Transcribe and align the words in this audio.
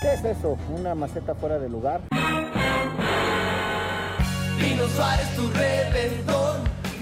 ¿Qué 0.00 0.14
es 0.14 0.24
eso? 0.24 0.56
¿Una 0.74 0.94
maceta 0.94 1.34
fuera 1.34 1.58
de 1.58 1.68
lugar? 1.68 2.00
Pino 4.58 4.88
Suárez, 4.88 5.36
tu 5.36 5.42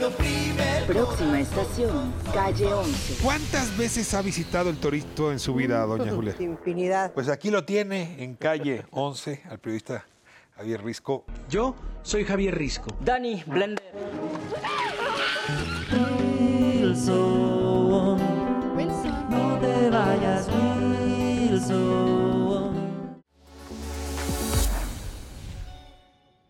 no 0.00 0.10
primer 0.10 0.86
Próxima 0.86 1.40
estación, 1.40 2.12
calle 2.32 2.72
11. 2.72 3.22
¿Cuántas 3.22 3.76
veces 3.76 4.14
ha 4.14 4.22
visitado 4.22 4.70
el 4.70 4.78
Torito 4.78 5.30
en 5.30 5.38
su 5.38 5.54
vida, 5.54 5.84
doña 5.86 6.12
Julia? 6.12 6.34
Infinidad. 6.38 7.12
Pues 7.12 7.28
aquí 7.28 7.50
lo 7.50 7.64
tiene, 7.64 8.16
en 8.22 8.34
calle 8.34 8.84
11, 8.90 9.42
al 9.48 9.58
periodista 9.58 10.04
Javier 10.56 10.82
Risco. 10.82 11.24
Yo 11.48 11.76
soy 12.02 12.24
Javier 12.24 12.56
Risco. 12.56 12.88
Dani 13.00 13.44
Blender. 13.46 13.84
No 19.30 19.58
te 19.60 19.90
vayas, 19.90 20.48
Wilson. 20.48 22.07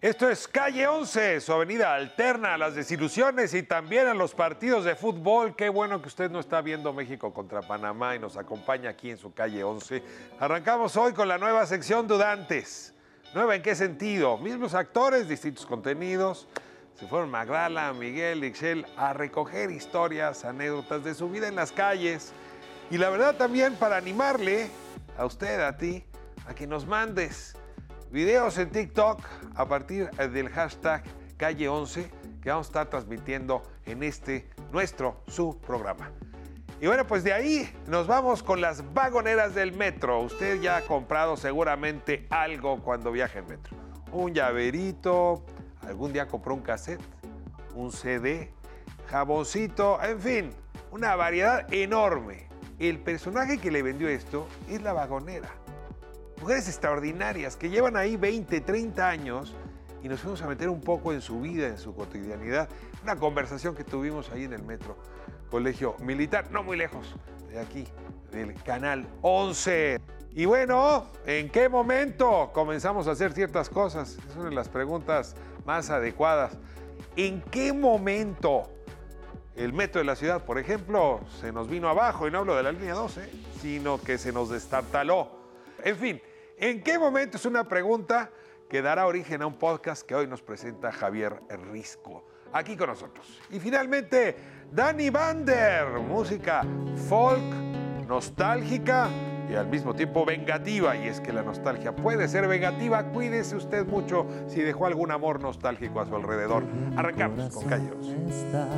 Esto 0.08 0.30
es 0.30 0.48
Calle 0.48 0.86
11, 0.86 1.38
su 1.42 1.52
avenida 1.52 1.94
alterna 1.94 2.54
a 2.54 2.58
las 2.58 2.74
desilusiones 2.74 3.52
y 3.52 3.62
también 3.62 4.06
a 4.06 4.14
los 4.14 4.34
partidos 4.34 4.86
de 4.86 4.96
fútbol. 4.96 5.54
Qué 5.54 5.68
bueno 5.68 6.00
que 6.00 6.08
usted 6.08 6.30
no 6.30 6.40
está 6.40 6.62
viendo 6.62 6.94
México 6.94 7.34
contra 7.34 7.60
Panamá 7.60 8.16
y 8.16 8.18
nos 8.18 8.38
acompaña 8.38 8.88
aquí 8.88 9.10
en 9.10 9.18
su 9.18 9.34
Calle 9.34 9.62
11. 9.62 10.02
Arrancamos 10.40 10.96
hoy 10.96 11.12
con 11.12 11.28
la 11.28 11.36
nueva 11.36 11.66
sección 11.66 12.08
Dudantes. 12.08 12.94
¿Nueva 13.34 13.54
en 13.54 13.60
qué 13.60 13.74
sentido? 13.74 14.38
Mismos 14.38 14.72
actores, 14.72 15.28
distintos 15.28 15.66
contenidos. 15.66 16.48
Se 16.94 17.06
fueron 17.06 17.30
Magdala, 17.30 17.92
Miguel, 17.92 18.44
Ixchel 18.44 18.86
a 18.96 19.12
recoger 19.12 19.70
historias, 19.70 20.46
anécdotas 20.46 21.04
de 21.04 21.12
su 21.14 21.28
vida 21.28 21.48
en 21.48 21.54
las 21.54 21.70
calles. 21.70 22.32
Y 22.90 22.96
la 22.96 23.10
verdad 23.10 23.36
también 23.36 23.74
para 23.74 23.98
animarle 23.98 24.70
a 25.18 25.26
usted, 25.26 25.60
a 25.60 25.76
ti, 25.76 26.02
a 26.46 26.54
que 26.54 26.66
nos 26.66 26.86
mandes 26.86 27.57
videos 28.10 28.56
en 28.58 28.70
TikTok 28.70 29.20
a 29.54 29.66
partir 29.66 30.10
del 30.10 30.48
hashtag 30.48 31.02
Calle 31.36 31.68
11 31.68 32.10
que 32.42 32.50
vamos 32.50 32.66
a 32.66 32.70
estar 32.70 32.86
transmitiendo 32.90 33.62
en 33.84 34.02
este 34.02 34.48
nuestro 34.72 35.22
su 35.26 35.58
programa. 35.60 36.10
Y 36.80 36.86
bueno, 36.86 37.06
pues 37.06 37.24
de 37.24 37.32
ahí 37.32 37.68
nos 37.86 38.06
vamos 38.06 38.42
con 38.42 38.60
las 38.60 38.94
vagoneras 38.94 39.54
del 39.54 39.72
metro. 39.72 40.20
Usted 40.20 40.60
ya 40.60 40.76
ha 40.76 40.82
comprado 40.82 41.36
seguramente 41.36 42.26
algo 42.30 42.80
cuando 42.82 43.10
viaja 43.10 43.40
en 43.40 43.48
metro. 43.48 43.76
Un 44.12 44.32
llaverito, 44.32 45.44
algún 45.82 46.12
día 46.12 46.28
compró 46.28 46.54
un 46.54 46.62
cassette, 46.62 47.02
un 47.74 47.92
CD, 47.92 48.52
jaboncito, 49.10 50.02
en 50.02 50.20
fin, 50.20 50.50
una 50.92 51.16
variedad 51.16 51.72
enorme. 51.72 52.46
El 52.78 53.00
personaje 53.00 53.58
que 53.58 53.72
le 53.72 53.82
vendió 53.82 54.08
esto 54.08 54.46
es 54.68 54.80
la 54.82 54.92
vagonera 54.92 55.57
mujeres 56.40 56.68
extraordinarias 56.68 57.56
que 57.56 57.70
llevan 57.70 57.96
ahí 57.96 58.16
20, 58.16 58.60
30 58.60 59.08
años 59.08 59.54
y 60.02 60.08
nos 60.08 60.20
fuimos 60.20 60.42
a 60.42 60.46
meter 60.46 60.68
un 60.68 60.80
poco 60.80 61.12
en 61.12 61.20
su 61.20 61.40
vida, 61.40 61.66
en 61.66 61.78
su 61.78 61.94
cotidianidad. 61.94 62.68
Una 63.02 63.16
conversación 63.16 63.74
que 63.74 63.84
tuvimos 63.84 64.30
ahí 64.30 64.44
en 64.44 64.52
el 64.52 64.62
metro, 64.62 64.96
colegio 65.50 65.96
militar, 66.00 66.50
no 66.50 66.62
muy 66.62 66.76
lejos 66.76 67.14
de 67.48 67.60
aquí, 67.60 67.84
del 68.30 68.54
canal 68.62 69.06
11. 69.22 70.00
Y 70.34 70.44
bueno, 70.44 71.06
¿en 71.26 71.50
qué 71.50 71.68
momento 71.68 72.50
comenzamos 72.52 73.08
a 73.08 73.12
hacer 73.12 73.32
ciertas 73.32 73.68
cosas? 73.68 74.18
Es 74.28 74.36
una 74.36 74.50
de 74.50 74.54
las 74.54 74.68
preguntas 74.68 75.34
más 75.64 75.90
adecuadas. 75.90 76.52
¿En 77.16 77.40
qué 77.42 77.72
momento 77.72 78.70
el 79.56 79.72
metro 79.72 80.00
de 80.00 80.04
la 80.04 80.14
ciudad, 80.14 80.44
por 80.44 80.58
ejemplo, 80.58 81.20
se 81.40 81.50
nos 81.50 81.68
vino 81.68 81.88
abajo? 81.88 82.28
Y 82.28 82.30
no 82.30 82.38
hablo 82.38 82.54
de 82.54 82.62
la 82.62 82.70
línea 82.70 82.94
12, 82.94 83.28
sino 83.60 84.00
que 84.00 84.18
se 84.18 84.32
nos 84.32 84.50
destartaló. 84.50 85.37
En 85.84 85.96
fin, 85.96 86.20
¿en 86.56 86.82
qué 86.82 86.98
momento 86.98 87.36
es 87.36 87.44
una 87.44 87.66
pregunta 87.68 88.30
que 88.68 88.82
dará 88.82 89.06
origen 89.06 89.42
a 89.42 89.46
un 89.46 89.58
podcast 89.58 90.02
que 90.06 90.14
hoy 90.14 90.26
nos 90.26 90.42
presenta 90.42 90.92
Javier 90.92 91.40
Risco, 91.70 92.24
aquí 92.52 92.76
con 92.76 92.88
nosotros? 92.88 93.40
Y 93.50 93.60
finalmente, 93.60 94.36
Danny 94.72 95.10
Bander, 95.10 95.86
música 96.00 96.64
folk, 97.08 97.42
nostálgica 98.06 99.08
y 99.50 99.54
al 99.54 99.68
mismo 99.68 99.94
tiempo 99.94 100.24
vengativa. 100.24 100.96
Y 100.96 101.08
es 101.08 101.20
que 101.20 101.32
la 101.32 101.42
nostalgia 101.42 101.94
puede 101.94 102.28
ser 102.28 102.48
vengativa. 102.48 103.04
Cuídese 103.04 103.56
usted 103.56 103.86
mucho 103.86 104.26
si 104.46 104.60
dejó 104.60 104.86
algún 104.86 105.10
amor 105.10 105.40
nostálgico 105.40 106.00
a 106.00 106.06
su 106.06 106.16
alrededor. 106.16 106.64
Arrancamos 106.96 107.54
con 107.54 107.64
Callos. 107.66 108.14
Está 108.28 108.68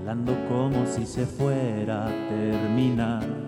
helando 0.00 0.36
como 0.48 0.86
si 0.86 1.06
se 1.06 1.26
fuera 1.26 2.06
a 2.06 2.10
terminar. 2.28 3.47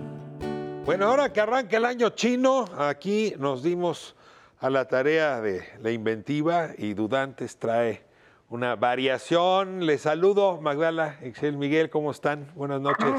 Bueno, 0.84 1.06
ahora 1.06 1.32
que 1.32 1.40
arranca 1.40 1.76
el 1.76 1.84
año 1.84 2.10
chino, 2.10 2.64
aquí 2.76 3.34
nos 3.38 3.62
dimos 3.62 4.16
a 4.58 4.70
la 4.70 4.86
tarea 4.88 5.40
de 5.40 5.62
la 5.82 5.90
inventiva 5.90 6.70
y 6.76 6.94
Dudantes 6.94 7.58
trae 7.58 8.02
una 8.48 8.76
variación. 8.76 9.86
Les 9.86 10.00
saludo, 10.02 10.60
Magdala, 10.60 11.18
Excel, 11.22 11.56
Miguel, 11.56 11.90
¿cómo 11.90 12.10
están? 12.10 12.50
Buenas 12.54 12.80
noches. 12.80 13.12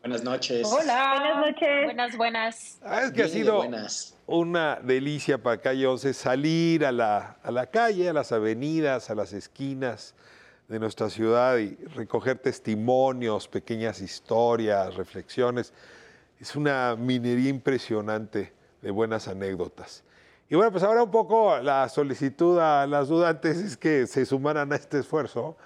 Buenas 0.00 0.24
noches. 0.24 0.68
Hola. 0.70 1.14
Buenas 1.18 1.46
noches. 1.46 1.84
Buenas, 1.84 2.16
buenas. 2.16 2.80
Ah, 2.84 3.02
es 3.04 3.12
que 3.12 3.22
ha 3.22 3.28
sido 3.28 3.56
buenas. 3.56 4.16
una 4.26 4.78
delicia 4.82 5.38
para 5.42 5.60
Calle 5.60 5.86
11 5.86 6.12
salir 6.12 6.84
a 6.84 6.92
la, 6.92 7.38
a 7.42 7.50
la 7.50 7.66
calle, 7.66 8.08
a 8.08 8.12
las 8.12 8.30
avenidas, 8.32 9.10
a 9.10 9.14
las 9.14 9.32
esquinas 9.32 10.14
de 10.68 10.78
nuestra 10.80 11.08
ciudad 11.08 11.56
y 11.58 11.76
recoger 11.94 12.38
testimonios, 12.38 13.48
pequeñas 13.48 14.00
historias, 14.00 14.94
reflexiones. 14.96 15.72
Es 16.40 16.56
una 16.56 16.96
minería 16.96 17.48
impresionante 17.48 18.52
de 18.82 18.90
buenas 18.90 19.28
anécdotas. 19.28 20.04
Y 20.48 20.54
bueno, 20.54 20.70
pues 20.70 20.84
ahora 20.84 21.02
un 21.02 21.10
poco 21.10 21.58
la 21.58 21.88
solicitud 21.88 22.58
a 22.58 22.86
las 22.86 23.08
dudantes 23.08 23.56
es 23.58 23.76
que 23.76 24.06
se 24.06 24.24
sumaran 24.26 24.72
a 24.72 24.76
este 24.76 25.00
esfuerzo 25.00 25.56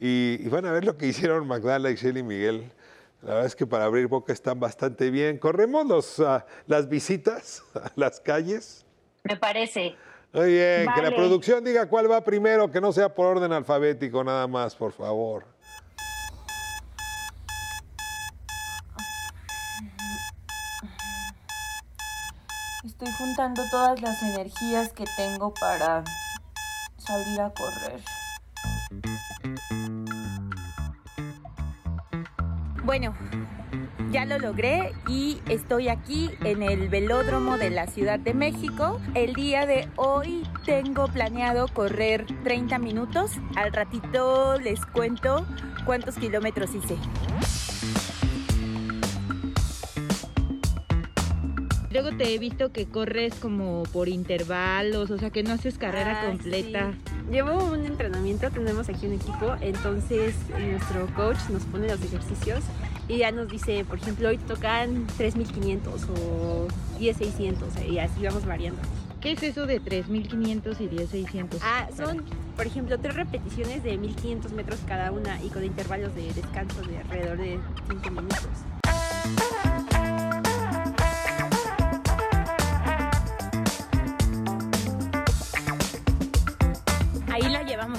y, 0.00 0.38
y 0.40 0.48
van 0.48 0.64
a 0.64 0.72
ver 0.72 0.84
lo 0.84 0.96
que 0.96 1.06
hicieron 1.06 1.46
Magdala, 1.46 1.90
Excel 1.90 2.16
y 2.16 2.22
Miguel. 2.22 2.72
La 3.22 3.34
verdad 3.34 3.46
es 3.46 3.54
que 3.54 3.66
para 3.66 3.84
abrir 3.84 4.08
boca 4.08 4.32
están 4.32 4.58
bastante 4.58 5.10
bien. 5.10 5.38
¿Corremos 5.38 5.86
los, 5.86 6.18
ah, 6.20 6.44
las 6.66 6.88
visitas 6.88 7.62
a 7.74 7.90
las 7.94 8.20
calles? 8.20 8.84
Me 9.22 9.36
parece. 9.36 9.94
Muy 10.32 10.52
bien, 10.52 10.86
que 10.94 11.02
la 11.02 11.14
producción 11.14 11.62
diga 11.62 11.86
cuál 11.86 12.10
va 12.10 12.24
primero, 12.24 12.70
que 12.70 12.80
no 12.80 12.90
sea 12.90 13.14
por 13.14 13.26
orden 13.26 13.52
alfabético 13.52 14.24
nada 14.24 14.46
más, 14.46 14.74
por 14.74 14.92
favor. 14.92 15.44
Estoy 23.02 23.26
juntando 23.26 23.62
todas 23.68 24.00
las 24.00 24.22
energías 24.22 24.92
que 24.92 25.04
tengo 25.16 25.52
para 25.54 26.04
salir 26.98 27.40
a 27.40 27.50
correr. 27.50 28.00
Bueno, 32.84 33.12
ya 34.12 34.24
lo 34.24 34.38
logré 34.38 34.92
y 35.08 35.42
estoy 35.48 35.88
aquí 35.88 36.30
en 36.44 36.62
el 36.62 36.88
velódromo 36.88 37.58
de 37.58 37.70
la 37.70 37.88
Ciudad 37.88 38.20
de 38.20 38.34
México. 38.34 39.00
El 39.14 39.34
día 39.34 39.66
de 39.66 39.88
hoy 39.96 40.46
tengo 40.64 41.08
planeado 41.08 41.66
correr 41.66 42.24
30 42.44 42.78
minutos. 42.78 43.32
Al 43.56 43.72
ratito 43.72 44.60
les 44.60 44.86
cuento 44.86 45.44
cuántos 45.84 46.14
kilómetros 46.14 46.72
hice. 46.72 46.96
Luego 51.92 52.10
te 52.16 52.34
he 52.34 52.38
visto 52.38 52.72
que 52.72 52.86
corres 52.86 53.34
como 53.34 53.82
por 53.92 54.08
intervalos, 54.08 55.10
o 55.10 55.18
sea 55.18 55.30
que 55.30 55.42
no 55.42 55.52
haces 55.52 55.76
carrera 55.76 56.22
Ah, 56.22 56.26
completa. 56.28 56.92
sí. 56.92 57.12
Llevo 57.30 57.64
un 57.64 57.84
entrenamiento, 57.84 58.50
tenemos 58.50 58.88
aquí 58.88 59.06
un 59.06 59.12
equipo, 59.14 59.54
entonces 59.60 60.34
nuestro 60.58 61.06
coach 61.14 61.38
nos 61.50 61.64
pone 61.64 61.88
los 61.88 62.02
ejercicios 62.02 62.60
y 63.08 63.18
ya 63.18 63.30
nos 63.30 63.48
dice, 63.48 63.84
por 63.84 63.98
ejemplo, 63.98 64.28
hoy 64.30 64.38
tocan 64.38 65.06
3500 65.18 66.04
o 66.18 66.66
10600 66.98 67.68
y 67.88 67.98
así 67.98 68.22
vamos 68.22 68.46
variando. 68.46 68.80
¿Qué 69.20 69.32
es 69.32 69.42
eso 69.42 69.66
de 69.66 69.78
3500 69.78 70.80
y 70.80 70.88
10600? 70.88 71.60
Ah, 71.62 71.88
son, 71.96 72.24
por 72.56 72.66
ejemplo, 72.66 72.98
tres 72.98 73.14
repeticiones 73.14 73.82
de 73.84 73.96
1500 73.98 74.52
metros 74.52 74.80
cada 74.88 75.12
una 75.12 75.40
y 75.42 75.48
con 75.48 75.62
intervalos 75.64 76.14
de 76.14 76.32
descanso 76.32 76.80
de 76.82 76.98
alrededor 76.98 77.38
de 77.38 77.58
5 77.88 78.10
minutos. 78.10 78.48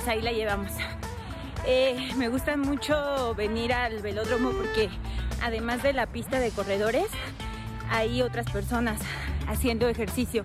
Llevamos, 0.04 0.08
ahí 0.08 0.22
la 0.22 0.32
llevamos. 0.32 0.72
Eh, 1.66 2.12
me 2.18 2.30
gusta 2.30 2.58
mucho 2.58 3.34
venir 3.36 3.74
al 3.74 4.02
velódromo 4.02 4.52
porque 4.52 4.90
además 5.42 5.82
de 5.84 5.94
la 5.94 6.08
pista 6.08 6.40
de 6.40 6.52
corredores, 6.52 7.08
hay 7.90 8.22
otras 8.22 8.50
personas 8.52 9.00
haciendo 9.48 9.88
ejercicio. 9.88 10.44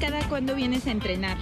¿Cada 0.00 0.20
cuándo 0.28 0.54
vienes 0.54 0.86
a 0.86 0.90
entrenar? 0.90 1.36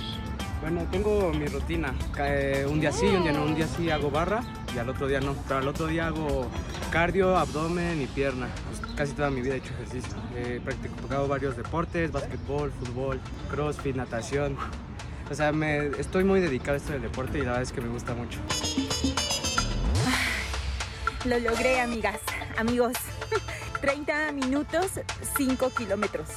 Bueno, 0.62 0.86
tengo 0.92 1.32
mi 1.32 1.46
rutina. 1.46 1.92
Eh, 2.20 2.64
un 2.70 2.80
día 2.80 2.92
sí, 2.92 3.06
un 3.06 3.24
día 3.24 3.32
no, 3.32 3.42
un 3.42 3.56
día 3.56 3.66
sí 3.66 3.90
hago 3.90 4.12
barra 4.12 4.44
y 4.72 4.78
al 4.78 4.88
otro 4.88 5.08
día 5.08 5.20
no. 5.20 5.34
Pero 5.48 5.58
al 5.58 5.66
otro 5.66 5.88
día 5.88 6.06
hago 6.06 6.48
cardio, 6.92 7.36
abdomen 7.36 8.00
y 8.00 8.06
pierna. 8.06 8.46
Pues 8.68 8.94
casi 8.94 9.12
toda 9.12 9.28
mi 9.30 9.40
vida 9.40 9.54
he 9.54 9.56
hecho 9.56 9.72
ejercicio. 9.74 10.16
He 10.36 10.60
practicado 10.60 11.26
varios 11.26 11.56
deportes, 11.56 12.12
básquetbol, 12.12 12.70
fútbol, 12.70 13.20
crossfit, 13.50 13.96
natación. 13.96 14.56
O 15.28 15.34
sea, 15.34 15.50
me, 15.50 15.88
estoy 15.98 16.22
muy 16.22 16.40
dedicado 16.40 16.74
a 16.74 16.76
esto 16.76 16.92
del 16.92 17.02
deporte 17.02 17.38
y 17.38 17.40
la 17.40 17.48
verdad 17.48 17.62
es 17.62 17.72
que 17.72 17.80
me 17.80 17.88
gusta 17.88 18.14
mucho. 18.14 18.38
Lo 21.24 21.40
logré, 21.40 21.80
amigas, 21.80 22.20
amigos. 22.56 22.92
30 23.80 24.30
minutos, 24.30 24.92
5 25.36 25.70
kilómetros. 25.70 26.28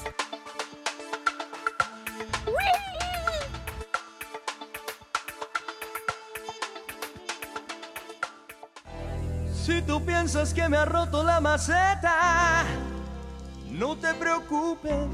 Si 9.66 9.82
tú 9.82 10.00
piensas 10.06 10.54
que 10.54 10.70
me 10.70 10.78
ha 10.78 10.86
roto 10.86 11.24
la 11.24 11.42
maceta, 11.42 12.66
no 13.72 13.98
te 13.98 14.14
preocupes, 14.14 15.08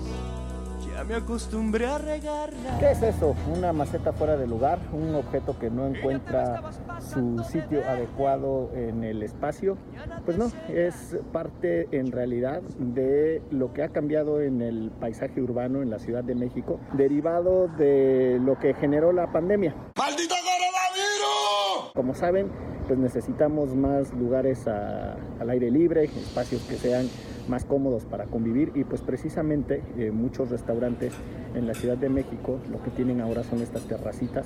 ya 0.93 1.05
me 1.05 1.15
acostumbré 1.15 1.87
a 1.87 1.97
regarla. 1.97 2.77
¿Qué 2.77 2.91
es 2.91 3.01
eso? 3.01 3.33
Una 3.55 3.71
maceta 3.71 4.11
fuera 4.11 4.35
de 4.35 4.47
lugar, 4.47 4.77
un 4.91 5.15
objeto 5.15 5.57
que 5.57 5.69
no 5.69 5.87
encuentra 5.87 6.63
su 6.99 7.41
sitio 7.49 7.81
adecuado 7.87 8.69
en 8.75 9.05
el 9.05 9.23
espacio. 9.23 9.77
Pues 10.25 10.37
no, 10.37 10.51
es 10.67 11.17
parte 11.31 11.87
en 11.97 12.11
realidad 12.11 12.61
de 12.77 13.41
lo 13.51 13.71
que 13.71 13.83
ha 13.83 13.87
cambiado 13.87 14.41
en 14.41 14.61
el 14.61 14.91
paisaje 14.99 15.41
urbano 15.41 15.81
en 15.81 15.89
la 15.89 15.99
Ciudad 15.99 16.25
de 16.25 16.35
México, 16.35 16.77
derivado 16.91 17.69
de 17.69 18.37
lo 18.41 18.59
que 18.59 18.73
generó 18.73 19.13
la 19.13 19.31
pandemia. 19.31 19.73
¡Maldito 19.97 20.35
coronavirus! 20.35 21.93
Como 21.93 22.13
saben, 22.13 22.51
pues 22.91 22.99
necesitamos 22.99 23.73
más 23.73 24.13
lugares 24.13 24.67
al 24.67 25.49
aire 25.49 25.71
libre, 25.71 26.03
espacios 26.03 26.61
que 26.63 26.75
sean 26.75 27.07
más 27.47 27.63
cómodos 27.63 28.03
para 28.03 28.25
convivir 28.25 28.73
y 28.75 28.83
pues 28.83 28.99
precisamente 28.99 29.81
eh, 29.97 30.11
muchos 30.11 30.49
restaurantes 30.49 31.13
en 31.55 31.67
la 31.67 31.73
Ciudad 31.73 31.95
de 31.95 32.09
México 32.09 32.59
lo 32.69 32.83
que 32.83 32.89
tienen 32.89 33.21
ahora 33.21 33.45
son 33.45 33.61
estas 33.61 33.83
terracitas 33.83 34.45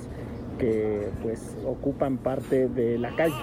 que 0.60 1.08
pues 1.24 1.56
ocupan 1.66 2.18
parte 2.18 2.68
de 2.68 2.98
la 2.98 3.16
calle. 3.16 3.34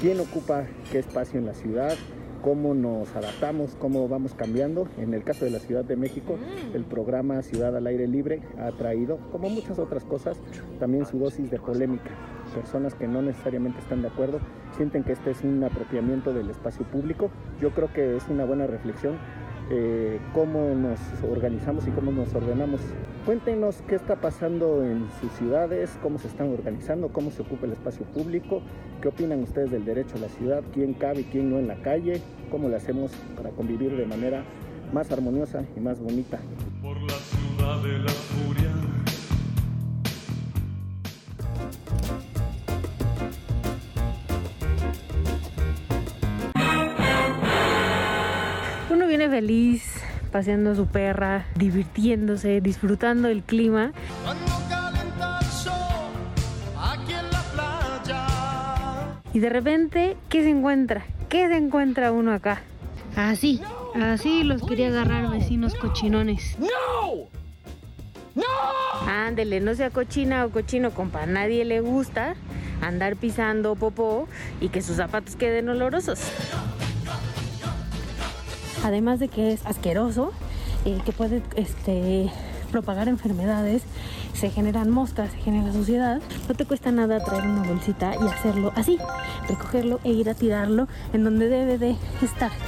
¿Quién 0.00 0.18
ocupa 0.18 0.64
qué 0.90 0.98
espacio 0.98 1.38
en 1.38 1.46
la 1.46 1.54
ciudad? 1.54 1.96
¿Cómo 2.42 2.72
nos 2.72 3.14
adaptamos? 3.16 3.76
¿Cómo 3.80 4.08
vamos 4.08 4.34
cambiando? 4.34 4.86
En 4.96 5.12
el 5.12 5.24
caso 5.24 5.44
de 5.44 5.50
la 5.50 5.58
Ciudad 5.58 5.84
de 5.84 5.96
México, 5.96 6.38
el 6.72 6.84
programa 6.84 7.42
Ciudad 7.42 7.76
al 7.76 7.86
Aire 7.86 8.06
Libre 8.06 8.40
ha 8.58 8.70
traído, 8.70 9.18
como 9.32 9.50
muchas 9.50 9.78
otras 9.78 10.04
cosas, 10.04 10.38
también 10.78 11.04
su 11.04 11.18
dosis 11.18 11.50
de 11.50 11.58
polémica. 11.58 12.10
Personas 12.54 12.94
que 12.94 13.08
no 13.08 13.22
necesariamente 13.22 13.80
están 13.80 14.02
de 14.02 14.08
acuerdo 14.08 14.38
sienten 14.76 15.02
que 15.02 15.12
este 15.12 15.32
es 15.32 15.42
un 15.42 15.62
apropiamiento 15.64 16.32
del 16.32 16.48
espacio 16.50 16.86
público. 16.86 17.30
Yo 17.60 17.70
creo 17.72 17.92
que 17.92 18.16
es 18.16 18.28
una 18.28 18.44
buena 18.44 18.66
reflexión 18.66 19.18
eh, 19.70 20.18
cómo 20.32 20.74
nos 20.74 20.98
organizamos 21.30 21.86
y 21.86 21.90
cómo 21.90 22.10
nos 22.10 22.34
ordenamos. 22.34 22.80
Cuéntenos 23.26 23.82
qué 23.86 23.96
está 23.96 24.16
pasando 24.16 24.84
en 24.84 25.08
sus 25.20 25.30
ciudades, 25.32 25.98
cómo 26.02 26.18
se 26.18 26.28
están 26.28 26.50
organizando, 26.50 27.08
cómo 27.08 27.30
se 27.30 27.42
ocupa 27.42 27.66
el 27.66 27.72
espacio 27.72 28.06
público, 28.06 28.62
qué 29.02 29.08
opinan 29.08 29.42
ustedes 29.42 29.70
del 29.70 29.84
derecho 29.84 30.16
a 30.16 30.20
la 30.20 30.28
ciudad, 30.28 30.62
quién 30.72 30.94
cabe 30.94 31.20
y 31.20 31.24
quién 31.24 31.50
no 31.50 31.58
en 31.58 31.68
la 31.68 31.76
calle, 31.82 32.22
cómo 32.50 32.68
le 32.68 32.76
hacemos 32.76 33.12
para 33.36 33.50
convivir 33.50 33.96
de 33.96 34.06
manera 34.06 34.44
más 34.92 35.12
armoniosa 35.12 35.64
y 35.76 35.80
más 35.80 36.00
bonita. 36.00 36.38
Por 36.80 36.96
la 37.02 37.18
ciudad 37.18 37.82
de 37.82 37.98
la 37.98 38.10
furia. 38.10 38.77
Viene 49.18 49.34
feliz, 49.34 49.82
paseando 50.30 50.70
a 50.70 50.74
su 50.76 50.86
perra, 50.86 51.46
divirtiéndose, 51.56 52.60
disfrutando 52.60 53.26
el 53.26 53.42
clima. 53.42 53.90
Y 59.32 59.40
de 59.40 59.48
repente, 59.48 60.16
¿qué 60.28 60.44
se 60.44 60.50
encuentra? 60.50 61.04
¿Qué 61.28 61.48
se 61.48 61.56
encuentra 61.56 62.12
uno 62.12 62.32
acá? 62.32 62.62
Así, 63.16 63.60
así 64.00 64.44
los 64.44 64.62
quería 64.62 64.86
agarrar 64.86 65.30
vecinos 65.30 65.74
cochinones. 65.74 66.56
Ándele, 69.08 69.58
no 69.60 69.74
sea 69.74 69.90
cochina 69.90 70.44
o 70.44 70.50
cochino, 70.50 70.92
compa. 70.92 71.24
A 71.24 71.26
nadie 71.26 71.64
le 71.64 71.80
gusta 71.80 72.36
andar 72.80 73.16
pisando 73.16 73.74
popó 73.74 74.28
y 74.60 74.68
que 74.68 74.80
sus 74.80 74.96
zapatos 74.96 75.34
queden 75.34 75.68
olorosos. 75.68 76.20
Además 78.84 79.18
de 79.18 79.28
que 79.28 79.52
es 79.52 79.66
asqueroso, 79.66 80.32
eh, 80.84 81.00
que 81.04 81.12
puede 81.12 81.42
este, 81.56 82.30
propagar 82.70 83.08
enfermedades, 83.08 83.82
se 84.34 84.50
generan 84.50 84.90
moscas, 84.90 85.32
se 85.32 85.38
genera 85.38 85.72
suciedad. 85.72 86.20
No 86.48 86.54
te 86.54 86.64
cuesta 86.64 86.92
nada 86.92 87.22
traer 87.22 87.44
una 87.44 87.62
bolsita 87.62 88.14
y 88.14 88.26
hacerlo 88.26 88.72
así, 88.76 88.98
recogerlo 89.48 90.00
e 90.04 90.10
ir 90.10 90.30
a 90.30 90.34
tirarlo 90.34 90.86
en 91.12 91.24
donde 91.24 91.48
debe 91.48 91.78
de 91.78 91.96
estar. 92.22 92.52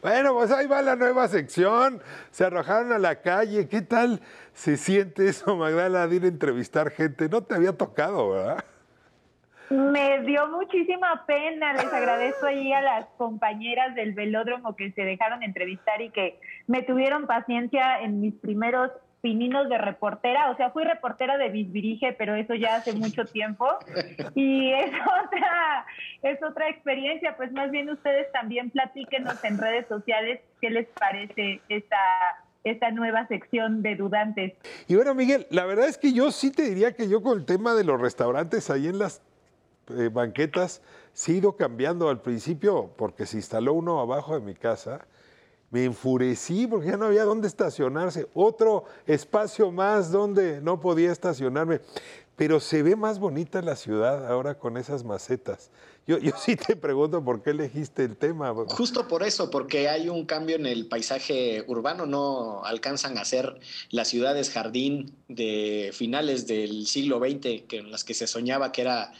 Bueno, 0.00 0.32
pues 0.32 0.50
ahí 0.52 0.66
va 0.66 0.80
la 0.80 0.94
nueva 0.96 1.26
sección. 1.28 2.00
Se 2.30 2.44
arrojaron 2.44 2.92
a 2.92 2.98
la 2.98 3.20
calle. 3.20 3.68
¿Qué 3.68 3.82
tal 3.82 4.22
se 4.54 4.76
siente 4.76 5.28
eso, 5.28 5.56
Magdalena, 5.56 6.06
de 6.06 6.16
ir 6.16 6.24
a 6.24 6.28
entrevistar 6.28 6.90
gente? 6.90 7.28
No 7.28 7.42
te 7.42 7.56
había 7.56 7.76
tocado, 7.76 8.30
¿verdad? 8.30 8.64
Me 9.70 10.20
dio 10.22 10.48
muchísima 10.48 11.24
pena, 11.26 11.74
les 11.74 11.92
agradezco 11.92 12.46
ahí 12.46 12.72
a 12.72 12.80
las 12.80 13.06
compañeras 13.18 13.94
del 13.94 14.12
velódromo 14.12 14.74
que 14.76 14.92
se 14.92 15.02
dejaron 15.02 15.42
entrevistar 15.42 16.00
y 16.00 16.10
que 16.10 16.40
me 16.66 16.82
tuvieron 16.82 17.26
paciencia 17.26 18.00
en 18.00 18.20
mis 18.20 18.34
primeros 18.34 18.90
pininos 19.20 19.68
de 19.68 19.78
reportera, 19.78 20.50
o 20.50 20.56
sea, 20.56 20.70
fui 20.70 20.84
reportera 20.84 21.36
de 21.38 21.48
Bisbirige, 21.48 22.12
pero 22.12 22.34
eso 22.34 22.54
ya 22.54 22.76
hace 22.76 22.92
mucho 22.92 23.24
tiempo. 23.24 23.66
Y 24.34 24.72
es 24.72 24.90
otra, 25.24 25.86
es 26.22 26.42
otra 26.42 26.68
experiencia, 26.68 27.36
pues 27.36 27.52
más 27.52 27.70
bien 27.70 27.90
ustedes 27.90 28.30
también 28.32 28.70
platíquenos 28.70 29.42
en 29.44 29.58
redes 29.58 29.86
sociales 29.88 30.40
qué 30.60 30.70
les 30.70 30.86
parece 30.88 31.60
esta, 31.68 31.98
esta 32.64 32.90
nueva 32.90 33.26
sección 33.26 33.82
de 33.82 33.96
dudantes. 33.96 34.54
Y 34.86 34.94
bueno, 34.94 35.14
Miguel, 35.14 35.46
la 35.50 35.66
verdad 35.66 35.88
es 35.88 35.98
que 35.98 36.12
yo 36.12 36.30
sí 36.30 36.52
te 36.52 36.62
diría 36.62 36.92
que 36.92 37.08
yo 37.08 37.22
con 37.22 37.38
el 37.38 37.44
tema 37.44 37.74
de 37.74 37.84
los 37.84 38.00
restaurantes 38.00 38.70
ahí 38.70 38.86
en 38.86 38.98
las 38.98 39.22
eh, 39.96 40.08
banquetas, 40.12 40.82
sí 41.12 41.32
he 41.32 41.36
ido 41.36 41.56
cambiando 41.56 42.08
al 42.08 42.22
principio, 42.22 42.92
porque 42.96 43.26
se 43.26 43.36
instaló 43.36 43.74
uno 43.74 44.00
abajo 44.00 44.34
de 44.34 44.40
mi 44.40 44.54
casa. 44.54 45.06
Me 45.70 45.84
enfurecí 45.84 46.66
porque 46.66 46.88
ya 46.88 46.96
no 46.96 47.06
había 47.06 47.24
dónde 47.24 47.46
estacionarse. 47.46 48.28
Otro 48.32 48.84
espacio 49.06 49.70
más 49.70 50.10
donde 50.10 50.60
no 50.62 50.80
podía 50.80 51.12
estacionarme. 51.12 51.80
Pero 52.36 52.60
se 52.60 52.84
ve 52.84 52.94
más 52.94 53.18
bonita 53.18 53.60
la 53.62 53.74
ciudad 53.74 54.30
ahora 54.30 54.58
con 54.58 54.76
esas 54.76 55.04
macetas. 55.04 55.70
Yo, 56.06 56.18
yo 56.18 56.30
sí 56.38 56.56
te 56.56 56.76
pregunto 56.76 57.22
por 57.22 57.42
qué 57.42 57.50
elegiste 57.50 58.04
el 58.04 58.16
tema. 58.16 58.54
Justo 58.68 59.08
por 59.08 59.24
eso, 59.24 59.50
porque 59.50 59.88
hay 59.88 60.08
un 60.08 60.24
cambio 60.24 60.56
en 60.56 60.64
el 60.64 60.86
paisaje 60.86 61.64
urbano, 61.66 62.06
no 62.06 62.64
alcanzan 62.64 63.18
a 63.18 63.24
ser 63.24 63.58
las 63.90 64.08
ciudades 64.08 64.50
jardín 64.50 65.16
de 65.26 65.90
finales 65.92 66.46
del 66.46 66.86
siglo 66.86 67.18
XX, 67.18 67.66
que 67.68 67.78
en 67.78 67.90
las 67.90 68.04
que 68.04 68.14
se 68.14 68.26
soñaba 68.26 68.72
que 68.72 68.82
era 68.82 69.12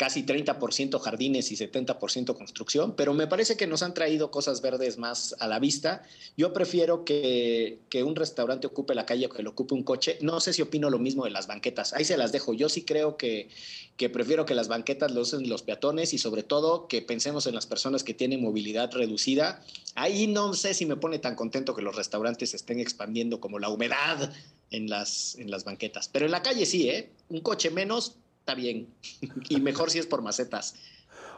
casi 0.00 0.24
30% 0.24 0.98
jardines 0.98 1.52
y 1.52 1.56
70% 1.56 2.34
construcción, 2.34 2.96
pero 2.96 3.12
me 3.12 3.26
parece 3.26 3.58
que 3.58 3.66
nos 3.66 3.82
han 3.82 3.92
traído 3.92 4.30
cosas 4.30 4.62
verdes 4.62 4.96
más 4.96 5.36
a 5.40 5.46
la 5.46 5.58
vista. 5.58 6.04
Yo 6.38 6.54
prefiero 6.54 7.04
que, 7.04 7.80
que, 7.90 8.02
un 8.02 8.16
restaurante 8.16 8.66
ocupe 8.66 8.94
la 8.94 9.04
calle 9.04 9.26
o 9.26 9.28
que 9.28 9.42
lo 9.42 9.50
ocupe 9.50 9.74
un 9.74 9.82
coche. 9.82 10.16
No 10.22 10.40
sé 10.40 10.54
si 10.54 10.62
opino 10.62 10.88
lo 10.88 10.98
mismo 10.98 11.26
de 11.26 11.30
las 11.30 11.46
banquetas, 11.46 11.92
ahí 11.92 12.06
se 12.06 12.16
las 12.16 12.32
dejo. 12.32 12.54
Yo 12.54 12.70
sí 12.70 12.86
creo 12.86 13.18
que, 13.18 13.50
que 13.98 14.08
prefiero 14.08 14.46
que 14.46 14.54
las 14.54 14.68
banquetas 14.68 15.12
lo 15.12 15.20
usen 15.20 15.46
los 15.50 15.60
peatones 15.60 16.14
y 16.14 16.18
sobre 16.18 16.44
todo 16.44 16.88
que 16.88 17.02
pensemos 17.02 17.46
en 17.46 17.54
las 17.54 17.66
personas 17.66 18.02
que 18.02 18.14
tienen 18.14 18.40
movilidad 18.40 18.90
reducida. 18.92 19.62
Ahí 19.96 20.26
no 20.26 20.54
sé 20.54 20.72
si 20.72 20.86
me 20.86 20.96
pone 20.96 21.18
tan 21.18 21.34
contento 21.34 21.74
que 21.74 21.82
los 21.82 21.94
restaurantes 21.94 22.54
estén 22.54 22.80
expandiendo 22.80 23.38
como 23.38 23.58
la 23.58 23.68
humedad 23.68 24.32
en 24.70 24.88
las, 24.88 25.34
en 25.34 25.50
las 25.50 25.64
banquetas. 25.64 26.08
Pero 26.08 26.24
en 26.24 26.32
la 26.32 26.40
calle 26.40 26.64
sí, 26.64 26.88
¿eh? 26.88 27.10
Un 27.28 27.42
coche 27.42 27.68
menos, 27.68 28.16
está 28.50 28.54
bien. 28.54 28.88
y 29.48 29.60
mejor 29.60 29.90
si 29.90 29.98
es 29.98 30.06
por 30.06 30.22
macetas. 30.22 30.74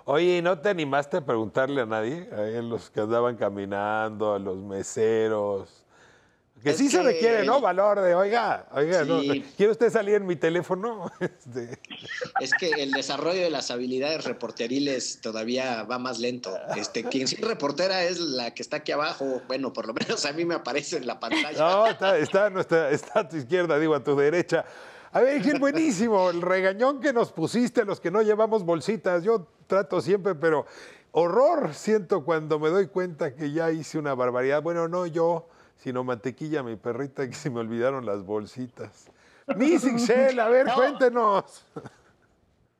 Oye, 0.04 0.38
¿y 0.38 0.42
no 0.42 0.59
te 0.59 0.69
animaste 0.69 1.19
a 1.19 1.25
preguntarle 1.25 1.83
a 1.83 1.87
nadie? 1.87 2.28
A 2.33 2.61
los 2.62 2.90
que 2.90 3.00
andaban 3.00 3.37
caminando, 3.37 4.35
a 4.35 4.38
los 4.38 4.57
meseros. 4.59 5.69
Que 6.61 6.71
Es 6.71 6.76
sí 6.76 6.88
se 6.88 7.02
requiere, 7.02 7.45
¿no? 7.45 7.61
Valor 7.61 8.00
de, 8.00 8.14
oiga, 8.14 8.69
oiga, 8.73 9.04
¿no? 9.04 9.21
Sí. 9.21 9.45
¿quiere 9.57 9.73
usted 9.73 9.90
salir 9.90 10.14
en 10.14 10.26
mi 10.26 10.37
teléfono? 10.37 11.11
Este, 11.21 11.78
Es 12.40 12.52
que 12.54 12.71
el 12.71 12.92
desarrollo 12.92 13.40
de 13.40 13.50
las 13.50 13.73
habilidades 13.73 14.25
reporteriles 14.25 15.21
todavía 15.21 15.83
va 15.85 15.99
más 15.99 16.21
lento. 16.21 16.57
Este, 16.76 17.02
quien 17.04 17.26
sí 17.26 17.37
reportera 17.37 18.04
es 18.04 18.21
la 18.21 18.54
que 18.54 18.62
está 18.62 18.78
aquí 18.78 18.92
abajo. 18.92 19.42
Bueno, 19.49 19.73
por 19.73 19.87
lo 19.88 19.95
menos 19.95 20.25
a 20.25 20.33
mí 20.33 20.45
me 20.45 20.54
aparece 20.54 20.99
en 20.99 21.07
la 21.09 21.19
pantalla. 21.19 21.59
No, 21.59 21.87
está, 21.88 22.16
está, 22.19 22.50
nuestra- 22.50 22.90
está 22.90 23.21
a 23.21 23.28
tu 23.28 23.37
izquierda, 23.37 23.76
digo, 23.78 23.95
a 23.97 24.02
tu 24.04 24.14
derecha. 24.16 24.64
A 25.12 25.21
ver, 25.21 25.42
qué 25.42 25.59
buenísimo, 25.59 26.31
el 26.31 26.40
regañón 26.40 27.00
que 27.00 27.12
nos 27.12 27.33
pusiste 27.33 27.83
a 27.83 27.85
los 27.85 28.00
que 28.00 28.11
no 28.11 28.23
llevamos 28.23 28.64
bolsitas. 28.64 29.23
Yo 29.23 29.47
trato 29.66 30.00
siempre, 30.00 30.35
pero 30.35 30.64
horror 31.12 31.75
siento 31.75 32.25
cuando 32.25 32.59
me 32.59 32.71
doy 32.71 32.87
cuenta 32.87 33.35
que 33.35 33.52
ya 33.52 33.71
hice 33.71 33.99
una 33.99 34.14
barbaridad. 34.14 34.62
Bueno, 34.62 34.88
no 34.88 35.04
yo, 35.07 35.47
sino 35.76 36.02
mantequilla, 36.02 36.62
mi 36.62 36.76
perrita, 36.76 37.28
que 37.28 37.35
se 37.35 37.50
me 37.50 37.61
olvidaron 37.61 38.07
las 38.07 38.25
bolsitas. 38.25 39.11
Miss 39.57 39.85
Ixchel, 39.85 40.40
a 40.40 40.49
ver, 40.49 40.66
No. 40.66 40.75
cuéntenos. 40.76 41.66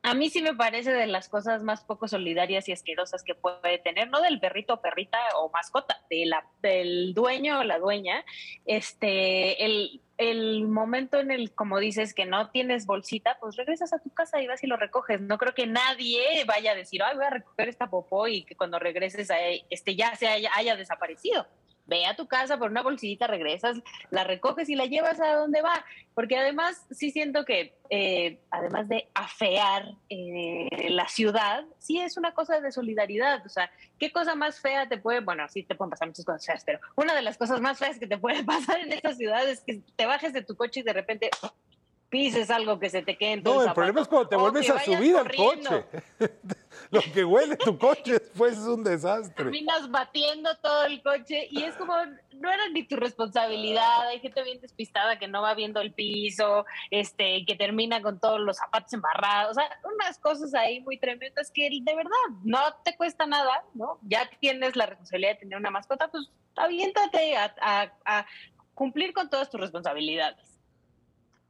A 0.05 0.15
mí 0.15 0.29
sí 0.29 0.41
me 0.41 0.53
parece 0.53 0.91
de 0.91 1.07
las 1.07 1.29
cosas 1.29 1.63
más 1.63 1.85
poco 1.85 2.09
solidarias 2.09 2.67
y 2.67 2.73
asquerosas 2.73 3.23
que 3.23 3.35
puede 3.35 3.77
tener, 3.77 4.09
no 4.09 4.19
del 4.21 4.37
perrito, 4.41 4.81
perrita 4.81 5.17
o 5.37 5.49
mascota, 5.49 6.01
de 6.09 6.25
la, 6.25 6.45
del 6.61 7.13
dueño 7.13 7.59
o 7.59 7.63
la 7.63 7.79
dueña, 7.79 8.25
este, 8.65 9.63
el, 9.63 10.01
el 10.17 10.67
momento 10.67 11.21
en 11.21 11.31
el, 11.31 11.55
como 11.55 11.79
dices, 11.79 12.13
que 12.13 12.25
no 12.25 12.49
tienes 12.49 12.85
bolsita, 12.85 13.37
pues 13.39 13.55
regresas 13.55 13.93
a 13.93 13.99
tu 13.99 14.09
casa 14.09 14.41
y 14.41 14.47
vas 14.47 14.61
y 14.61 14.67
lo 14.67 14.75
recoges. 14.75 15.21
No 15.21 15.37
creo 15.37 15.53
que 15.53 15.67
nadie 15.67 16.43
vaya 16.45 16.73
a 16.73 16.75
decir, 16.75 17.01
ay, 17.01 17.15
voy 17.15 17.25
a 17.25 17.29
recoger 17.29 17.69
esta 17.69 17.89
popó 17.89 18.27
y 18.27 18.43
que 18.43 18.57
cuando 18.57 18.79
regreses 18.79 19.31
a, 19.31 19.39
este, 19.69 19.95
ya 19.95 20.13
se 20.15 20.27
haya 20.27 20.75
desaparecido. 20.75 21.47
Ve 21.85 22.05
a 22.05 22.15
tu 22.15 22.27
casa 22.27 22.57
por 22.57 22.71
una 22.71 22.81
bolsita, 22.81 23.27
regresas, 23.27 23.77
la 24.09 24.23
recoges 24.23 24.69
y 24.69 24.75
la 24.75 24.85
llevas 24.85 25.19
a 25.19 25.35
donde 25.35 25.61
va. 25.61 25.83
Porque 26.13 26.37
además 26.37 26.85
sí 26.91 27.11
siento 27.11 27.43
que, 27.45 27.75
eh, 27.89 28.39
además 28.51 28.87
de 28.87 29.09
afear 29.13 29.93
eh, 30.09 30.67
la 30.89 31.07
ciudad, 31.07 31.65
sí 31.79 31.99
es 31.99 32.17
una 32.17 32.33
cosa 32.33 32.61
de 32.61 32.71
solidaridad. 32.71 33.45
O 33.45 33.49
sea, 33.49 33.69
¿qué 33.99 34.11
cosa 34.11 34.35
más 34.35 34.59
fea 34.59 34.87
te 34.87 34.97
puede, 34.97 35.19
bueno, 35.19 35.47
sí 35.49 35.63
te 35.63 35.75
pueden 35.75 35.89
pasar 35.89 36.07
muchas 36.07 36.25
cosas 36.25 36.45
feas, 36.45 36.63
pero 36.63 36.79
una 36.95 37.13
de 37.13 37.21
las 37.21 37.37
cosas 37.37 37.59
más 37.61 37.79
feas 37.79 37.99
que 37.99 38.07
te 38.07 38.17
puede 38.17 38.43
pasar 38.45 38.79
en 38.79 38.93
esta 38.93 39.13
ciudad 39.13 39.47
es 39.47 39.61
que 39.61 39.81
te 39.95 40.05
bajes 40.05 40.33
de 40.33 40.43
tu 40.43 40.55
coche 40.55 40.81
y 40.81 40.83
de 40.83 40.93
repente 40.93 41.29
pises 42.13 42.51
algo 42.51 42.77
que 42.77 42.91
se 42.91 43.01
te 43.01 43.17
quede 43.17 43.31
en 43.33 43.43
todo 43.43 43.55
No, 43.55 43.61
el 43.61 43.65
zapato, 43.69 43.75
problema 43.75 44.01
es 44.01 44.07
cuando 44.07 44.29
te 44.29 44.35
o 44.35 44.39
vuelves 44.39 44.69
a 44.69 44.79
subir 44.79 45.15
al 45.17 45.35
coche. 45.35 45.85
Lo 46.93 47.01
que 47.13 47.23
huele 47.25 47.55
tu 47.57 47.77
coche 47.77 48.13
después 48.13 48.53
es 48.53 48.65
un 48.65 48.83
desastre. 48.83 49.33
terminas 49.35 49.89
batiendo 49.89 50.55
todo 50.57 50.85
el 50.85 51.01
coche 51.01 51.47
y 51.51 51.63
es 51.63 51.75
como, 51.75 51.93
no 52.35 52.51
era 52.51 52.69
ni 52.69 52.83
tu 52.83 52.95
responsabilidad, 52.95 54.07
hay 54.07 54.19
gente 54.19 54.43
bien 54.43 54.61
despistada 54.61 55.17
que 55.19 55.27
no 55.27 55.41
va 55.41 55.53
viendo 55.55 55.81
el 55.81 55.93
piso, 55.93 56.65
este, 56.91 57.45
que 57.45 57.55
termina 57.55 58.01
con 58.01 58.19
todos 58.19 58.39
los 58.39 58.57
zapatos 58.57 58.93
embarrados, 58.93 59.51
o 59.51 59.53
sea, 59.55 59.69
unas 59.95 60.19
cosas 60.19 60.53
ahí 60.53 60.79
muy 60.81 60.97
tremendas 60.99 61.51
que 61.51 61.69
de 61.71 61.95
verdad 61.95 62.11
no 62.43 62.59
te 62.83 62.95
cuesta 62.95 63.25
nada, 63.25 63.63
¿no? 63.73 63.99
Ya 64.03 64.29
tienes 64.39 64.75
la 64.75 64.85
responsabilidad 64.85 65.31
de 65.33 65.39
tener 65.39 65.57
una 65.57 65.71
mascota, 65.71 66.07
pues 66.09 66.29
aviéntate 66.55 67.35
a, 67.37 67.53
a- 67.61 67.91
a 68.05 68.25
cumplir 68.75 69.13
con 69.13 69.29
todas 69.29 69.49
tus 69.49 69.59
responsabilidades. 69.59 70.52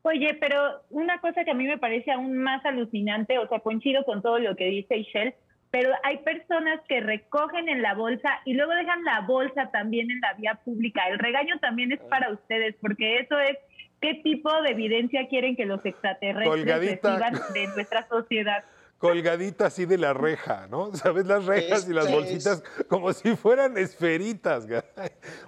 Oye, 0.03 0.37
pero 0.39 0.81
una 0.89 1.19
cosa 1.19 1.45
que 1.45 1.51
a 1.51 1.55
mí 1.55 1.65
me 1.65 1.77
parece 1.77 2.11
aún 2.11 2.37
más 2.37 2.63
alucinante, 2.65 3.37
o 3.39 3.47
sea, 3.47 3.59
coincido 3.59 4.03
con 4.03 4.21
todo 4.21 4.37
lo 4.37 4.55
que 4.55 4.65
dice 4.65 4.97
Ishel, 4.97 5.33
pero 5.71 5.89
hay 6.03 6.17
personas 6.19 6.81
que 6.87 6.99
recogen 6.99 7.67
en 7.67 7.81
la 7.81 7.95
bolsa 7.95 8.29
y 8.45 8.53
luego 8.53 8.73
dejan 8.73 9.03
la 9.05 9.21
bolsa 9.21 9.71
también 9.71 10.11
en 10.11 10.19
la 10.19 10.33
vía 10.33 10.59
pública. 10.63 11.07
El 11.07 11.19
regaño 11.19 11.57
también 11.59 11.93
es 11.93 11.99
para 12.01 12.29
ustedes, 12.31 12.75
porque 12.81 13.19
eso 13.19 13.39
es 13.39 13.57
qué 14.01 14.15
tipo 14.15 14.51
de 14.61 14.71
evidencia 14.71 15.27
quieren 15.29 15.55
que 15.55 15.65
los 15.65 15.83
extraterrestres 15.85 17.01
reciban 17.01 17.33
de 17.53 17.67
nuestra 17.73 18.07
sociedad. 18.07 18.63
Colgadita 19.03 19.65
así 19.65 19.85
de 19.85 19.97
la 19.97 20.13
reja, 20.13 20.65
¿no? 20.69 20.91
¿Sabes? 20.95 21.25
Las 21.25 21.43
rejas 21.45 21.85
y 21.89 21.93
las 21.93 22.05
Este 22.05 22.15
bolsitas 22.17 22.63
como 22.87 23.11
si 23.11 23.35
fueran 23.35 23.77
esferitas. 23.77 24.65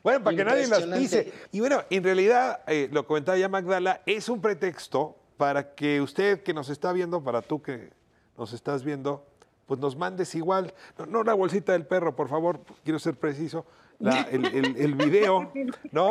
Bueno, 0.03 0.23
para 0.23 0.35
que 0.35 0.43
nadie 0.43 0.67
las 0.67 0.83
pise. 0.83 1.31
Y 1.53 1.61
bueno, 1.61 1.81
en 1.89 2.03
realidad, 2.03 2.59
eh, 2.67 2.89
lo 2.91 3.07
comentaba 3.07 3.37
ya 3.37 3.47
Magdala, 3.47 4.01
es 4.05 4.27
un 4.27 4.41
pretexto 4.41 5.15
para 5.37 5.73
que 5.73 6.01
usted 6.01 6.43
que 6.43 6.53
nos 6.53 6.69
está 6.69 6.91
viendo, 6.91 7.23
para 7.23 7.41
tú 7.41 7.61
que 7.61 7.91
nos 8.37 8.51
estás 8.51 8.83
viendo, 8.83 9.25
pues 9.67 9.79
nos 9.79 9.95
mandes 9.95 10.35
igual, 10.35 10.73
no, 10.97 11.05
no 11.05 11.23
la 11.23 11.33
bolsita 11.33 11.71
del 11.71 11.85
perro, 11.85 12.13
por 12.13 12.27
favor, 12.27 12.59
quiero 12.83 12.99
ser 12.99 13.15
preciso, 13.15 13.65
la- 13.99 14.21
el, 14.23 14.45
el- 14.47 14.75
el 14.75 14.95
video, 14.95 15.49
¿no? 15.93 16.09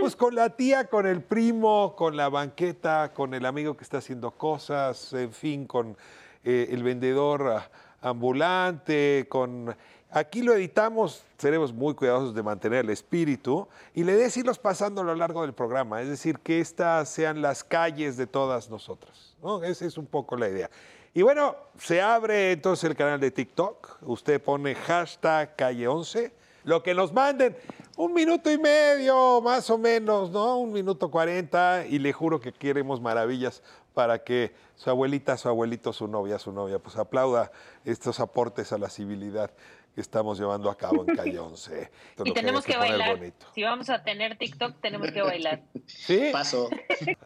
Pues 0.00 0.14
con 0.16 0.34
la 0.34 0.50
tía, 0.50 0.84
con 0.88 1.06
el 1.06 1.22
primo, 1.22 1.94
con 1.96 2.14
la 2.16 2.28
banqueta, 2.28 3.12
con 3.14 3.32
el 3.32 3.46
amigo 3.46 3.74
que 3.74 3.84
está 3.84 3.98
haciendo 3.98 4.30
cosas, 4.32 5.12
en 5.14 5.32
fin, 5.32 5.66
con 5.66 5.96
eh, 6.44 6.68
el 6.70 6.82
vendedor 6.82 7.48
ah, 7.48 7.70
ambulante, 8.00 9.26
con... 9.28 9.74
Aquí 10.10 10.42
lo 10.42 10.52
editamos, 10.52 11.24
seremos 11.38 11.72
muy 11.72 11.94
cuidadosos 11.94 12.36
de 12.36 12.42
mantener 12.44 12.84
el 12.84 12.90
espíritu 12.90 13.66
y 13.94 14.04
la 14.04 14.12
idea 14.12 14.26
es 14.26 14.36
irlos 14.36 14.60
pasando 14.60 15.00
a 15.00 15.04
lo 15.04 15.14
largo 15.16 15.42
del 15.42 15.54
programa, 15.54 16.00
es 16.02 16.08
decir, 16.08 16.38
que 16.38 16.60
estas 16.60 17.08
sean 17.08 17.42
las 17.42 17.64
calles 17.64 18.16
de 18.16 18.28
todas 18.28 18.70
nosotras, 18.70 19.34
¿no? 19.42 19.64
Esa 19.64 19.86
es 19.86 19.98
un 19.98 20.06
poco 20.06 20.36
la 20.36 20.48
idea. 20.48 20.70
Y 21.14 21.22
bueno, 21.22 21.56
se 21.78 22.00
abre 22.00 22.52
entonces 22.52 22.88
el 22.88 22.96
canal 22.96 23.18
de 23.18 23.32
TikTok, 23.32 23.98
usted 24.02 24.40
pone 24.40 24.76
hashtag 24.76 25.56
calle 25.56 25.88
11, 25.88 26.32
lo 26.64 26.82
que 26.82 26.94
nos 26.94 27.12
manden, 27.12 27.56
un 27.96 28.12
minuto 28.12 28.50
y 28.50 28.58
medio 28.58 29.40
más 29.40 29.70
o 29.70 29.78
menos, 29.78 30.30
¿no? 30.30 30.58
Un 30.58 30.72
minuto 30.72 31.10
cuarenta 31.10 31.86
y 31.86 31.98
le 31.98 32.12
juro 32.12 32.40
que 32.40 32.52
queremos 32.52 33.00
maravillas 33.00 33.62
para 33.94 34.22
que 34.24 34.54
su 34.76 34.90
abuelita, 34.90 35.36
su 35.36 35.48
abuelito, 35.48 35.92
su 35.92 36.08
novia, 36.08 36.38
su 36.38 36.52
novia, 36.52 36.78
pues 36.78 36.96
aplauda 36.96 37.50
estos 37.84 38.20
aportes 38.20 38.72
a 38.72 38.78
la 38.78 38.90
civilidad 38.90 39.50
que 39.94 40.00
estamos 40.00 40.36
llevando 40.38 40.68
a 40.68 40.76
cabo 40.76 41.04
en 41.06 41.14
Calle 41.16 41.38
11. 41.38 41.82
Esto 42.10 42.24
Y 42.24 42.28
lo 42.30 42.34
tenemos 42.34 42.64
que 42.64 42.76
bailar. 42.76 43.16
bonito. 43.16 43.46
Si 43.54 43.62
vamos 43.62 43.88
a 43.90 44.02
tener 44.02 44.36
TikTok, 44.36 44.80
tenemos 44.80 45.12
que 45.12 45.22
bailar. 45.22 45.62
¿Sí? 45.86 46.30
Paso. 46.32 46.68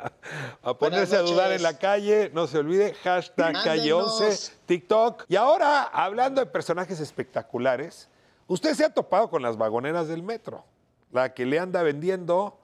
A 0.63 0.75
ponerse 0.75 1.17
a 1.17 1.21
dudar 1.21 1.53
en 1.53 1.63
la 1.63 1.79
calle, 1.79 2.31
no 2.35 2.47
se 2.47 2.59
olvide, 2.59 2.93
hashtag 3.03 3.55
calle 3.65 3.93
11, 3.93 4.13
Mándenos. 4.13 4.53
TikTok. 4.67 5.25
Y 5.29 5.37
ahora, 5.37 5.85
hablando 5.85 6.43
de 6.43 6.47
personajes 6.47 7.01
espectaculares, 7.01 8.11
usted 8.47 8.75
se 8.75 8.85
ha 8.85 8.93
topado 8.93 9.31
con 9.31 9.41
las 9.41 9.57
vagoneras 9.57 10.09
del 10.09 10.23
metro, 10.23 10.65
la 11.13 11.33
que 11.33 11.47
le 11.47 11.59
anda 11.59 11.83
vendiendo, 11.83 12.61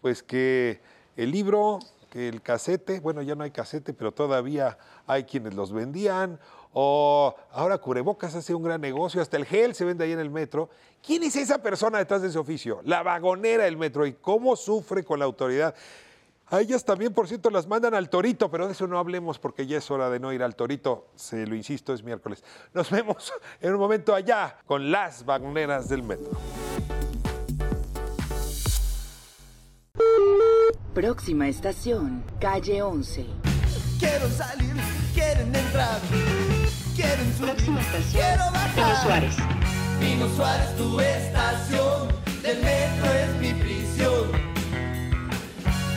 pues 0.00 0.24
que 0.24 0.80
el 1.16 1.30
libro, 1.30 1.78
el 2.14 2.40
casete, 2.42 3.00
bueno, 3.00 3.22
ya 3.22 3.34
no 3.34 3.44
hay 3.44 3.50
casete, 3.50 3.92
pero 3.92 4.12
todavía 4.12 4.78
hay 5.06 5.24
quienes 5.24 5.54
los 5.54 5.72
vendían, 5.72 6.38
o 6.72 7.34
ahora 7.52 7.78
Cubrebocas 7.78 8.34
hace 8.34 8.54
un 8.54 8.62
gran 8.62 8.80
negocio, 8.80 9.20
hasta 9.20 9.36
el 9.36 9.44
gel 9.44 9.74
se 9.74 9.84
vende 9.84 10.04
ahí 10.04 10.12
en 10.12 10.20
el 10.20 10.30
metro. 10.30 10.70
¿Quién 11.04 11.22
es 11.22 11.36
esa 11.36 11.58
persona 11.58 11.98
detrás 11.98 12.22
de 12.22 12.28
ese 12.28 12.38
oficio? 12.38 12.80
La 12.84 13.02
vagonera 13.02 13.64
del 13.64 13.76
metro 13.76 14.06
y 14.06 14.14
cómo 14.14 14.56
sufre 14.56 15.04
con 15.04 15.18
la 15.18 15.24
autoridad. 15.24 15.74
A 16.48 16.60
ellas 16.60 16.84
también, 16.84 17.12
por 17.14 17.26
cierto, 17.26 17.50
las 17.50 17.66
mandan 17.66 17.94
al 17.94 18.10
torito, 18.10 18.50
pero 18.50 18.66
de 18.66 18.72
eso 18.72 18.86
no 18.86 18.98
hablemos 18.98 19.38
porque 19.38 19.66
ya 19.66 19.78
es 19.78 19.90
hora 19.90 20.10
de 20.10 20.20
no 20.20 20.32
ir 20.32 20.42
al 20.42 20.56
torito. 20.56 21.06
Se 21.14 21.46
lo 21.46 21.54
insisto, 21.54 21.92
es 21.94 22.02
miércoles. 22.02 22.44
Nos 22.72 22.90
vemos 22.90 23.32
en 23.60 23.72
un 23.72 23.80
momento 23.80 24.14
allá 24.14 24.58
con 24.66 24.90
las 24.90 25.24
vagoneras 25.24 25.88
del 25.88 26.02
metro. 26.02 26.30
Próxima 30.94 31.48
estación, 31.48 32.22
calle 32.38 32.80
11. 32.80 33.26
Quiero 33.98 34.28
salir, 34.30 34.74
quieren 35.12 35.52
entrar, 35.52 35.98
quieren 36.94 37.36
subir, 37.36 37.56
quiero 38.12 38.44
bajar. 38.52 38.74
Pino 38.76 39.02
Suárez. 39.02 39.36
Pino 39.98 40.28
Suárez, 40.36 40.76
tu 40.76 41.00
estación, 41.00 42.08
del 42.42 42.58
metro 42.62 43.12
es 43.12 43.40
mi 43.40 43.60
prisión. 43.60 44.30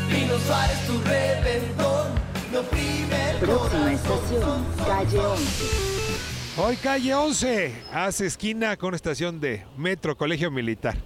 Pino 0.09 0.39
Suárez, 0.47 0.87
tu 0.87 0.99
reventón, 1.03 2.07
me 2.51 2.57
oprime 2.57 3.31
el 3.31 3.37
Próxima 3.37 3.79
corazón. 3.79 3.93
estación, 3.93 4.65
calle 4.87 5.19
11. 5.19 5.63
Hoy 6.57 6.75
calle 6.77 7.13
11 7.13 7.75
hace 7.93 8.25
esquina 8.25 8.75
con 8.77 8.95
estación 8.95 9.39
de 9.39 9.63
Metro 9.77 10.17
Colegio 10.17 10.49
Militar, 10.49 10.97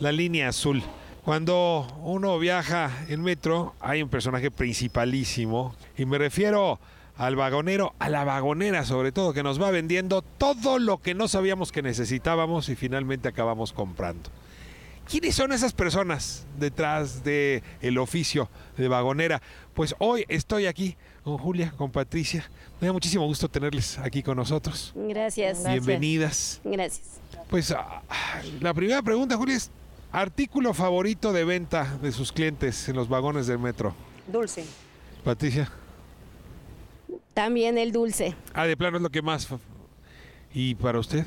la 0.00 0.10
línea 0.10 0.48
azul. 0.48 0.82
Cuando 1.26 1.88
uno 2.04 2.38
viaja 2.38 3.04
en 3.08 3.20
metro 3.20 3.74
hay 3.80 4.00
un 4.00 4.08
personaje 4.08 4.52
principalísimo 4.52 5.74
y 5.98 6.04
me 6.04 6.18
refiero 6.18 6.78
al 7.16 7.34
vagonero, 7.34 7.96
a 7.98 8.08
la 8.08 8.22
vagonera 8.22 8.84
sobre 8.84 9.10
todo, 9.10 9.32
que 9.32 9.42
nos 9.42 9.60
va 9.60 9.72
vendiendo 9.72 10.22
todo 10.22 10.78
lo 10.78 10.98
que 10.98 11.14
no 11.14 11.26
sabíamos 11.26 11.72
que 11.72 11.82
necesitábamos 11.82 12.68
y 12.68 12.76
finalmente 12.76 13.26
acabamos 13.26 13.72
comprando. 13.72 14.30
¿Quiénes 15.10 15.34
son 15.34 15.50
esas 15.50 15.72
personas 15.72 16.46
detrás 16.60 17.24
del 17.24 17.64
el 17.80 17.98
oficio 17.98 18.48
de 18.76 18.86
vagonera? 18.86 19.42
Pues 19.74 19.96
hoy 19.98 20.24
estoy 20.28 20.66
aquí 20.66 20.96
con 21.24 21.38
Julia, 21.38 21.72
con 21.76 21.90
Patricia. 21.90 22.48
Me 22.80 22.86
da 22.86 22.92
muchísimo 22.92 23.26
gusto 23.26 23.48
tenerles 23.48 23.98
aquí 23.98 24.22
con 24.22 24.36
nosotros. 24.36 24.92
Gracias. 24.94 25.64
Bienvenidas. 25.64 26.60
Gracias. 26.62 27.18
Pues 27.50 27.72
ah, 27.72 28.00
la 28.60 28.72
primera 28.72 29.02
pregunta, 29.02 29.36
Julia, 29.36 29.56
es 29.56 29.72
Artículo 30.16 30.72
favorito 30.72 31.34
de 31.34 31.44
venta 31.44 31.98
de 32.00 32.10
sus 32.10 32.32
clientes 32.32 32.88
en 32.88 32.96
los 32.96 33.06
vagones 33.06 33.46
del 33.46 33.58
metro. 33.58 33.94
Dulce. 34.26 34.64
Patricia. 35.22 35.70
También 37.34 37.76
el 37.76 37.92
dulce. 37.92 38.34
Ah, 38.54 38.66
de 38.66 38.78
plano 38.78 38.96
es 38.96 39.02
lo 39.02 39.10
que 39.10 39.20
más. 39.20 39.46
¿Y 40.54 40.74
para 40.76 41.00
usted? 41.00 41.26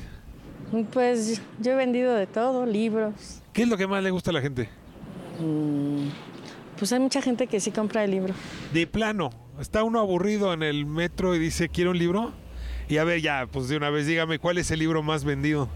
Pues 0.92 1.40
yo 1.60 1.70
he 1.70 1.74
vendido 1.76 2.12
de 2.16 2.26
todo, 2.26 2.66
libros. 2.66 3.40
¿Qué 3.52 3.62
es 3.62 3.68
lo 3.68 3.76
que 3.76 3.86
más 3.86 4.02
le 4.02 4.10
gusta 4.10 4.30
a 4.30 4.32
la 4.32 4.40
gente? 4.40 4.68
Mm, 5.38 6.08
Pues 6.76 6.92
hay 6.92 6.98
mucha 6.98 7.22
gente 7.22 7.46
que 7.46 7.60
sí 7.60 7.70
compra 7.70 8.02
el 8.02 8.10
libro. 8.10 8.34
De 8.72 8.88
plano. 8.88 9.30
Está 9.60 9.84
uno 9.84 10.00
aburrido 10.00 10.52
en 10.52 10.64
el 10.64 10.84
metro 10.84 11.36
y 11.36 11.38
dice, 11.38 11.68
¿quiere 11.68 11.90
un 11.90 11.98
libro? 11.98 12.32
Y 12.88 12.96
a 12.96 13.04
ver, 13.04 13.20
ya, 13.20 13.46
pues 13.52 13.68
de 13.68 13.76
una 13.76 13.90
vez 13.90 14.08
dígame, 14.08 14.40
¿cuál 14.40 14.58
es 14.58 14.68
el 14.72 14.80
libro 14.80 15.00
más 15.04 15.22
vendido? 15.22 15.68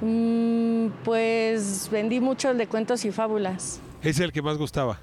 Mm, 0.00 0.57
Pues 1.04 1.88
vendí 1.90 2.20
mucho 2.20 2.50
el 2.50 2.58
de 2.58 2.66
cuentos 2.66 3.04
y 3.04 3.10
fábulas. 3.12 3.80
Es 4.02 4.20
el 4.20 4.32
que 4.32 4.42
más 4.42 4.56
gustaba. 4.58 5.00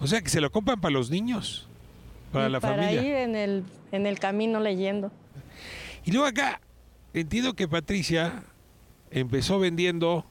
O 0.00 0.06
sea, 0.06 0.20
que 0.22 0.28
se 0.28 0.40
lo 0.40 0.50
compran 0.50 0.80
para 0.80 0.92
los 0.92 1.10
niños, 1.10 1.68
para 2.32 2.48
Y 2.48 2.52
la 2.52 2.60
para 2.60 2.76
familia. 2.76 3.02
ir 3.02 3.14
en 3.16 3.34
el, 3.36 3.64
en 3.92 4.06
el 4.06 4.18
camino 4.18 4.60
leyendo. 4.60 5.10
Y 6.04 6.12
luego 6.12 6.26
acá, 6.26 6.60
entiendo 7.14 7.54
que 7.54 7.66
Patricia 7.68 8.42
empezó 9.10 9.58
vendiendo 9.58 10.24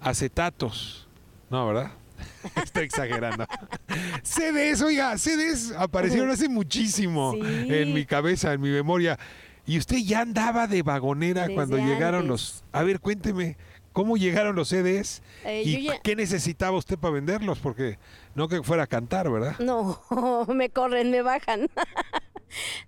acetatos. 0.00 1.08
No, 1.50 1.66
¿verdad? 1.66 1.92
Estoy 2.62 2.84
exagerando. 2.84 3.46
CDs, 4.22 4.82
oiga, 4.82 5.16
CDs 5.18 5.72
aparecieron 5.76 6.30
hace 6.30 6.48
muchísimo 6.48 7.32
Sí. 7.34 7.40
en 7.42 7.92
mi 7.94 8.04
cabeza, 8.04 8.52
en 8.52 8.60
mi 8.60 8.70
memoria. 8.70 9.18
Y 9.66 9.78
usted 9.78 9.96
ya 9.98 10.20
andaba 10.20 10.66
de 10.68 10.82
vagonera 10.82 11.42
Desde 11.42 11.54
cuando 11.54 11.76
llegaron 11.78 12.20
antes. 12.22 12.28
los... 12.28 12.64
A 12.72 12.82
ver, 12.84 13.00
cuénteme, 13.00 13.56
¿cómo 13.96 14.18
llegaron 14.18 14.54
los 14.56 14.68
CDs? 14.68 15.22
Eh, 15.42 15.62
¿Y 15.64 15.84
ya- 15.84 15.98
qué 16.02 16.14
necesitaba 16.14 16.76
usted 16.76 16.98
para 16.98 17.14
venderlos? 17.14 17.58
Porque 17.60 17.98
no 18.34 18.46
que 18.46 18.62
fuera 18.62 18.82
a 18.82 18.86
cantar, 18.86 19.30
¿verdad? 19.30 19.58
No, 19.58 19.98
me 20.54 20.68
corren, 20.68 21.10
me 21.10 21.22
bajan. 21.22 21.68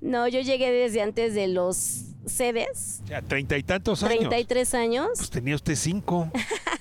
No, 0.00 0.28
yo 0.28 0.40
llegué 0.40 0.70
desde 0.70 1.02
antes 1.02 1.34
de 1.34 1.48
los 1.48 2.04
CDs, 2.26 3.02
Ya, 3.06 3.20
treinta 3.22 3.58
y 3.58 3.62
tantos 3.64 4.02
años. 4.04 4.20
33 4.20 4.74
años. 4.74 5.08
Pues 5.16 5.30
tenía 5.30 5.56
usted 5.56 5.74
cinco. 5.74 6.30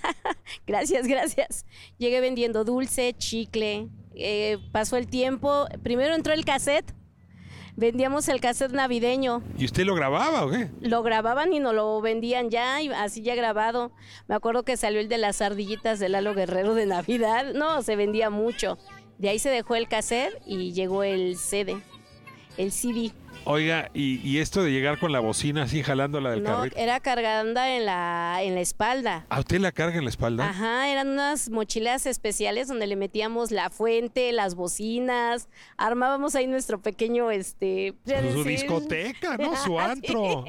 Gracias, 0.67 1.07
gracias. 1.07 1.65
Llegué 1.97 2.21
vendiendo 2.21 2.63
dulce, 2.63 3.15
chicle. 3.17 3.87
eh, 4.13 4.59
pasó 4.71 4.95
el 4.97 5.07
tiempo. 5.07 5.65
Primero 5.83 6.13
entró 6.15 6.33
el 6.33 6.45
cassette. 6.45 6.93
Vendíamos 7.77 8.27
el 8.27 8.41
cassette 8.41 8.71
navideño. 8.71 9.43
¿Y 9.55 9.65
usted 9.65 9.85
lo 9.85 9.93
grababa 9.93 10.43
o 10.43 10.49
qué? 10.49 10.71
Lo 10.81 11.03
grababan 11.03 11.53
y 11.53 11.59
nos 11.59 11.75
lo 11.75 12.01
vendían 12.01 12.49
ya, 12.49 12.81
y 12.81 12.89
así 12.89 13.21
ya 13.21 13.35
grabado. 13.35 13.91
Me 14.27 14.33
acuerdo 14.33 14.63
que 14.63 14.77
salió 14.77 14.99
el 14.99 15.09
de 15.09 15.19
las 15.19 15.43
ardillitas 15.43 15.99
de 15.99 16.09
Lalo 16.09 16.33
Guerrero 16.33 16.73
de 16.73 16.87
Navidad. 16.87 17.53
No, 17.53 17.83
se 17.83 17.95
vendía 17.95 18.31
mucho. 18.31 18.79
De 19.19 19.29
ahí 19.29 19.37
se 19.37 19.51
dejó 19.51 19.75
el 19.75 19.87
cassette 19.87 20.41
y 20.43 20.73
llegó 20.73 21.03
el 21.03 21.37
CD, 21.37 21.77
el 22.57 22.71
CD. 22.71 23.11
Oiga, 23.49 23.89
y, 23.93 24.19
y 24.27 24.39
esto 24.39 24.61
de 24.61 24.71
llegar 24.71 24.99
con 24.99 25.11
la 25.13 25.19
bocina 25.21 25.63
así 25.63 25.81
jalándola 25.81 26.31
del 26.31 26.43
No, 26.43 26.57
carrito. 26.57 26.77
era 26.77 26.99
cargada 26.99 27.41
en 27.75 27.85
la, 27.85 28.39
en 28.41 28.55
la 28.55 28.61
espalda. 28.61 29.25
¿A 29.29 29.39
usted 29.39 29.59
la 29.59 29.71
carga 29.71 29.97
en 29.97 30.03
la 30.03 30.09
espalda? 30.09 30.49
Ajá, 30.49 30.89
eran 30.89 31.07
unas 31.07 31.49
mochilas 31.49 32.05
especiales 32.05 32.67
donde 32.67 32.87
le 32.87 32.95
metíamos 32.97 33.51
la 33.51 33.69
fuente, 33.69 34.31
las 34.33 34.55
bocinas, 34.55 35.47
armábamos 35.77 36.35
ahí 36.35 36.45
nuestro 36.47 36.81
pequeño, 36.81 37.31
este... 37.31 37.93
Pues 38.03 38.33
su 38.33 38.43
sí. 38.43 38.49
discoteca, 38.49 39.37
¿no? 39.37 39.55
Su 39.63 39.79
Ah, 39.79 39.91
antro. 39.91 40.43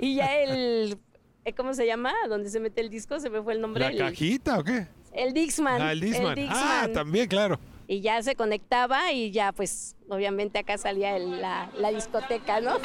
Y 0.00 0.14
ya 0.14 0.36
el... 0.40 0.96
eh, 1.44 1.52
¿Cómo 1.54 1.74
se 1.74 1.86
llama? 1.86 2.12
Donde 2.28 2.50
se 2.50 2.60
mete 2.60 2.80
el 2.82 2.88
disco, 2.90 3.18
se 3.18 3.30
me 3.30 3.42
fue 3.42 3.54
el 3.54 3.60
nombre. 3.60 3.84
¿La 3.84 3.90
el, 3.90 3.98
cajita 3.98 4.58
o 4.60 4.64
qué? 4.64 4.86
el 5.12 5.32
Dixman. 5.32 5.82
Ah, 5.82 5.90
el 5.92 6.00
Disman. 6.00 6.26
Ah, 6.32 6.34
Dixman. 6.34 6.92
también, 6.92 7.26
claro. 7.26 7.58
Y 7.90 8.02
ya 8.02 8.22
se 8.22 8.36
conectaba 8.36 9.12
y 9.12 9.30
ya 9.30 9.50
pues 9.52 9.96
obviamente 10.10 10.58
acá 10.58 10.76
salía 10.76 11.16
el- 11.16 11.40
la, 11.40 11.70
la 11.78 11.90
discoteca, 11.90 12.60
¿no? 12.60 12.76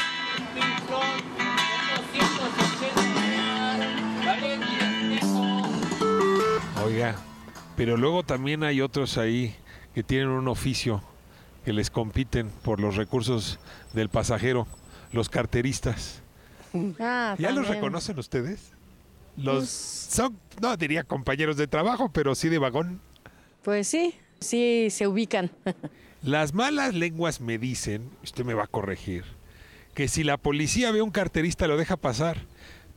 Oiga, 6.86 7.16
pero 7.76 7.98
luego 7.98 8.24
también 8.24 8.64
hay 8.64 8.82
otros 8.82 9.18
ahí 9.18 9.56
que 9.94 10.04
tienen 10.04 10.30
un 10.30 10.48
oficio 10.48 11.02
que 11.66 11.74
les 11.74 11.90
compiten 11.90 12.50
por 12.64 12.80
los 12.80 12.96
recursos 12.96 13.60
del 13.94 14.10
pasajero, 14.10 14.68
los 15.12 15.30
carteristas. 15.30 16.22
Ah, 17.00 17.36
¿Ya 17.38 17.52
los 17.52 17.68
reconocen 17.68 18.18
ustedes? 18.20 18.72
Los 19.38 19.56
Pues- 19.58 19.70
son, 20.12 20.38
no 20.62 20.76
diría 20.78 21.04
compañeros 21.04 21.58
de 21.58 21.68
trabajo, 21.68 22.10
pero 22.12 22.36
sí 22.36 22.50
de 22.50 22.58
vagón. 22.60 23.00
Pues 23.64 23.88
sí, 23.88 24.14
sí 24.44 24.88
se 24.90 25.08
ubican. 25.08 25.50
Las 26.22 26.54
malas 26.54 26.94
lenguas 26.94 27.42
me 27.42 27.58
dicen, 27.58 28.10
usted 28.24 28.46
me 28.46 28.54
va 28.54 28.64
a 28.64 28.68
corregir, 28.68 29.24
que 29.94 30.08
si 30.08 30.24
la 30.24 30.38
policía 30.38 30.92
ve 30.92 31.00
a 31.00 31.04
un 31.04 31.12
carterista 31.12 31.68
lo 31.68 31.76
deja 31.76 31.98
pasar, 31.98 32.38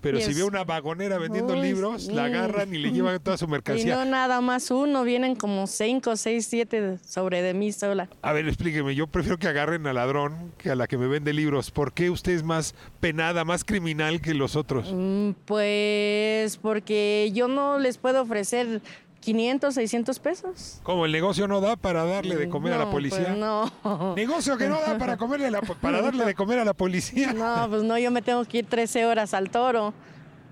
pero 0.00 0.20
si 0.20 0.32
ve 0.34 0.42
a 0.42 0.44
una 0.46 0.62
vagonera 0.62 1.18
vendiendo 1.18 1.54
Uy, 1.54 1.62
libros, 1.62 2.06
la 2.06 2.26
agarran 2.26 2.72
y 2.72 2.78
le 2.78 2.92
llevan 2.92 3.18
toda 3.20 3.36
su 3.36 3.46
Y 3.46 3.48
mercancía. 3.48 3.96
no 3.96 4.04
nada 4.04 4.40
más 4.40 4.70
uno, 4.70 5.02
vienen 5.02 5.34
como 5.34 5.66
cinco, 5.66 6.14
seis, 6.14 6.46
siete 6.46 6.98
sobre 7.04 7.42
de 7.42 7.54
mí 7.54 7.72
sola. 7.72 8.08
A 8.22 8.32
ver, 8.32 8.46
explíqueme, 8.46 8.94
yo 8.94 9.08
prefiero 9.08 9.38
que 9.38 9.48
agarren 9.48 9.84
al 9.88 9.96
ladrón 9.96 10.52
que 10.58 10.70
a 10.70 10.76
la 10.76 10.86
que 10.86 10.96
me 10.96 11.08
vende 11.08 11.32
libros. 11.32 11.72
¿Por 11.72 11.92
qué 11.92 12.10
usted 12.10 12.30
es 12.32 12.44
más 12.44 12.76
penada, 13.00 13.44
más 13.44 13.64
criminal 13.64 14.20
que 14.20 14.34
los 14.34 14.54
otros? 14.54 14.92
Mm, 14.94 15.30
Pues 15.46 16.58
porque 16.58 17.32
yo 17.34 17.48
no 17.48 17.78
les 17.80 17.98
puedo 17.98 18.22
ofrecer 18.22 18.80
500, 19.26 19.74
600 19.74 20.18
pesos. 20.20 20.80
¿Cómo 20.84 21.04
el 21.04 21.10
negocio 21.10 21.48
no 21.48 21.60
da 21.60 21.74
para 21.74 22.04
darle 22.04 22.36
de 22.36 22.48
comer 22.48 22.72
a 22.74 22.78
la 22.78 22.90
policía? 22.90 23.24
pues 23.26 23.36
no. 23.38 24.14
Negocio 24.14 24.56
que 24.56 24.68
no 24.68 24.80
da 24.80 24.96
para 24.98 25.16
comerle 25.16 25.50
la- 25.50 25.60
para 25.62 26.00
darle 26.00 26.24
de 26.24 26.34
comer 26.34 26.60
a 26.60 26.64
la 26.64 26.74
policía. 26.74 27.32
No, 27.36 27.66
pues 27.68 27.82
no, 27.82 27.98
yo 27.98 28.10
me 28.12 28.22
tengo 28.22 28.44
que 28.44 28.58
ir 28.58 28.66
13 28.66 29.04
horas 29.04 29.34
al 29.34 29.50
toro 29.50 29.92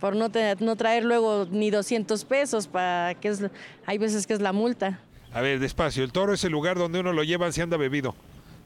por 0.00 0.16
no, 0.16 0.28
te- 0.28 0.56
no 0.58 0.74
traer 0.74 1.04
luego 1.04 1.46
ni 1.50 1.70
200 1.70 2.24
pesos 2.24 2.66
para 2.66 3.14
que 3.14 3.28
es, 3.28 3.42
hay 3.86 3.98
veces 3.98 4.26
que 4.26 4.32
es 4.34 4.40
la 4.40 4.52
multa. 4.52 4.98
A 5.32 5.40
ver, 5.40 5.60
despacio, 5.60 6.02
el 6.02 6.10
toro 6.10 6.34
es 6.34 6.42
el 6.42 6.50
lugar 6.50 6.76
donde 6.76 6.98
uno 6.98 7.12
lo 7.12 7.22
llevan 7.22 7.52
si 7.52 7.60
anda 7.60 7.76
bebido. 7.76 8.16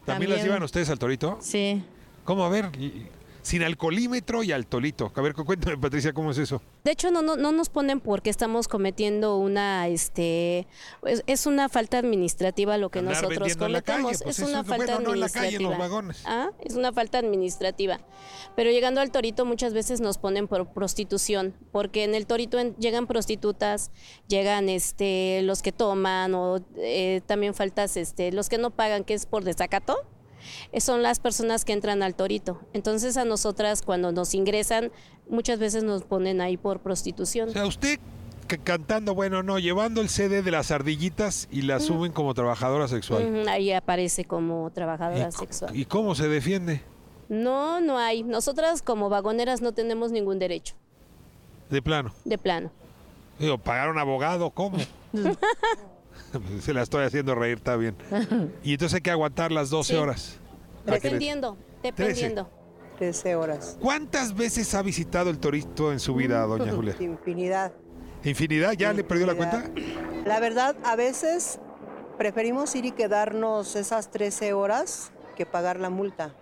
¿También, 0.07 0.31
las 0.33 0.43
llevan 0.43 0.63
ustedes 0.63 0.89
al 0.89 0.99
torito? 0.99 1.37
Sí. 1.43 1.85
¿Cómo? 2.25 2.47
A 2.47 2.49
ver, 2.49 2.71
y- 2.79 3.07
sin 3.49 3.63
alcoholímetro 3.63 4.43
y 4.43 4.53
al 4.53 4.67
torito. 4.67 5.11
A 5.15 5.21
ver, 5.23 5.33
cu- 5.35 5.45
cuéntame, 5.45 5.79
Patricia, 5.79 6.13
¿cómo 6.13 6.31
es 6.33 6.39
eso? 6.39 6.61
De 6.85 6.91
hecho, 6.91 7.11
no, 7.11 7.23
no, 7.23 7.37
no 7.37 7.51
nos 7.51 7.71
ponen 7.71 7.99
porque 8.01 8.29
estamos 8.29 8.69
cometiendo 8.69 9.39
una, 9.39 9.89
este, 9.89 10.67
es, 11.07 11.23
es 11.27 11.47
una 11.47 11.71
falta 11.71 11.97
administrativa 11.99 12.77
lo 12.77 12.91
que 12.91 12.99
Andar 12.99 13.15
nosotros 13.15 13.39
calle, 13.57 13.59
cometemos. 13.59 14.23
pues 14.23 14.39
es 14.39 14.47
una 14.47 14.61
es- 14.61 14.67
falta 14.67 14.95
bueno, 14.97 15.01
no 15.09 15.15
en 15.15 15.21
la 15.21 15.29
calle, 15.31 15.57
en 15.57 15.63
los 15.63 15.73
administrativa. 15.73 15.79
vagones. 15.79 16.23
Ah, 16.27 16.51
es 16.63 16.75
una 16.75 16.93
falta 16.93 17.19
administrativa. 17.19 18.01
Pero 18.55 18.71
llegando 18.71 19.01
al 19.01 19.11
torito 19.11 19.47
muchas 19.47 19.73
veces 19.73 20.01
nos 20.03 20.19
ponen 20.19 20.47
por 20.47 20.69
prostitución, 20.75 21.55
porque 21.73 22.05
en 22.05 22.15
el 22.15 22.27
torito 22.27 22.59
en- 22.59 22.77
llegan 22.77 23.07
prostitutas, 23.07 23.91
llegan, 24.29 24.69
este, 24.69 25.41
los 25.43 25.63
que 25.63 25.73
toman 25.73 26.35
o 26.35 26.59
eh, 26.77 27.23
también 27.27 27.55
faltas, 27.55 27.97
este, 27.97 28.31
los 28.33 28.51
que 28.51 28.59
no 28.59 28.71
pagan, 28.73 29.05
que 29.05 29.15
es 29.15 29.25
por 29.25 29.43
desacato. 29.45 29.97
Eh, 30.73 30.81
Son 30.81 31.03
las 31.03 31.21
personas 31.21 31.65
que 31.65 31.73
entran 31.73 32.03
al 32.03 32.15
torito. 32.15 32.61
Entonces 32.73 33.17
a 33.17 33.25
nosotras 33.25 33.83
cuando 33.83 34.13
nos 34.13 34.35
ingresan 34.35 34.91
muchas 35.29 35.59
veces 35.59 35.85
nos 35.85 36.03
ponen 36.05 36.41
ahí 36.41 36.57
por 36.57 36.81
prostitución. 36.81 37.49
O 37.51 37.53
sea, 37.53 37.67
usted 37.67 37.99
ca- 38.47 38.57
cantando, 38.59 39.15
bueno, 39.15 39.43
no, 39.43 39.59
llevando 39.59 40.01
el 40.01 40.09
CD 40.09 40.43
de 40.43 40.51
las 40.51 40.71
ardillitas 40.71 41.49
y 41.51 41.63
la 41.63 41.81
suben 41.81 42.13
como 42.13 42.33
trabajadora 42.35 42.89
sexual. 42.89 43.47
Ahí 43.49 43.73
aparece 43.73 44.25
como 44.25 44.71
trabajadora 44.71 45.31
sexual. 45.31 45.77
¿Y 45.77 45.85
cómo 45.85 46.15
se 46.15 46.29
defiende? 46.29 46.81
No, 47.29 47.81
no 47.81 47.99
hay. 47.99 48.23
Nosotras 48.23 48.81
como 48.81 49.11
vagoneras 49.11 49.61
no 49.61 49.73
tenemos 49.73 50.13
ningún 50.13 50.39
derecho, 50.39 50.75
De 51.69 51.83
plano. 51.83 52.15
de 52.25 52.39
plano. 52.39 52.71
Digo, 53.39 53.59
pagar 53.59 53.91
un 53.91 53.99
abogado, 53.99 54.49
¿cómo? 54.51 54.79
se 56.61 56.75
la 56.75 56.83
estoy 56.83 57.05
haciendo 57.05 57.35
reír, 57.35 57.59
está 57.59 57.77
bien. 57.77 57.97
Y 58.63 58.73
entonces 58.73 58.97
hay 58.97 59.01
que 59.03 59.11
aguantar 59.11 59.53
las 59.53 59.71
12 59.71 59.93
Sí. 59.95 59.99
horas. 59.99 60.39
¿A 60.83 60.85
qué 60.85 60.91
le- 60.91 61.01
Dependiendo, 61.01 61.57
dependiendo. 61.83 62.51
13 62.99 63.37
horas. 63.37 63.77
¿Cuántas 63.81 64.35
veces 64.35 64.75
ha 64.75 64.83
visitado 64.83 65.31
el 65.31 65.39
torito 65.39 65.93
en 65.93 66.01
su 66.01 66.15
vida, 66.15 66.43
doña 66.47 66.73
Julia? 66.75 66.97
Infinidad. 66.99 67.73
¿Infinidad? 68.25 68.73
¿Ya 68.73 68.93
le 68.93 69.05
perdió 69.05 69.27
la 69.27 69.35
cuenta? 69.37 69.71
La 70.27 70.41
verdad, 70.41 70.75
a 70.83 70.97
veces 70.97 71.61
preferimos 72.17 72.75
ir 72.75 72.85
y 72.87 72.91
quedarnos 72.91 73.77
esas 73.77 74.11
13 74.11 74.53
horas 74.53 75.13
que 75.37 75.47
pagar 75.47 75.79
la 75.79 75.89
multa. 75.91 76.35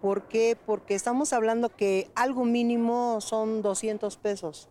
¿Por 0.00 0.22
qué? 0.28 0.56
Porque 0.64 0.94
estamos 0.94 1.32
hablando 1.32 1.68
que 1.68 2.08
algo 2.14 2.44
mínimo 2.44 3.20
son 3.20 3.60
200 3.60 4.16
pesos. 4.18 4.68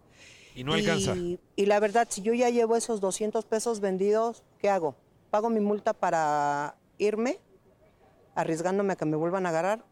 Y 0.59 0.63
no 0.63 0.73
alcanza. 0.73 1.15
Y, 1.15 1.65
la 1.65 1.79
verdad, 1.79 2.07
si 2.09 2.21
yo 2.21 2.33
ya 2.33 2.49
llevo 2.49 2.75
esos 2.75 3.01
200 3.01 3.45
pesos 3.45 3.79
vendidos, 3.79 4.43
¿qué 4.57 4.69
hago? 4.69 4.95
¿Pago 5.29 5.49
mi 5.49 5.59
multa 5.59 5.93
para 5.93 6.75
irme, 6.97 7.39
arriesgándome 8.35 8.93
a 8.93 8.95
que 8.95 9.05
me 9.05 9.15
vuelvan 9.15 9.45
a 9.45 9.49
agarrar? 9.49 9.85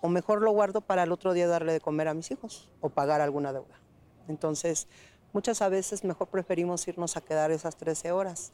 ¿O 0.00 0.08
mejor 0.08 0.42
lo 0.42 0.50
guardo 0.50 0.80
para 0.80 1.04
el 1.04 1.12
otro 1.12 1.32
día 1.32 1.46
darle 1.46 1.72
de 1.72 1.80
comer 1.80 2.08
a 2.08 2.14
mis 2.14 2.30
hijos 2.30 2.70
o 2.80 2.88
pagar 2.88 3.20
alguna 3.20 3.52
deuda? 3.52 3.80
Entonces, 4.28 4.88
Muchas 5.32 5.62
a 5.62 5.70
veces 5.70 6.04
mejor 6.04 6.28
preferimos 6.28 6.86
irnos 6.86 7.16
a 7.16 7.22
quedar 7.22 7.50
esas 7.50 7.76
13 7.76 8.12
horas. 8.12 8.52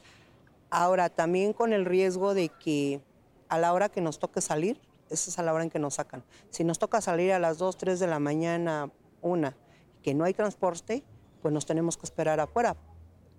Ahora, 0.70 1.08
también 1.08 1.52
con 1.52 1.72
el 1.72 1.84
riesgo 1.84 2.34
de 2.34 2.50
que 2.50 3.00
a 3.48 3.58
la 3.58 3.72
hora 3.72 3.88
que 3.88 4.00
nos 4.00 4.20
toque 4.20 4.40
salir, 4.40 4.80
esa 5.10 5.30
es 5.30 5.38
a 5.40 5.42
la 5.42 5.52
hora 5.52 5.64
en 5.64 5.70
que 5.70 5.80
nos 5.80 5.94
sacan. 5.94 6.22
Si 6.50 6.62
nos 6.62 6.78
toca 6.78 7.00
salir 7.00 7.32
a 7.32 7.40
las 7.40 7.58
2, 7.58 7.76
3 7.78 7.98
de 7.98 8.06
la 8.06 8.20
mañana, 8.20 8.92
una, 9.22 9.56
que 10.04 10.14
no 10.14 10.22
hay 10.22 10.34
transporte, 10.34 11.02
pues 11.48 11.54
nos 11.54 11.64
tenemos 11.64 11.96
que 11.96 12.04
esperar 12.04 12.40
afuera. 12.40 12.76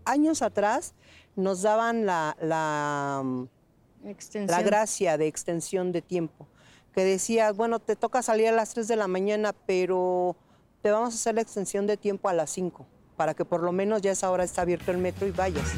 Años 0.03 0.41
atrás 0.41 0.95
nos 1.35 1.61
daban 1.61 2.07
la, 2.07 2.35
la, 2.41 3.23
gracia 4.63 5.15
de 5.19 5.27
extensión 5.27 5.91
de 5.91 6.01
tiempo, 6.01 6.47
que 6.91 7.03
decías, 7.03 7.55
bueno, 7.55 7.77
te 7.77 7.95
toca 7.95 8.23
salir 8.23 8.47
a 8.47 8.51
las 8.51 8.73
3 8.73 8.87
de 8.87 8.95
la 8.95 9.07
mañana, 9.07 9.53
pero 9.67 10.35
te 10.81 10.89
vamos 10.89 11.13
a 11.13 11.17
hacer 11.17 11.35
la 11.35 11.41
extensión 11.41 11.85
de 11.85 11.97
tiempo 11.97 12.29
a 12.29 12.33
las 12.33 12.49
5, 12.49 12.83
para 13.15 13.35
que 13.35 13.45
por 13.45 13.61
lo 13.61 13.71
menos 13.71 14.01
ya 14.01 14.09
a 14.09 14.13
esa 14.13 14.31
hora 14.31 14.43
está 14.43 14.63
abierto 14.63 14.89
el 14.89 14.97
metro 14.97 15.27
y 15.27 15.31
vayas. 15.31 15.71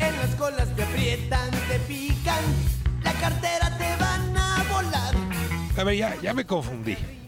En 0.00 0.14
las 0.18 0.34
colas 0.34 0.68
te 0.76 0.82
aprietan, 0.82 1.50
te 1.50 1.78
pican, 1.88 2.44
la 3.02 3.14
cartera 3.14 3.78
te 3.78 3.96
van 3.96 4.36
a 4.36 4.64
volar. 4.70 5.14
A 5.78 5.84
ver, 5.84 5.96
ya, 5.96 6.14
ya 6.20 6.34
me 6.34 6.44
confundí. 6.44 7.19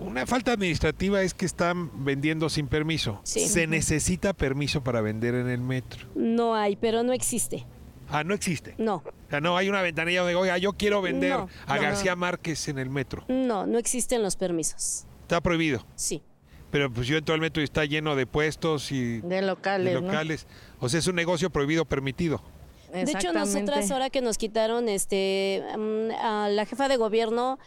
Una 0.00 0.26
falta 0.26 0.52
administrativa 0.52 1.22
es 1.22 1.34
que 1.34 1.44
están 1.46 2.04
vendiendo 2.04 2.48
sin 2.48 2.66
permiso. 2.68 3.20
Sí. 3.22 3.46
Se 3.48 3.66
necesita 3.66 4.32
permiso 4.32 4.82
para 4.82 5.00
vender 5.02 5.34
en 5.34 5.48
el 5.48 5.60
metro. 5.60 6.08
No 6.14 6.54
hay, 6.54 6.76
pero 6.76 7.02
no 7.02 7.12
existe. 7.12 7.66
Ah, 8.08 8.24
no 8.24 8.34
existe. 8.34 8.74
No, 8.78 8.96
O 8.96 9.12
sea, 9.30 9.40
no 9.40 9.56
hay 9.56 9.68
una 9.68 9.82
ventanilla 9.82 10.20
donde, 10.22 10.34
oiga, 10.34 10.58
yo 10.58 10.72
quiero 10.72 11.00
vender 11.00 11.30
No, 11.30 11.48
a 11.66 11.76
no. 11.76 11.82
García 11.82 12.16
Márquez 12.16 12.66
en 12.68 12.78
el 12.78 12.90
metro. 12.90 13.24
no, 13.28 13.66
no 13.66 13.78
existen 13.78 14.22
los 14.22 14.34
permisos. 14.36 15.04
Está 15.22 15.40
prohibido. 15.40 15.86
Sí. 15.94 16.22
Pero 16.72 16.90
pues 16.92 17.06
yo 17.06 17.16
entro 17.16 17.34
al 17.34 17.40
metro 17.40 17.60
y 17.60 17.64
está 17.64 17.84
lleno 17.84 18.16
de 18.16 18.26
puestos 18.26 18.90
y 18.92 19.20
De 19.20 19.42
locales, 19.42 19.92
de 19.94 20.00
¿no? 20.00 20.06
locales. 20.06 20.46
O 20.80 20.88
sea, 20.88 20.98
es 20.98 21.06
un 21.06 21.14
negocio 21.16 21.50
prohibido 21.50 21.84
permitido. 21.84 22.42
De 22.92 23.04
hecho, 23.18 23.32
nosotras 23.60 23.90
ahora 23.92 24.10
que 24.10 24.20
nos 24.20 24.36
quitaron, 24.38 24.88
este, 24.88 25.62
mm, 25.76 26.10
a 26.20 26.48
la 26.48 26.66
jefa 26.66 26.88
de 26.88 26.96
gobierno 26.96 27.58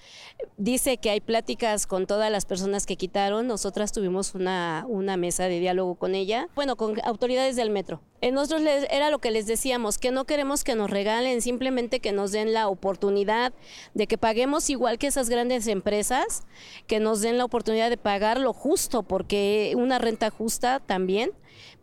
dice 0.58 0.98
que 0.98 1.10
hay 1.10 1.22
pláticas 1.22 1.88
con 1.88 2.06
todas 2.08 2.32
las 2.32 2.46
personas 2.46 2.86
que 2.86 2.98
quitaron. 2.98 3.48
Nosotras 3.48 3.92
tuvimos 3.92 4.36
una, 4.36 4.86
una 4.88 5.16
mesa 5.18 5.46
de 5.46 5.60
diálogo 5.60 5.96
con 5.96 6.16
ella, 6.16 6.48
bueno, 6.56 6.76
con 6.76 7.00
autoridades 7.06 7.56
del 7.56 7.70
metro. 7.70 8.02
En 8.22 8.34
nosotros 8.36 8.62
les- 8.62 8.88
era 8.90 9.10
lo 9.10 9.20
que 9.20 9.32
les 9.32 9.46
decíamos, 9.48 9.98
que 9.98 10.12
no 10.12 10.26
queremos 10.26 10.64
que 10.64 10.76
nos 10.76 10.90
regalen, 10.90 11.42
simplemente 11.42 12.00
que 12.00 12.12
nos 12.12 12.32
den 12.32 12.54
la 12.54 12.68
oportunidad 12.68 13.54
de 13.94 14.08
que 14.08 14.18
paguemos 14.18 14.70
igual 14.70 14.98
que 14.98 15.08
esas 15.08 15.30
grandes 15.30 15.68
empresas, 15.68 16.44
que 16.88 17.00
nos 17.00 17.22
den 17.22 17.38
la 17.38 17.46
oportunidad 17.46 17.90
de 17.90 17.98
pagar 17.98 18.40
lo 18.40 18.54
justo, 18.54 19.04
porque 19.04 19.74
una 19.78 20.00
renta 20.00 20.30
justa 20.30 20.80
también, 20.80 21.32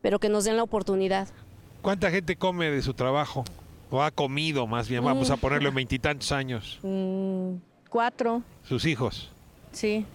pero 0.03 0.19
que 0.19 0.29
nos 0.29 0.45
den 0.45 0.57
la 0.57 0.63
oportunidad. 0.63 1.29
¿Cuánta 1.83 2.11
gente 2.11 2.37
come 2.37 2.71
de 2.71 2.83
su 2.83 2.95
trabajo? 2.95 3.45
O 3.91 4.03
ha 4.03 4.11
comido, 4.11 4.67
más 4.67 4.89
bien, 4.89 5.05
vamos 5.05 5.31
Mm. 5.31 5.33
a 5.33 5.37
ponerlo 5.37 5.69
en 5.71 5.75
veintitantos 5.75 6.31
años. 6.33 6.79
Mm, 6.83 7.55
cuatro, 7.89 8.43
Sus 8.65 8.85
hijos. 8.85 9.31
sí. 9.73 10.07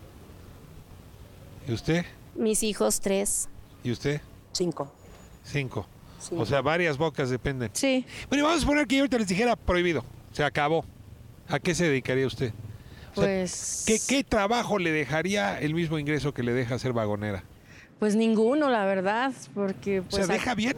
¿Y 1.67 1.73
usted? 1.73 2.05
Mis 2.35 2.61
hijos, 2.61 2.99
tres. 3.01 3.49
¿Y 3.83 3.91
usted? 3.91 4.21
Cinco. 4.51 4.91
Cinco. 5.43 5.87
Sí. 6.19 6.35
O 6.37 6.45
sea, 6.45 6.61
varias 6.61 6.95
bocas 6.97 7.29
dependen. 7.31 7.71
Sí. 7.73 8.05
Bueno, 8.29 8.43
y 8.43 8.47
vamos 8.47 8.63
a 8.63 8.67
poner 8.67 8.85
que 8.87 8.97
yo 8.97 9.01
ahorita 9.01 9.17
les 9.17 9.27
dijera 9.27 9.55
prohibido. 9.55 10.05
Se 10.31 10.43
acabó. 10.43 10.85
¿A 11.47 11.57
qué 11.59 11.73
se 11.73 11.85
dedicaría 11.85 12.27
usted? 12.27 12.53
O 13.15 13.15
sea, 13.15 13.23
Pues, 13.25 13.83
¿qué, 13.87 13.97
¿Qué 14.07 14.23
trabajo 14.23 14.77
le 14.77 14.91
dejaría 14.91 15.59
el 15.59 15.73
mismo 15.73 15.97
ingreso 15.97 16.33
que 16.35 16.43
le 16.43 16.53
deja 16.53 16.77
ser 16.77 16.93
vagonera? 16.93 17.43
pues 17.97 18.15
ninguno, 18.15 18.69
la 18.69 18.85
verdad, 18.85 19.31
porque 19.55 20.03
pues... 20.03 20.25
¿Se 20.27 20.31
deja 20.31 20.53
bien? 20.53 20.75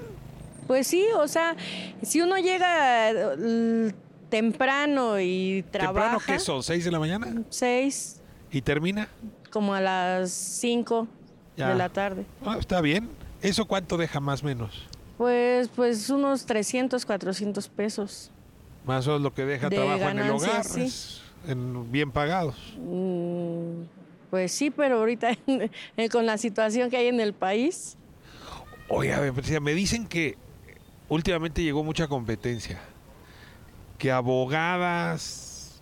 Pues 0.68 0.88
sí, 0.88 1.06
o 1.16 1.28
sea, 1.28 1.56
si 2.02 2.22
uno 2.22 2.38
llega 2.38 3.12
temprano 4.30 5.20
y 5.20 5.64
trabaja... 5.72 6.18
¿Temprano 6.18 6.20
qué 6.26 6.40
son? 6.40 6.62
¿Seis 6.64 6.84
de 6.86 6.92
la 6.92 7.00
mañana? 7.00 7.42
Seis, 7.50 8.22
¿Y 8.52 8.62
termina? 8.62 9.08
como 9.52 9.74
a 9.74 9.80
las 9.82 10.30
cinco 10.32 11.08
Ya. 11.56 11.70
de 11.70 11.76
la 11.76 11.90
tarde. 11.90 12.26
Ah, 12.46 12.58
está 12.60 12.82
bien. 12.82 13.10
¿Eso 13.42 13.66
cuánto 13.66 13.98
deja 13.98 14.20
más 14.20 14.44
o 14.44 14.46
menos? 14.46 14.86
Pues, 15.18 15.70
pues 15.70 16.10
unos 16.10 16.46
300, 16.46 17.06
400 17.06 17.70
pesos. 17.70 18.32
Más 18.86 19.08
o 19.08 19.12
menos 19.12 19.22
lo 19.24 19.34
que 19.34 19.46
deja 19.46 19.70
De 19.70 19.76
trabajo 19.78 20.10
en 20.10 20.20
el 20.20 20.30
hogar. 20.32 20.50
ganancias, 20.50 20.68
sí. 20.74 20.82
es 20.82 21.22
en- 21.50 21.92
bien 21.92 22.12
pagados. 22.12 22.56
Mm, 22.78 23.84
pues 24.30 24.52
sí, 24.52 24.70
pero 24.70 25.00
ahorita 25.00 25.32
eh, 25.98 26.10
con 26.10 26.26
la 26.26 26.38
situación 26.38 26.90
que 26.90 26.98
hay 26.98 27.08
en 27.08 27.20
el 27.20 27.34
país, 27.34 27.98
me- 28.90 29.32
Patricia, 29.32 29.60
me 29.60 29.74
dicen 29.74 30.06
que 30.08 30.38
últimamente 31.10 31.64
llegó 31.64 31.84
mucha 31.84 32.08
competencia. 32.08 32.80
Que 33.98 34.12
abogadas, 34.12 35.82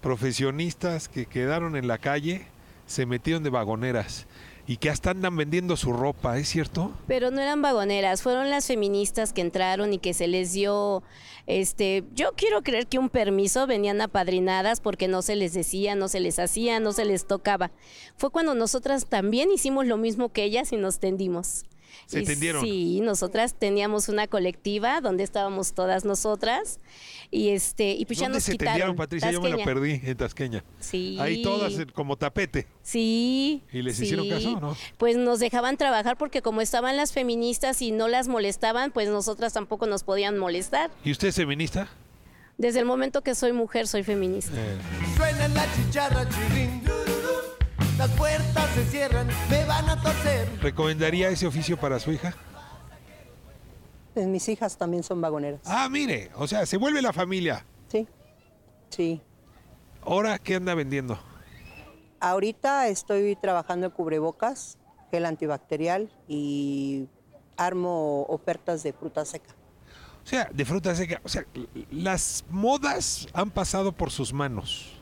profesionistas 0.00 1.08
que 1.08 1.26
quedaron 1.26 1.76
en 1.76 1.86
la 1.86 1.98
calle 1.98 2.46
se 2.86 3.06
metieron 3.06 3.42
de 3.42 3.50
vagoneras 3.50 4.26
y 4.66 4.78
que 4.78 4.88
hasta 4.88 5.10
andan 5.10 5.36
vendiendo 5.36 5.76
su 5.76 5.92
ropa, 5.92 6.38
¿es 6.38 6.48
cierto? 6.48 6.92
Pero 7.06 7.30
no 7.30 7.40
eran 7.40 7.60
vagoneras, 7.60 8.22
fueron 8.22 8.50
las 8.50 8.66
feministas 8.66 9.32
que 9.32 9.42
entraron 9.42 9.92
y 9.92 9.98
que 9.98 10.14
se 10.14 10.26
les 10.26 10.52
dio, 10.52 11.02
este, 11.46 12.04
yo 12.14 12.32
quiero 12.34 12.62
creer 12.62 12.86
que 12.86 12.98
un 12.98 13.10
permiso, 13.10 13.66
venían 13.66 14.00
apadrinadas 14.00 14.80
porque 14.80 15.06
no 15.06 15.20
se 15.22 15.36
les 15.36 15.52
decía, 15.52 15.94
no 15.94 16.08
se 16.08 16.20
les 16.20 16.38
hacía, 16.38 16.80
no 16.80 16.92
se 16.92 17.04
les 17.04 17.26
tocaba. 17.26 17.72
Fue 18.16 18.30
cuando 18.30 18.54
nosotras 18.54 19.06
también 19.06 19.50
hicimos 19.52 19.86
lo 19.86 19.98
mismo 19.98 20.32
que 20.32 20.44
ellas 20.44 20.72
y 20.72 20.76
nos 20.76 20.98
tendimos. 20.98 21.64
¿Se 22.06 22.20
Y 22.20 22.24
tendieron? 22.24 22.64
Sí, 22.64 23.00
nosotras 23.02 23.54
teníamos 23.54 24.08
una 24.08 24.26
colectiva 24.26 25.00
donde 25.00 25.24
estábamos 25.24 25.72
todas 25.74 26.04
nosotras 26.04 26.78
y 27.30 27.50
este 27.50 27.92
y 27.92 28.04
pues 28.04 28.18
ya 28.18 28.26
¿Dónde 28.26 28.36
nos 28.36 28.44
se 28.44 28.52
quitaron. 28.52 28.72
tendieron, 28.72 28.96
Patricia? 28.96 29.30
Yo 29.30 29.40
me 29.40 29.50
lo 29.50 29.58
perdí 29.58 30.00
en 30.04 30.16
Tasqueña. 30.16 30.64
Sí. 30.80 31.16
Ahí 31.20 31.42
todas 31.42 31.78
eh, 31.78 31.86
como 31.92 32.16
tapete. 32.16 32.66
Sí. 32.82 33.62
¿Y 33.72 33.82
les 33.82 33.96
sí. 33.96 34.04
hicieron 34.04 34.28
caso 34.28 34.60
no? 34.60 34.76
Pues 34.98 35.16
nos 35.16 35.40
dejaban 35.40 35.76
trabajar 35.76 36.16
porque 36.18 36.42
como 36.42 36.60
estaban 36.60 36.96
las 36.96 37.12
feministas 37.12 37.80
y 37.82 37.90
no 37.90 38.08
las 38.08 38.28
molestaban, 38.28 38.92
pues 38.92 39.08
nosotras 39.08 39.52
tampoco 39.52 39.86
nos 39.86 40.04
podían 40.04 40.38
molestar. 40.38 40.90
¿Y 41.04 41.10
usted 41.10 41.28
es 41.28 41.36
feminista? 41.36 41.88
Desde 42.56 42.78
el 42.78 42.84
momento 42.84 43.22
que 43.22 43.34
soy 43.34 43.52
mujer, 43.52 43.88
soy 43.88 44.04
feminista. 44.04 44.52
Eh, 44.56 44.78
Suena 45.16 45.48
la 45.48 45.66
chicharra 45.74 46.24
dururú. 46.24 47.13
Las 47.98 48.10
puertas 48.10 48.70
se 48.74 48.84
cierran, 48.86 49.28
me 49.48 49.64
van 49.66 49.88
a 49.88 50.00
torcer. 50.00 50.48
¿Recomendaría 50.60 51.28
ese 51.28 51.46
oficio 51.46 51.76
para 51.76 51.98
su 52.00 52.12
hija? 52.12 52.34
Pues 54.14 54.26
mis 54.26 54.48
hijas 54.48 54.76
también 54.76 55.02
son 55.02 55.20
vagoneras. 55.20 55.60
Ah, 55.64 55.88
mire, 55.90 56.30
o 56.36 56.46
sea, 56.46 56.66
se 56.66 56.76
vuelve 56.76 57.02
la 57.02 57.12
familia. 57.12 57.64
Sí, 57.88 58.06
sí. 58.90 59.20
¿Ahora 60.02 60.38
qué 60.38 60.56
anda 60.56 60.74
vendiendo? 60.74 61.18
Ahorita 62.20 62.88
estoy 62.88 63.36
trabajando 63.36 63.86
en 63.86 63.92
cubrebocas, 63.92 64.78
gel 65.10 65.26
antibacterial 65.26 66.10
y 66.28 67.08
armo 67.56 68.22
ofertas 68.28 68.82
de 68.82 68.92
fruta 68.92 69.24
seca. 69.24 69.54
O 70.24 70.26
sea, 70.26 70.48
de 70.52 70.64
fruta 70.64 70.94
seca. 70.94 71.20
O 71.24 71.28
sea, 71.28 71.44
las 71.90 72.44
modas 72.48 73.28
han 73.32 73.50
pasado 73.50 73.92
por 73.92 74.10
sus 74.10 74.32
manos. 74.32 74.92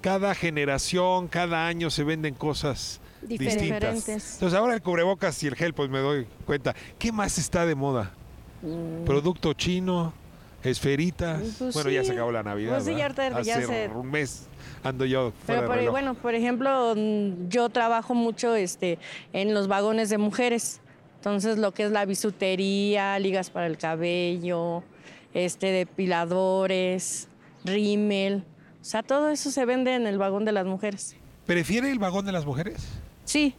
Cada 0.00 0.34
generación, 0.34 1.28
cada 1.28 1.66
año 1.66 1.90
se 1.90 2.04
venden 2.04 2.34
cosas 2.34 3.00
Diferentes. 3.22 3.94
distintas. 3.94 4.34
Entonces 4.34 4.58
ahora 4.58 4.74
el 4.74 4.82
cubrebocas 4.82 5.42
y 5.42 5.48
el 5.48 5.54
gel, 5.56 5.74
pues 5.74 5.90
me 5.90 5.98
doy 5.98 6.26
cuenta. 6.46 6.74
¿Qué 6.98 7.10
más 7.12 7.38
está 7.38 7.66
de 7.66 7.74
moda? 7.74 8.12
Mm. 8.62 9.04
Producto 9.04 9.52
chino, 9.54 10.12
esferitas. 10.62 11.40
Pues 11.58 11.74
bueno, 11.74 11.90
ya 11.90 12.04
se 12.04 12.12
acabó 12.12 12.30
la 12.32 12.42
Navidad. 12.42 12.74
Pues 12.74 12.84
sí, 12.84 12.94
ya 12.94 13.12
un 13.94 14.10
mes 14.10 14.46
ando 14.84 15.04
yo 15.04 15.32
fuera 15.44 15.60
Pero 15.62 15.66
por- 15.68 15.76
reloj. 15.76 15.90
bueno, 15.92 16.14
por 16.14 16.34
ejemplo, 16.34 16.94
mm, 16.96 17.48
yo 17.48 17.68
trabajo 17.68 18.14
mucho 18.14 18.54
este, 18.54 18.98
en 19.32 19.54
los 19.54 19.66
vagones 19.68 20.08
de 20.10 20.18
mujeres. 20.18 20.80
Entonces, 21.16 21.58
lo 21.58 21.72
que 21.74 21.84
es 21.84 21.90
la 21.90 22.04
bisutería, 22.04 23.18
ligas 23.18 23.50
para 23.50 23.66
el 23.66 23.76
cabello, 23.76 24.84
este, 25.34 25.66
depiladores, 25.72 27.28
rímel. 27.64 28.44
O 28.88 28.90
sea, 28.90 29.02
todo 29.02 29.28
eso 29.28 29.50
se 29.50 29.66
vende 29.66 29.94
en 29.94 30.06
el 30.06 30.16
vagón 30.16 30.46
de 30.46 30.52
las 30.52 30.64
mujeres. 30.64 31.14
¿Prefiere 31.44 31.90
el 31.90 31.98
vagón 31.98 32.24
de 32.24 32.32
las 32.32 32.46
mujeres? 32.46 32.88
Sí. 33.26 33.54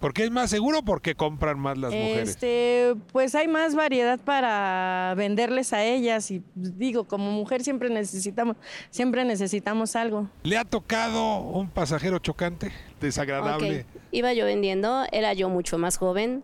¿Porque 0.00 0.24
es 0.24 0.32
más 0.32 0.50
seguro 0.50 0.80
o 0.80 0.82
porque 0.82 1.14
compran 1.14 1.60
más 1.60 1.78
las 1.78 1.92
mujeres? 1.92 2.30
Este, 2.30 2.96
pues 3.12 3.36
hay 3.36 3.46
más 3.46 3.76
variedad 3.76 4.18
para 4.18 5.14
venderles 5.16 5.72
a 5.72 5.84
ellas 5.84 6.28
y 6.32 6.42
digo, 6.56 7.04
como 7.04 7.30
mujer 7.30 7.62
siempre 7.62 7.88
necesitamos, 7.88 8.56
siempre 8.90 9.24
necesitamos 9.24 9.94
algo. 9.94 10.28
¿Le 10.42 10.58
ha 10.58 10.64
tocado 10.64 11.36
un 11.38 11.70
pasajero 11.70 12.18
chocante, 12.18 12.72
desagradable? 13.00 13.86
Iba 14.10 14.32
yo 14.32 14.44
vendiendo, 14.44 15.04
era 15.12 15.34
yo 15.34 15.48
mucho 15.50 15.78
más 15.78 15.98
joven. 15.98 16.42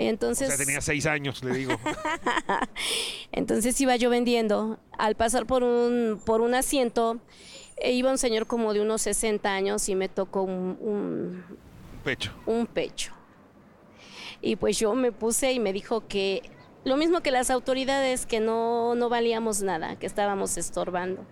Entonces, 0.00 0.48
O 0.48 0.56
sea, 0.56 0.64
tenía 0.64 0.80
seis 0.80 1.06
años, 1.06 1.42
le 1.42 1.52
digo. 1.52 1.72
entonces 3.32 3.80
iba 3.80 3.96
yo 3.96 4.10
vendiendo. 4.10 4.78
Al 4.96 5.14
pasar 5.16 5.46
por 5.46 5.62
un, 5.64 6.20
por 6.24 6.40
un 6.40 6.54
asiento, 6.54 7.18
eh, 7.76 7.92
iba 7.92 8.10
un 8.10 8.18
señor 8.18 8.46
como 8.46 8.72
de 8.74 8.80
unos 8.80 9.02
60 9.02 9.50
años 9.52 9.88
y 9.88 9.94
me 9.94 10.08
tocó 10.08 10.42
un, 10.42 10.76
un- 10.80 11.44
Pecho. 12.04 12.32
un 12.46 12.66
pecho. 12.66 13.12
Y 14.40 14.56
pues 14.56 14.78
yo 14.78 14.94
me 14.94 15.10
puse 15.12 15.52
y 15.52 15.58
me 15.58 15.72
dijo 15.72 16.06
que 16.06 16.42
lo 16.84 16.96
mismo 16.96 17.20
que 17.20 17.32
las 17.32 17.50
autoridades, 17.50 18.24
que 18.24 18.38
no, 18.40 18.94
no 18.94 19.08
valíamos 19.08 19.62
nada, 19.62 19.96
que 19.98 20.06
estábamos 20.06 20.56
estorbando. 20.56 21.24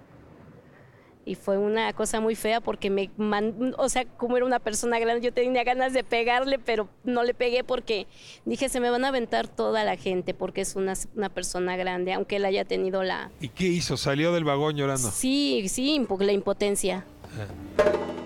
Y 1.29 1.35
fue 1.35 1.59
una 1.59 1.93
cosa 1.93 2.21
muy 2.21 2.37
fea 2.37 2.61
porque 2.61 2.89
me, 2.89 3.11
man- 3.17 3.75
o 3.79 3.89
sea, 3.89 4.05
como 4.05 4.37
era 4.37 4.47
una 4.47 4.61
persona 4.61 5.01
grande, 5.01 5.27
yo 5.27 5.33
tenía 5.33 5.65
ganas 5.65 5.93
de 5.93 6.05
pegarle, 6.05 6.61
pero 6.61 6.89
no 7.03 7.25
le 7.25 7.35
pegué 7.35 7.65
porque 7.65 8.07
dije, 8.45 8.69
se 8.69 8.79
me 8.79 8.91
van 8.91 9.05
a 9.05 9.09
aventar 9.09 9.49
toda 9.49 9.83
la 9.83 9.97
gente 9.97 10.35
porque 10.35 10.61
es 10.61 10.77
una, 10.77 10.95
una 11.17 11.29
persona 11.29 11.77
grande, 11.77 12.13
aunque 12.13 12.37
él 12.37 12.45
haya 12.45 12.65
tenido 12.65 13.03
la... 13.03 13.33
¿Y 13.41 13.49
qué 13.49 13.65
hizo? 13.67 13.97
¿Salió 13.97 14.33
del 14.33 14.45
vagón 14.45 14.77
llorando? 14.77 15.11
Sí, 15.11 15.67
sí, 15.69 16.01
la 16.21 16.31
impotencia. 16.33 17.05
Me 17.37 18.26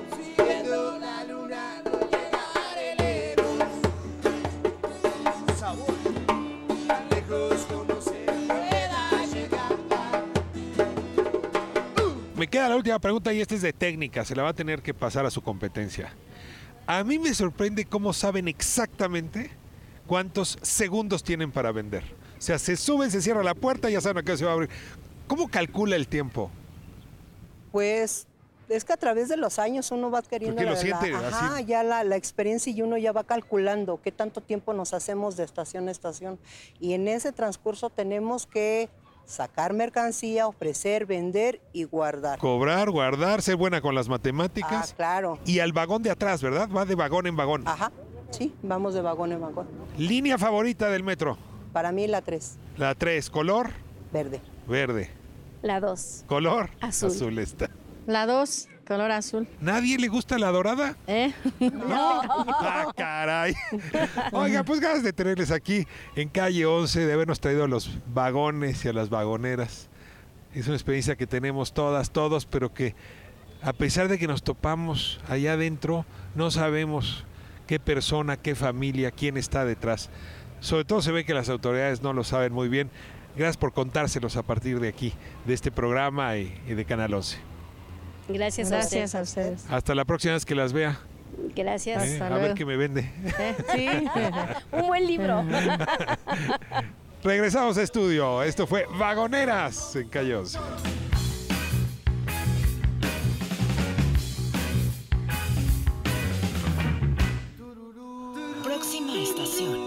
queda 12.51 12.69
la 12.69 12.77
última 12.77 12.99
pregunta 12.99 13.33
y 13.33 13.41
esta 13.41 13.55
es 13.55 13.63
de 13.63 13.73
técnica, 13.73 14.25
se 14.25 14.35
la 14.35 14.43
va 14.43 14.51
a 14.51 14.55
tener 14.55 14.83
que 14.83 14.93
pasar 14.95 15.25
a 15.27 15.31
su 15.31 15.43
competencia. 15.43 16.13
A 16.87 17.05
mí 17.05 17.19
me 17.19 17.33
sorprende 17.35 17.85
cómo 17.85 18.13
saben 18.13 18.49
exactamente 18.49 19.51
cuántos 20.07 20.59
segundos 20.63 21.23
tienen 21.23 21.53
para 21.53 21.71
vender. 21.73 22.03
O 22.39 22.43
sea, 22.43 22.59
se 22.59 22.77
suben, 22.77 23.11
se 23.11 23.23
cierra 23.23 23.43
la 23.45 23.55
puerta 23.55 23.89
y 23.89 23.93
ya 23.93 24.01
saben 24.01 24.19
a 24.19 24.23
qué 24.25 24.37
se 24.37 24.45
va 24.45 24.51
a 24.51 24.55
abrir. 24.55 24.71
¿Cómo 25.29 25.49
calcula 25.49 25.95
el 25.95 26.09
tiempo? 26.09 26.51
Pues 27.71 28.27
es 28.69 28.85
que 28.85 28.93
a 28.93 28.97
través 28.97 29.29
de 29.29 29.37
los 29.37 29.59
años 29.59 29.91
uno 29.91 30.11
va 30.11 30.19
adquiriendo 30.21 30.63
lo 30.63 30.71
la, 30.71 30.77
siente 30.77 31.11
la- 31.11 31.19
ajá, 31.29 31.55
así. 31.57 31.65
ya 31.67 31.83
la, 31.83 32.03
la 32.05 32.17
experiencia 32.17 32.73
y 32.73 32.83
uno 32.83 32.97
ya 32.99 33.13
va 33.13 33.25
calculando 33.25 34.01
qué 34.03 34.11
tanto 34.13 34.41
tiempo 34.41 34.73
nos 34.73 34.95
hacemos 34.95 35.37
de 35.37 35.45
estación 35.45 35.89
a 35.89 35.91
estación. 35.91 36.39
Y 36.81 36.95
en 36.95 37.07
ese 37.09 37.33
transcurso 37.33 37.91
tenemos 37.91 38.47
que 38.47 38.89
sacar 39.31 39.73
mercancía, 39.73 40.47
ofrecer, 40.47 41.07
vender 41.07 41.61
y 41.73 41.85
guardar. 41.85 42.39
Cobrar, 42.39 42.91
guardar, 42.91 43.43
ser 43.43 43.57
buena 43.57 43.81
con 43.81 43.95
las 43.95 44.07
Ah, 44.09 44.11
matemáticas. 44.11 44.93
claro. 44.95 45.39
Y 45.47 45.61
al 45.61 45.73
vagón 45.73 46.03
de 46.03 46.11
atrás, 46.11 46.43
¿verdad? 46.43 46.69
Va 46.69 46.85
de 46.85 46.95
vagón 46.95 47.27
en 47.27 47.37
vagón. 47.37 47.63
Ajá, 47.67 47.93
sí, 48.31 48.55
vamos 48.63 48.95
de 48.95 49.01
vagón 49.03 49.33
en 49.33 49.41
vagón. 49.41 49.69
Línea 49.97 50.37
favorita 50.39 50.89
del 50.91 51.03
metro. 51.05 51.39
Para 51.73 51.93
mí 51.93 52.07
la 52.09 52.21
3, 52.21 52.57
La 52.77 52.95
3, 52.95 53.31
color 53.31 53.71
verde. 54.13 54.41
verde. 54.67 55.11
La 55.63 55.79
dos. 55.79 56.25
Color 56.27 56.71
Azul. 56.81 57.39
está. 57.39 57.71
La 58.07 58.27
2, 58.27 58.69
color 58.91 59.13
azul. 59.13 59.47
¿Nadie 59.61 59.99
le 59.99 60.09
gusta 60.09 60.37
la 60.37 60.51
dorada? 60.51 60.97
¿Eh? 61.07 61.33
No. 61.61 62.23
Ah, 62.49 62.93
caray. 62.97 63.55
Oiga, 64.33 64.65
pues 64.65 64.81
ganas 64.81 65.05
de 65.05 65.13
tenerles 65.13 65.53
aquí 65.53 65.87
en 66.17 66.29
calle 66.29 66.67
11, 66.67 67.07
de 67.07 67.13
habernos 67.13 67.39
traído 67.39 67.63
a 67.63 67.69
los 67.69 68.01
vagones 68.13 68.85
y 68.85 68.89
a 68.89 68.93
las 68.93 69.09
vagoneras. 69.09 69.89
Es 70.53 70.67
una 70.67 70.75
experiencia 70.75 71.15
que 71.15 71.29
tenemos 71.29 71.73
todas, 71.73 72.11
todos, 72.11 72.47
pero 72.47 72.75
que 72.75 72.97
a 73.63 73.73
pesar 73.73 74.09
de 74.09 74.19
que 74.19 74.27
nos 74.27 74.43
topamos 74.43 75.21
allá 75.29 75.53
adentro, 75.53 76.05
no 76.35 76.51
sabemos 76.51 77.25
qué 77.69 77.79
persona, 77.79 78.39
qué 78.39 78.57
familia, 78.57 79.13
quién 79.13 79.37
está 79.37 79.65
detrás. 79.65 80.11
Sobre 80.59 80.85
todo 80.85 81.01
se 81.01 81.13
ve 81.13 81.25
que 81.25 81.33
las 81.33 81.49
autoridades 81.49 82.03
no 82.03 82.13
lo 82.13 82.25
saben 82.25 82.53
muy 82.53 82.69
bien. 82.69 82.91
Gracias 83.37 83.57
por 83.57 83.73
contárselos 83.73 84.37
a 84.37 84.43
partir 84.43 84.81
de 84.81 84.89
aquí, 84.89 85.13
de 85.47 85.55
este 85.55 85.71
programa 85.71 86.37
y, 86.39 86.61
y 86.67 86.75
de 86.75 86.85
Canal 86.85 87.15
11. 87.15 87.51
Gracias, 88.33 88.71
Gracias 88.71 89.15
a 89.15 89.19
a 89.19 89.23
usted. 89.23 89.53
ustedes. 89.53 89.73
Hasta 89.73 89.95
la 89.95 90.05
próxima 90.05 90.35
vez 90.35 90.45
que 90.45 90.55
las 90.55 90.73
vea. 90.73 90.99
Gracias. 91.55 92.05
¿eh? 92.07 92.21
A 92.23 92.29
ver 92.39 92.55
qué 92.55 92.65
me 92.65 92.77
vende. 92.77 93.11
Sí. 93.75 93.89
Un 94.73 94.87
buen 94.87 95.07
libro. 95.07 95.45
Regresamos 97.25 97.77
a 97.77 97.83
estudio. 97.83 98.43
Esto 98.43 98.67
fue 98.67 98.87
Vagoneras 98.99 99.95
en 99.97 100.09
11. 100.35 100.59
Próxima 108.63 109.15
estación. 109.23 109.79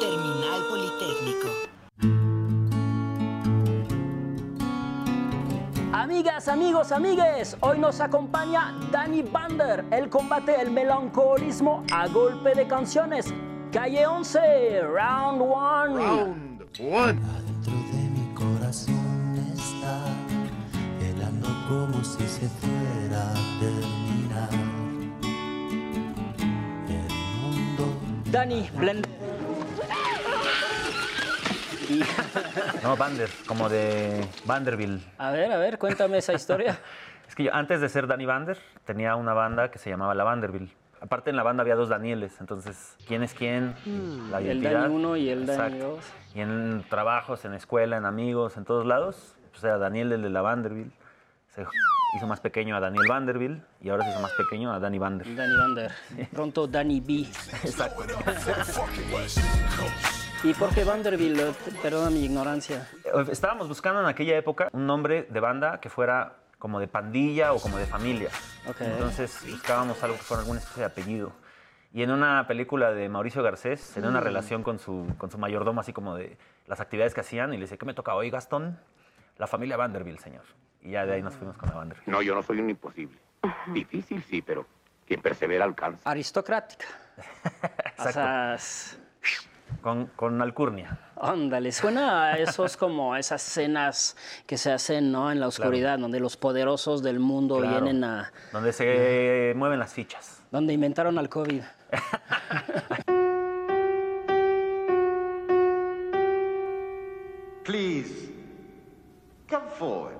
Terminal 0.00 0.62
Politécnico. 0.68 1.71
Amigas, 6.48 6.90
amigos, 6.90 6.92
amigues, 6.92 7.56
hoy 7.60 7.78
nos 7.78 8.00
acompaña 8.00 8.74
Danny 8.90 9.22
Bander. 9.22 9.84
Él 9.92 10.08
combate 10.08 10.60
el 10.60 10.72
melancolismo 10.72 11.84
a 11.92 12.08
golpe 12.08 12.54
de 12.54 12.66
canciones. 12.66 13.32
Calle 13.70 14.06
11, 14.06 14.82
round 14.82 15.40
1. 15.40 15.52
Round 15.96 16.62
1. 16.80 16.96
Adentro 16.96 17.72
de 17.92 18.08
mi 18.10 18.34
corazón 18.34 19.36
está 19.54 20.04
helando 21.00 21.48
como 21.68 22.02
si 22.02 22.26
se 22.26 22.48
fuera 22.48 23.30
a 23.30 23.60
terminar. 23.60 24.50
El 26.88 27.12
mundo 27.40 27.84
Danny 28.32 28.68
Blender. 28.74 29.21
No, 32.82 32.96
Vander, 32.96 33.28
como 33.46 33.68
de 33.68 34.26
Vanderbilt. 34.44 35.02
A 35.18 35.30
ver, 35.30 35.52
a 35.52 35.58
ver, 35.58 35.78
cuéntame 35.78 36.18
esa 36.18 36.32
historia. 36.32 36.78
Es 37.28 37.36
que 37.36 37.44
yo 37.44 37.54
antes 37.54 37.80
de 37.80 37.88
ser 37.88 38.06
Danny 38.06 38.26
Vander 38.26 38.58
tenía 38.84 39.16
una 39.16 39.32
banda 39.32 39.70
que 39.70 39.78
se 39.78 39.88
llamaba 39.88 40.14
La 40.14 40.22
Vanderbilt. 40.22 40.70
Aparte 41.00 41.30
en 41.30 41.36
la 41.36 41.42
banda 41.42 41.62
había 41.62 41.76
dos 41.76 41.88
Danieles, 41.88 42.38
entonces 42.40 42.94
quién 43.08 43.22
es 43.22 43.32
quién, 43.32 43.74
la 44.30 44.40
el. 44.40 44.62
Dani 44.62 44.94
1 44.94 45.16
y 45.16 45.30
el 45.30 45.46
Dani 45.46 45.62
Exacto. 45.62 45.88
2. 45.96 46.04
Y 46.34 46.40
en 46.40 46.84
trabajos, 46.90 47.44
en 47.46 47.54
escuela, 47.54 47.96
en 47.96 48.04
amigos, 48.04 48.58
en 48.58 48.66
todos 48.66 48.84
lados, 48.84 49.34
pues 49.50 49.64
era 49.64 49.78
Daniel 49.78 50.12
el 50.12 50.20
de 50.20 50.28
la 50.28 50.42
Vanderbilt. 50.42 50.92
Se 51.54 51.66
hizo 52.16 52.26
más 52.26 52.40
pequeño 52.40 52.76
a 52.76 52.80
Daniel 52.80 53.06
Vanderbilt 53.08 53.64
y 53.80 53.88
ahora 53.88 54.04
se 54.04 54.10
hizo 54.10 54.20
más 54.20 54.32
pequeño 54.32 54.72
a 54.72 54.78
Danny 54.78 54.98
Vander. 54.98 55.34
Danny 55.34 55.56
Bander. 55.56 55.92
Pronto 56.32 56.66
Danny 56.66 57.00
B. 57.00 57.26
Exacto. 57.64 58.04
¿Y 60.44 60.54
por 60.54 60.74
qué 60.74 60.82
Vanderbilt? 60.84 61.40
Perdona 61.82 62.10
mi 62.10 62.24
ignorancia. 62.24 62.88
Eh, 63.04 63.24
Estábamos 63.30 63.68
buscando 63.68 64.00
en 64.00 64.06
aquella 64.06 64.36
época 64.36 64.68
un 64.72 64.86
nombre 64.86 65.26
de 65.30 65.40
banda 65.40 65.80
que 65.80 65.88
fuera 65.88 66.36
como 66.58 66.80
de 66.80 66.88
pandilla 66.88 67.52
o 67.52 67.60
como 67.60 67.78
de 67.78 67.86
familia. 67.86 68.28
Ok. 68.68 68.80
Entonces 68.80 69.40
buscábamos 69.48 70.02
algo 70.02 70.16
que 70.16 70.22
fuera 70.22 70.40
alguna 70.42 70.58
especie 70.60 70.80
de 70.80 70.86
apellido. 70.86 71.32
Y 71.92 72.02
en 72.02 72.10
una 72.10 72.46
película 72.48 72.90
de 72.92 73.08
Mauricio 73.08 73.42
Garcés 73.42 73.92
tenía 73.94 74.08
una 74.08 74.20
Mm. 74.20 74.24
relación 74.24 74.62
con 74.62 74.78
su, 74.78 75.12
con 75.18 75.30
su 75.30 75.38
mayordomo, 75.38 75.80
así 75.80 75.92
como 75.92 76.16
de 76.16 76.36
las 76.66 76.80
actividades 76.80 77.14
que 77.14 77.20
hacían, 77.20 77.52
y 77.52 77.56
le 77.56 77.62
dice, 77.64 77.76
¿qué 77.78 77.84
me 77.84 77.94
toca 77.94 78.14
hoy, 78.14 78.30
Gastón? 78.30 78.78
La 79.38 79.46
familia 79.46 79.76
Vanderbilt, 79.76 80.18
señor. 80.20 80.44
Y 80.80 80.92
ya 80.92 81.04
de 81.06 81.14
ahí 81.14 81.22
nos 81.22 81.34
fuimos 81.34 81.56
con 81.56 81.68
la 81.68 81.76
Vanderbilt. 81.76 82.08
No, 82.08 82.22
yo 82.22 82.34
no 82.34 82.42
soy 82.42 82.58
un 82.60 82.70
imposible. 82.70 83.18
Difícil, 83.68 84.22
sí, 84.24 84.40
pero 84.42 84.66
quien 85.06 85.20
persevera 85.20 85.64
alcanza. 85.64 86.08
Aristocrática. 86.10 86.86
O 87.98 88.10
sea, 88.10 88.56
Con, 89.80 90.06
con 90.16 90.40
alcurnia. 90.42 90.98
Ándale, 91.20 91.70
suena 91.72 92.24
a 92.32 92.38
esos 92.38 92.76
como 92.76 93.14
esas 93.16 93.46
escenas 93.46 94.16
que 94.46 94.58
se 94.58 94.72
hacen 94.72 95.12
¿no? 95.12 95.30
en 95.30 95.38
la 95.40 95.46
oscuridad, 95.48 95.98
donde 95.98 96.18
los 96.20 96.36
poderosos 96.36 97.02
del 97.02 97.20
mundo 97.20 97.58
Claro. 97.58 97.80
vienen 97.84 98.04
a... 98.04 98.32
Donde 98.52 98.72
se 98.72 99.52
mueven 99.56 99.78
las 99.78 99.92
fichas. 99.92 100.42
Donde 100.50 100.72
inventaron 100.72 101.18
al 101.18 101.28
COVID. 101.28 101.62
Please, 107.64 108.32
come 109.48 109.68
forward. 109.78 110.18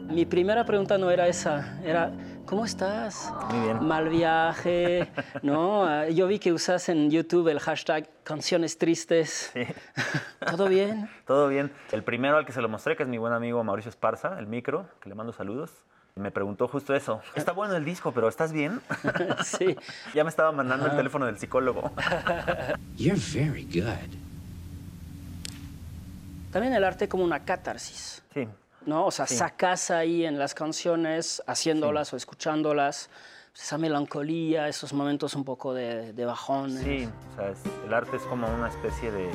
Mi 0.00 0.26
primera 0.26 0.64
pregunta 0.64 0.98
no 0.98 1.10
era 1.10 1.28
esa, 1.28 1.78
era 1.84 2.12
¿cómo 2.46 2.64
estás? 2.64 3.32
Muy 3.50 3.60
bien. 3.64 3.84
Mal 3.86 4.08
viaje, 4.08 5.10
¿no? 5.42 5.84
Ah, 5.94 6.08
Yo 6.08 6.26
vi 6.26 6.38
que 6.38 6.52
usas 6.52 6.88
en 6.88 7.10
YouTube 7.10 7.48
el 7.48 7.60
hashtag 7.60 8.08
canciones 8.22 8.78
tristes. 8.78 9.52
¿Todo 10.50 10.68
bien? 10.68 11.08
Todo 11.26 11.48
bien. 11.48 11.70
El 11.92 12.02
primero 12.02 12.36
al 12.36 12.46
que 12.46 12.52
se 12.52 12.62
lo 12.62 12.68
mostré, 12.68 12.96
que 12.96 13.02
es 13.02 13.08
mi 13.08 13.18
buen 13.18 13.32
amigo 13.32 13.62
Mauricio 13.64 13.90
Esparza, 13.90 14.38
el 14.38 14.46
micro, 14.46 14.86
que 15.00 15.08
le 15.08 15.14
mando 15.14 15.32
saludos. 15.32 15.70
Me 16.16 16.30
preguntó 16.30 16.68
justo 16.68 16.94
eso. 16.94 17.20
Está 17.34 17.52
bueno 17.52 17.74
el 17.76 17.84
disco, 17.84 18.12
pero 18.12 18.28
¿estás 18.28 18.52
bien? 18.52 18.80
sí. 19.44 19.76
Ya 20.14 20.22
me 20.24 20.30
estaba 20.30 20.52
mandando 20.52 20.86
el 20.86 20.96
teléfono 20.96 21.26
del 21.26 21.38
psicólogo. 21.38 21.90
You're 22.96 23.20
very 23.34 23.64
good. 23.64 24.16
También 26.52 26.72
el 26.74 26.84
arte 26.84 27.08
como 27.08 27.24
una 27.24 27.40
catarsis. 27.40 28.22
Sí. 28.32 28.46
¿No? 28.86 29.06
O 29.06 29.10
sea, 29.10 29.26
Sí. 29.26 29.36
sacas 29.36 29.90
ahí 29.90 30.24
en 30.26 30.38
las 30.38 30.54
canciones, 30.54 31.42
haciéndolas 31.46 32.12
o 32.12 32.16
escuchándolas, 32.16 33.08
pues, 33.52 33.64
esa 33.64 33.78
melancolía, 33.78 34.68
esos 34.68 34.92
momentos 34.92 35.34
un 35.34 35.44
poco 35.44 35.72
de, 35.74 36.12
de 36.12 36.24
bajones. 36.24 36.82
Sí, 36.82 37.08
o 37.32 37.36
sea, 37.36 37.48
es- 37.50 37.62
el 37.86 37.94
arte 37.94 38.16
es 38.16 38.22
como 38.24 38.46
una 38.48 38.68
especie 38.68 39.10
de, 39.10 39.30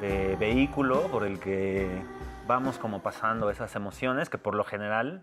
de 0.00 0.36
vehículo 0.36 1.02
por 1.08 1.24
el 1.24 1.38
que 1.40 1.88
vamos 2.46 2.78
como 2.78 3.00
pasando 3.02 3.48
esas 3.50 3.74
emociones 3.76 4.28
que 4.28 4.36
por 4.38 4.54
lo 4.54 4.64
general 4.64 5.22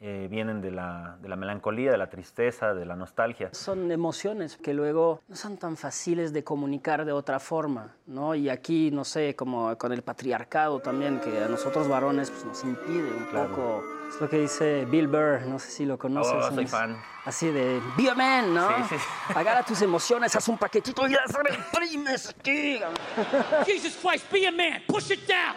eh, 0.00 0.28
vienen 0.30 0.60
de 0.62 0.70
la, 0.70 1.16
de 1.20 1.28
la 1.28 1.36
melancolía, 1.36 1.90
de 1.92 1.98
la 1.98 2.08
tristeza, 2.08 2.72
de 2.72 2.86
la 2.86 2.96
nostalgia. 2.96 3.50
Son 3.52 3.92
emociones 3.92 4.56
que 4.56 4.72
luego 4.72 5.20
no 5.28 5.36
son 5.36 5.58
tan 5.58 5.76
fáciles 5.76 6.32
de 6.32 6.42
comunicar 6.42 7.04
de 7.04 7.12
otra 7.12 7.38
forma, 7.38 7.94
¿no? 8.06 8.34
Y 8.34 8.48
aquí, 8.48 8.90
no 8.90 9.04
sé, 9.04 9.36
como 9.36 9.76
con 9.76 9.92
el 9.92 10.02
patriarcado 10.02 10.80
también, 10.80 11.20
que 11.20 11.44
a 11.44 11.48
nosotros 11.48 11.86
varones 11.88 12.30
pues, 12.30 12.44
nos 12.46 12.64
impide 12.64 13.10
un 13.10 13.24
Claro. 13.26 13.50
poco. 13.50 13.84
Es 14.08 14.20
lo 14.20 14.28
que 14.28 14.38
dice 14.40 14.86
Bill 14.86 15.06
Burr, 15.06 15.42
no 15.46 15.58
sé 15.58 15.70
si 15.70 15.84
lo 15.86 15.96
conoces. 15.96 16.32
Oh, 16.34 16.50
soy 16.54 16.64
es 16.64 16.70
fan. 16.70 16.96
Así 17.26 17.48
de, 17.50 17.80
be 17.96 18.10
a 18.10 18.14
man, 18.14 18.52
¿no? 18.54 18.68
Sí, 18.88 18.96
sí. 18.96 18.96
Agarra 19.36 19.62
tus 19.62 19.80
emociones, 19.82 20.34
haz 20.34 20.48
un 20.48 20.58
paquetito 20.58 21.06
y 21.06 21.12
las 21.12 21.32
reprimes 21.32 22.30
aquí. 22.30 22.80
Jesus 23.66 23.96
Christ, 24.02 24.32
be 24.32 24.48
a 24.48 24.50
man. 24.50 24.82
Push 24.88 25.12
it 25.12 25.28
down. 25.28 25.54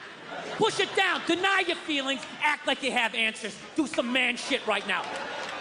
Push 0.57 0.79
it 0.79 0.89
down. 0.95 1.21
Deny 1.27 1.63
your 1.67 1.77
feelings. 1.77 2.21
Act 2.43 2.67
like 2.67 2.83
you 2.83 2.91
have 2.91 3.15
answers. 3.15 3.57
Do 3.75 3.87
some 3.87 4.11
man 4.11 4.37
shit 4.37 4.65
right 4.67 4.87
now. 4.87 5.01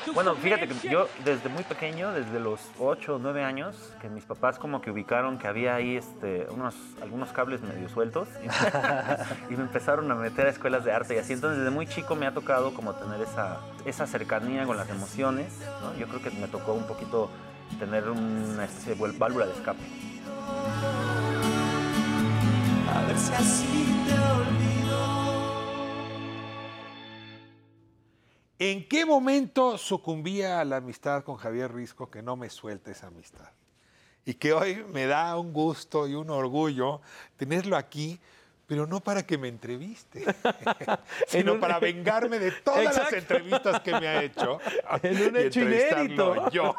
Do 0.04 0.12
Bueno, 0.12 0.34
fíjate 0.34 0.68
que 0.68 0.90
yo 0.90 1.08
desde 1.24 1.48
muy 1.48 1.62
pequeño, 1.62 2.12
desde 2.12 2.40
los 2.40 2.60
8 2.78 3.14
o 3.14 3.18
9 3.18 3.44
años, 3.44 3.76
que 4.00 4.08
mis 4.08 4.24
papás 4.24 4.58
como 4.58 4.82
que 4.82 4.90
ubicaron 4.90 5.38
que 5.38 5.46
había 5.46 5.76
ahí 5.76 5.96
este, 5.96 6.46
unos, 6.50 6.74
algunos 7.00 7.32
cables 7.32 7.62
medio 7.62 7.88
sueltos 7.88 8.28
y, 9.50 9.56
me 9.56 9.62
empezaron 9.62 10.10
a 10.10 10.14
meter 10.14 10.48
a 10.48 10.50
escuelas 10.50 10.84
de 10.84 10.92
arte 10.92 11.14
y 11.14 11.18
así. 11.18 11.32
Entonces 11.32 11.60
desde 11.60 11.70
muy 11.70 11.86
chico 11.86 12.16
me 12.16 12.26
ha 12.26 12.32
tocado 12.32 12.74
como 12.74 12.94
tener 12.94 13.20
esa, 13.20 13.60
esa 13.86 14.06
cercanía 14.06 14.66
con 14.66 14.76
las 14.76 14.90
emociones. 14.90 15.52
¿no? 15.80 15.96
Yo 15.96 16.06
creo 16.08 16.22
que 16.22 16.30
me 16.30 16.48
tocó 16.48 16.72
un 16.72 16.86
poquito 16.86 17.30
tener 17.78 18.10
una 18.10 18.64
especie 18.64 18.94
de 18.94 19.18
válvula 19.18 19.46
de 19.46 19.52
escape. 19.52 19.80
A 22.94 23.06
ver 23.06 23.18
si 23.18 23.32
así 23.32 24.04
te 24.06 24.12
olvido. 24.18 24.81
¿En 28.64 28.86
qué 28.86 29.04
momento 29.04 29.76
sucumbía 29.76 30.60
a 30.60 30.64
la 30.64 30.76
amistad 30.76 31.24
con 31.24 31.34
Javier 31.34 31.74
Risco 31.74 32.08
que 32.08 32.22
no 32.22 32.36
me 32.36 32.48
suelta 32.48 32.92
esa 32.92 33.08
amistad? 33.08 33.50
Y 34.24 34.34
que 34.34 34.52
hoy 34.52 34.84
me 34.84 35.06
da 35.06 35.36
un 35.36 35.52
gusto 35.52 36.06
y 36.06 36.14
un 36.14 36.30
orgullo 36.30 37.00
tenerlo 37.36 37.76
aquí, 37.76 38.20
pero 38.72 38.86
no 38.86 39.00
para 39.00 39.22
que 39.26 39.36
me 39.36 39.48
entreviste, 39.48 40.24
sino 41.26 41.52
un- 41.52 41.60
para 41.60 41.78
vengarme 41.78 42.38
de 42.38 42.52
todas 42.52 42.84
las 42.84 42.96
Exacto. 42.96 43.16
entrevistas 43.16 43.80
que 43.82 43.90
me 43.92 44.08
ha 44.08 44.22
hecho. 44.22 44.58
En 45.02 45.28
un 45.28 45.36
hecho 45.36 45.60
inédito. 45.60 46.50
Yo. 46.50 46.74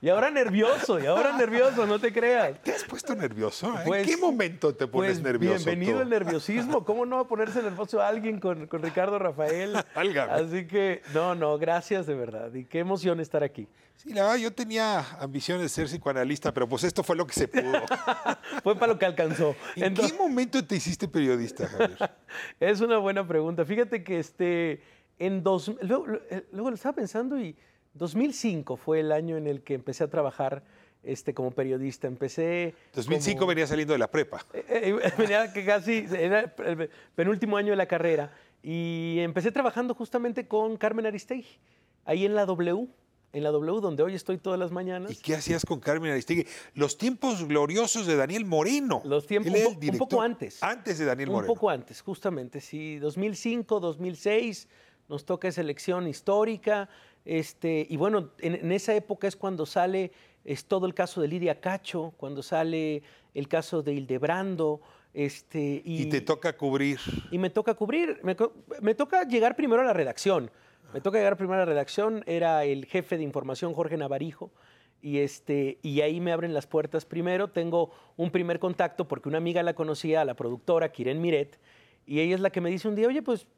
Y 0.00 0.10
ahora 0.10 0.30
nervioso, 0.30 1.00
y 1.00 1.06
ahora 1.06 1.36
nervioso, 1.36 1.86
no 1.86 1.98
te 1.98 2.12
creas. 2.12 2.62
¿Te 2.62 2.72
has 2.72 2.84
puesto 2.84 3.16
nervioso? 3.16 3.76
¿En 3.78 3.84
Pues- 3.84 4.06
qué 4.06 4.16
momento 4.16 4.76
te 4.76 4.86
pones 4.86 5.14
Pues 5.14 5.22
nervioso? 5.24 5.64
bienvenido 5.64 5.96
tú? 5.96 6.02
el 6.04 6.08
nerviosismo. 6.10 6.84
¿Cómo 6.84 7.04
no 7.04 7.16
va 7.16 7.22
a 7.22 7.26
ponerse 7.26 7.60
nervioso 7.62 8.00
alguien 8.00 8.38
con, 8.38 8.68
con 8.68 8.80
Ricardo 8.80 9.18
Rafael? 9.18 9.74
Así 10.30 10.68
que, 10.68 11.02
no, 11.14 11.34
no, 11.34 11.58
gracias 11.58 12.06
de 12.06 12.14
verdad. 12.14 12.54
Y 12.54 12.64
qué 12.64 12.78
emoción 12.78 13.18
estar 13.18 13.42
aquí. 13.42 13.66
Sí, 13.96 14.12
la 14.12 14.22
verdad, 14.22 14.36
yo 14.36 14.52
tenía 14.52 15.00
ambiciones 15.20 15.62
de 15.62 15.68
ser 15.68 15.86
psicoanalista, 15.86 16.52
pero 16.52 16.68
pues 16.68 16.84
esto 16.84 17.02
fue 17.02 17.16
lo 17.16 17.26
que 17.26 17.32
se 17.32 17.48
pudo. 17.48 17.72
Fue 18.62 18.74
para 18.78 18.92
lo 18.92 18.98
que 18.98 19.06
alcanzó. 19.06 19.54
¿En 19.76 19.94
qué 19.94 20.12
momento 20.12 20.62
te 20.64 20.76
hiciste 20.76 21.08
periodista, 21.08 21.66
Javier? 21.68 21.96
Es 22.60 22.80
una 22.80 22.98
buena 22.98 23.26
pregunta. 23.26 23.64
Fíjate 23.64 24.04
que 24.04 24.18
este, 24.18 24.82
en 25.18 25.42
dos, 25.42 25.72
luego, 25.80 26.06
luego 26.52 26.70
lo 26.70 26.74
estaba 26.74 26.94
pensando 26.94 27.38
y 27.40 27.56
2005 27.94 28.76
fue 28.76 29.00
el 29.00 29.12
año 29.12 29.36
en 29.36 29.46
el 29.46 29.62
que 29.62 29.74
empecé 29.74 30.04
a 30.04 30.08
trabajar 30.08 30.62
este, 31.02 31.32
como 31.34 31.50
periodista. 31.52 32.06
Empecé... 32.06 32.74
2005 32.94 33.38
como- 33.38 33.48
venía 33.48 33.66
saliendo 33.66 33.92
de 33.92 33.98
la 33.98 34.10
prepa. 34.10 34.44
Eh, 34.54 34.96
eh, 35.02 35.12
venía 35.16 35.52
que 35.52 35.64
casi 35.64 36.06
era 36.10 36.52
el 36.66 36.90
penúltimo 37.14 37.56
año 37.56 37.70
de 37.70 37.76
la 37.76 37.86
carrera 37.86 38.32
y 38.62 39.18
empecé 39.20 39.52
trabajando 39.52 39.94
justamente 39.94 40.46
con 40.48 40.76
Carmen 40.76 41.06
Aristegui, 41.06 41.46
ahí 42.04 42.24
en 42.24 42.34
la 42.34 42.44
W, 42.46 42.88
en 43.34 43.42
la 43.42 43.50
W 43.50 43.80
donde 43.82 44.02
hoy 44.02 44.14
estoy 44.14 44.38
todas 44.38 44.58
las 44.58 44.70
mañanas. 44.70 45.10
¿Y 45.10 45.16
qué 45.16 45.34
hacías 45.34 45.66
con 45.66 45.80
Carmen 45.80 46.12
Aristegui? 46.12 46.46
Los 46.74 46.96
tiempos 46.96 47.46
gloriosos 47.46 48.06
de 48.06 48.16
Daniel 48.16 48.46
Moreno. 48.46 49.02
Los 49.04 49.26
tiempos, 49.26 49.52
un, 49.52 49.74
po- 49.74 49.80
un 49.92 49.98
poco 49.98 50.22
antes. 50.22 50.62
Antes 50.62 50.98
de 50.98 51.04
Daniel 51.04 51.28
un 51.28 51.34
Moreno. 51.34 51.52
poco 51.52 51.68
antes, 51.68 52.00
justamente, 52.00 52.60
sí. 52.62 52.98
2005, 52.98 53.80
2006, 53.80 54.68
nos 55.08 55.24
toca 55.26 55.48
esa 55.48 55.60
elección 55.60 56.06
histórica. 56.08 56.88
Este, 57.26 57.86
y 57.90 57.96
bueno, 57.96 58.30
en, 58.38 58.54
en 58.54 58.72
esa 58.72 58.94
época 58.94 59.26
es 59.28 59.36
cuando 59.36 59.66
sale 59.66 60.12
es 60.44 60.66
todo 60.66 60.86
el 60.86 60.92
caso 60.94 61.20
de 61.22 61.28
Lidia 61.28 61.58
Cacho, 61.60 62.12
cuando 62.18 62.42
sale 62.42 63.02
el 63.34 63.48
caso 63.48 63.82
de 63.82 63.94
Hildebrando. 63.94 64.80
Este, 65.14 65.80
y, 65.84 66.02
Y 66.02 66.06
te 66.10 66.20
toca 66.20 66.56
cubrir. 66.56 66.98
y 67.30 67.38
me 67.38 67.48
toca 67.50 67.74
cubrir, 67.74 68.20
me 68.82 68.94
toca 68.94 69.24
llegar 69.24 69.56
primero 69.56 69.80
a 69.82 69.84
la 69.84 69.92
redacción. 69.92 70.50
Me 70.94 71.00
toca 71.00 71.18
llegar 71.18 71.36
primero 71.36 71.56
a 71.56 71.64
la 71.64 71.64
redacción, 71.64 72.22
era 72.24 72.64
el 72.64 72.86
jefe 72.86 73.16
de 73.16 73.24
información 73.24 73.74
Jorge 73.74 73.96
Navarijo, 73.96 74.52
y, 75.02 75.18
este, 75.18 75.80
y 75.82 76.02
ahí 76.02 76.20
me 76.20 76.30
abren 76.30 76.54
las 76.54 76.68
puertas 76.68 77.04
primero. 77.04 77.50
Tengo 77.50 77.90
un 78.16 78.30
primer 78.30 78.60
contacto 78.60 79.08
porque 79.08 79.28
una 79.28 79.38
amiga 79.38 79.64
la 79.64 79.74
conocía, 79.74 80.20
a 80.20 80.24
la 80.24 80.34
productora, 80.34 80.92
Kiren 80.92 81.20
Miret, 81.20 81.58
y 82.06 82.20
ella 82.20 82.36
es 82.36 82.40
la 82.40 82.50
que 82.50 82.60
me 82.60 82.70
dice 82.70 82.86
un 82.86 82.94
día, 82.94 83.08
oye, 83.08 83.22
pues 83.22 83.48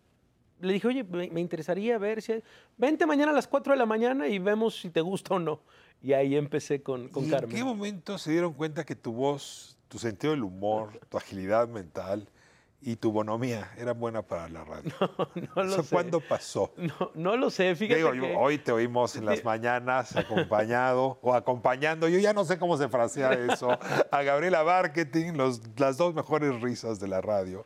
le 0.61 0.73
dije, 0.73 0.89
oye, 0.89 1.05
me, 1.05 1.29
me 1.29 1.43
interesaría 1.43 1.99
ver 1.99 2.23
si... 2.23 2.43
Vente 2.79 3.05
mañana 3.05 3.33
a 3.33 3.35
las 3.35 3.47
4 3.47 3.75
de 3.75 3.79
la 3.79 3.87
mañana 3.87 4.29
y 4.29 4.39
vemos 4.39 4.81
si 4.81 4.89
te 4.89 5.03
gusta 5.03 5.35
o 5.35 5.39
no. 5.39 5.61
Y 6.01 6.15
ahí 6.15 6.37
empecé 6.37 6.83
con, 6.83 7.11
con 7.11 7.27
¿Y 7.27 7.29
Carmen. 7.29 7.51
¿En 7.51 7.57
qué 7.57 7.65
momento 7.65 8.17
se 8.17 8.31
dieron 8.31 8.55
cuenta 8.55 8.87
que 8.87 8.97
tu 8.97 9.13
voz, 9.13 9.77
tu 9.89 9.99
sentido 9.99 10.33
del 10.33 10.43
humor, 10.43 10.99
tu 11.11 11.19
agilidad 11.19 11.69
mental 11.69 12.31
y 12.81 12.97
tu 12.97 13.11
bonomía 13.11 13.71
eran 13.79 13.99
buena 13.99 14.23
para 14.23 14.49
la 14.49 14.65
radio? 14.65 14.93
No 15.57 15.63
lo 15.65 15.73
¿Eso 15.73 15.83
sé. 15.83 15.95
cuándo 15.95 16.21
pasó? 16.21 16.73
No, 16.77 17.11
no 17.15 17.37
lo 17.37 17.51
sé, 17.51 17.75
fíjate 17.75 17.97
Digo, 17.97 18.13
que- 18.13 18.35
hoy 18.37 18.59
te 18.59 18.73
oímos 18.73 19.17
en 19.17 19.25
las 19.25 19.43
mañanas 19.45 20.15
acompañado 20.17 21.19
o 21.23 21.35
acompañando, 21.35 22.09
yo 22.09 22.19
ya 22.19 22.33
no 22.33 22.45
sé 22.45 22.59
cómo 22.59 22.77
se 22.77 22.89
frasea 22.89 23.33
eso, 23.53 23.71
a 24.11 24.23
Gabriela 24.23 24.63
Marketing, 24.65 25.33
los, 25.35 25.61
las 25.79 25.97
dos 25.97 26.15
mejores 26.15 26.61
risas 26.61 27.01
de 27.01 27.09
la 27.09 27.21
radio. 27.21 27.65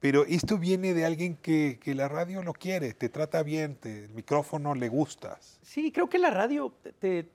Pero 0.00 0.24
esto 0.24 0.56
viene 0.56 0.94
de 0.94 1.04
alguien 1.04 1.36
que, 1.36 1.78
que 1.78 1.94
la 1.94 2.08
radio 2.08 2.42
lo 2.42 2.54
quiere, 2.54 2.94
te 2.94 3.08
trata 3.10 3.42
bien, 3.42 3.76
te- 3.76 4.04
el 4.06 4.14
micrófono 4.14 4.74
le 4.74 4.88
gustas. 4.88 5.58
Sí, 5.62 5.92
creo 5.92 6.08
que 6.08 6.18
la 6.18 6.30
radio 6.30 6.72
te- 6.82 6.92
te- 6.94 7.28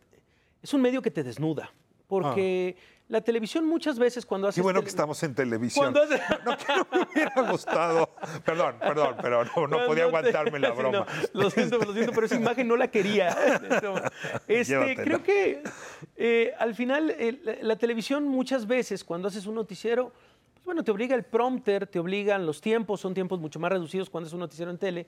es 0.63 0.73
un 0.73 0.81
medio 0.81 1.01
que 1.03 1.11
te 1.11 1.21
desnuda, 1.23 1.71
porque 2.07 2.75
la 3.07 3.21
televisión 3.21 3.65
muchas 3.67 3.99
veces 3.99 4.25
cuando 4.25 4.47
haces... 4.47 4.57
Ah. 4.57 4.59
Qué 4.59 4.63
bueno 4.63 4.81
que 4.81 4.87
estamos 4.89 5.21
en 5.23 5.35
televisión. 5.35 5.93
Haces- 5.93 6.21
No, 6.43 6.57
que 6.57 6.65
no 6.75 6.87
me 6.91 7.07
hubiera 7.13 7.51
gustado. 7.51 8.09
Perdón, 8.43 8.75
perdón, 8.79 9.15
pero 9.21 9.45
no, 9.67 9.85
podía 9.85 10.05
aguantarme 10.05 10.57
la 10.59 10.69
Sí, 10.73 10.77
broma. 10.77 11.05
no, 11.33 11.41
lo 11.41 11.49
siento, 11.51 11.77
lo 11.77 11.93
siento, 11.93 12.11
pero 12.13 12.25
esa 12.25 12.35
imagen 12.35 12.67
no 12.67 12.75
la 12.77 12.87
quería. 12.89 13.35
Este, 14.47 14.95
creo 14.95 15.21
que 15.23 15.63
eh, 16.15 16.53
al 16.57 16.73
final 16.75 17.09
eh, 17.11 17.39
la, 17.43 17.55
la 17.61 17.75
televisión 17.75 18.27
muchas 18.27 18.65
veces 18.67 19.03
cuando 19.03 19.27
haces 19.27 19.45
un 19.45 19.55
noticiero, 19.55 20.11
pues 20.53 20.65
bueno, 20.65 20.83
te 20.83 20.91
obliga 20.91 21.15
el 21.15 21.23
prompter, 21.23 21.87
te 21.87 21.99
obligan 21.99 22.45
los 22.45 22.61
tiempos, 22.61 23.01
son 23.01 23.13
tiempos 23.13 23.39
mucho 23.39 23.59
más 23.59 23.71
reducidos 23.71 24.09
cuando 24.09 24.27
es 24.27 24.33
un 24.33 24.39
noticiero 24.39 24.71
en 24.71 24.77
tele. 24.77 25.07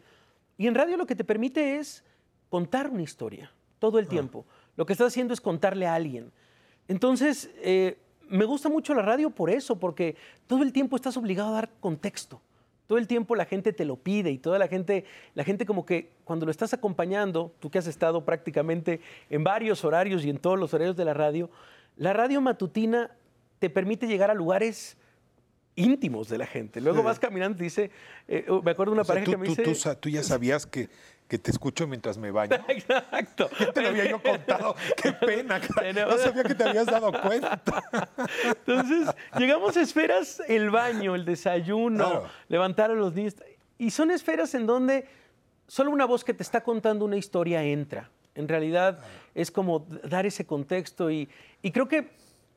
Y 0.58 0.68
en 0.68 0.76
radio 0.76 0.98
lo 0.98 1.06
que 1.06 1.16
te 1.16 1.24
permite 1.24 1.78
es 1.78 2.04
contar 2.50 2.90
una 2.90 3.02
historia 3.02 3.52
todo 3.80 3.98
Ah. 3.98 4.02
el 4.02 4.08
tiempo. 4.08 4.46
Lo 4.76 4.86
que 4.86 4.94
estás 4.94 5.08
haciendo 5.08 5.34
es 5.34 5.42
contarle 5.42 5.86
a 5.88 5.96
alguien. 5.96 6.32
Entonces, 6.88 7.50
eh, 7.58 7.98
me 8.30 8.46
gusta 8.46 8.70
mucho 8.70 8.94
la 8.94 9.02
radio 9.02 9.30
por 9.30 9.50
eso, 9.50 9.78
porque 9.80 10.16
todo 10.48 10.64
el 10.64 10.72
tiempo 10.74 10.96
estás 10.96 11.18
obligado 11.18 11.50
a 11.50 11.54
dar 11.54 11.70
contexto. 11.80 12.42
Todo 12.88 12.98
el 12.98 13.08
tiempo 13.08 13.36
la 13.36 13.46
gente 13.46 13.74
te 13.74 13.84
lo 13.84 13.98
pide 13.98 14.32
y 14.32 14.38
toda 14.38 14.58
la 14.58 14.68
gente, 14.70 15.04
la 15.36 15.44
gente 15.44 15.66
como 15.66 15.86
que 15.86 16.10
cuando 16.24 16.46
lo 16.46 16.52
estás 16.52 16.74
acompañando, 16.74 17.54
tú 17.60 17.70
que 17.70 17.80
has 17.80 17.88
estado 17.88 18.24
prácticamente 18.24 19.02
en 19.30 19.44
varios 19.44 19.84
horarios 19.84 20.24
y 20.24 20.30
en 20.30 20.38
todos 20.38 20.58
los 20.58 20.74
horarios 20.74 20.96
de 20.96 21.04
la 21.04 21.14
radio, 21.14 21.50
la 21.98 22.14
radio 22.14 22.40
matutina 22.40 23.12
te 23.60 23.70
permite 23.70 24.08
llegar 24.08 24.32
a 24.32 24.34
lugares 24.34 24.98
íntimos 25.76 26.30
de 26.30 26.38
la 26.38 26.46
gente. 26.48 26.80
Luego 26.82 27.00
Sí. 27.00 27.06
vas 27.06 27.20
caminando 27.20 27.60
y 27.62 27.66
dice, 27.66 27.92
eh, 28.28 28.46
me 28.64 28.72
acuerdo 28.72 28.92
de 28.92 28.94
una 28.94 29.02
O 29.02 29.06
sea, 29.06 29.16
pareja 29.16 29.26
tú, 29.26 29.32
que 29.32 29.38
me 29.38 29.48
tú- 29.56 29.70
dice... 29.70 29.96
tú 29.98 30.10
ya 30.10 30.24
sabías 30.24 30.66
que, 30.66 30.90
que 31.28 31.38
te 31.38 31.52
escucho 31.52 31.88
mientras 31.88 32.18
me 32.18 32.32
baño. 32.32 32.56
Exacto. 32.68 33.50
Ya 33.60 33.72
te 33.74 33.82
lo 33.82 33.90
había 33.90 34.10
yo 34.10 34.22
contado. 34.22 34.76
Qué 35.02 35.12
pena. 35.14 35.60
No 36.08 36.18
sabía 36.18 36.44
que 36.44 36.56
te 36.56 36.64
habías 36.64 36.86
dado 36.86 37.12
cuenta. 37.22 37.62
Entonces, 38.44 39.14
llegamos 39.38 39.76
a 39.78 39.82
esferas, 39.82 40.42
el 40.48 40.70
baño, 40.70 41.16
el 41.16 41.26
desayuno, 41.26 42.06
Claro. 42.06 42.30
levantar 42.48 42.92
a 42.92 42.94
los 42.94 43.14
niños. 43.14 43.36
Y 43.78 43.92
son 43.92 44.12
esferas 44.12 44.54
en 44.56 44.66
donde 44.66 45.08
solo 45.68 45.92
una 45.92 46.06
voz 46.06 46.24
que 46.24 46.34
te 46.34 46.44
está 46.44 46.62
contando 46.64 47.06
una 47.06 47.18
historia 47.18 47.64
entra. 47.64 48.10
En 48.36 48.48
realidad 48.48 49.00
es 49.36 49.52
como 49.52 49.88
dar 50.04 50.26
ese 50.26 50.46
contexto 50.46 51.10
y, 51.12 51.28
y 51.62 51.72
creo 51.72 51.88
que 51.88 52.10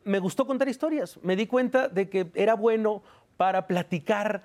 me 0.04 0.18
gustó 0.18 0.46
contar 0.46 0.68
historias. 0.68 1.18
Me 1.22 1.36
di 1.36 1.46
cuenta 1.46 1.88
de 1.88 2.08
que 2.08 2.30
era 2.34 2.54
bueno 2.54 3.02
para 3.36 3.66
platicar 3.66 4.42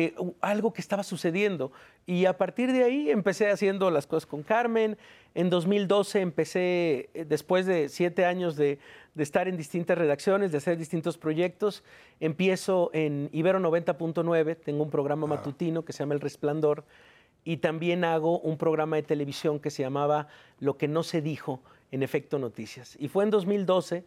eh, 0.00 0.14
algo 0.40 0.72
que 0.72 0.80
estaba 0.80 1.02
sucediendo. 1.02 1.72
Y 2.06 2.26
a 2.26 2.38
partir 2.38 2.70
de 2.70 2.84
ahí 2.84 3.10
empecé 3.10 3.50
haciendo 3.50 3.90
las 3.90 4.06
cosas 4.06 4.26
con 4.26 4.44
Carmen. 4.44 4.96
En 5.34 5.50
2012 5.50 6.20
empecé, 6.20 7.10
eh, 7.14 7.24
después 7.28 7.66
de 7.66 7.88
siete 7.88 8.24
años 8.24 8.54
de, 8.54 8.78
de 9.16 9.22
estar 9.24 9.48
en 9.48 9.56
distintas 9.56 9.98
redacciones, 9.98 10.52
de 10.52 10.58
hacer 10.58 10.78
distintos 10.78 11.18
proyectos, 11.18 11.82
empiezo 12.20 12.90
en 12.92 13.28
Ibero 13.32 13.58
90.9, 13.58 14.56
tengo 14.64 14.84
un 14.84 14.90
programa 14.90 15.26
matutino 15.26 15.84
que 15.84 15.92
se 15.92 15.98
llama 15.98 16.14
El 16.14 16.20
Resplandor. 16.20 16.84
y 17.42 17.56
también 17.56 18.04
hago 18.04 18.38
un 18.38 18.56
programa 18.56 18.94
de 18.94 19.02
televisión 19.02 19.58
que 19.58 19.70
se 19.70 19.82
llamaba 19.82 20.28
Lo 20.60 20.76
que 20.76 20.86
no 20.86 21.02
se 21.02 21.22
dijo 21.22 21.60
en 21.90 22.04
Efecto 22.04 22.38
Noticias. 22.38 22.96
Y 23.00 23.08
fue 23.08 23.24
en 23.24 23.30
2012. 23.30 24.04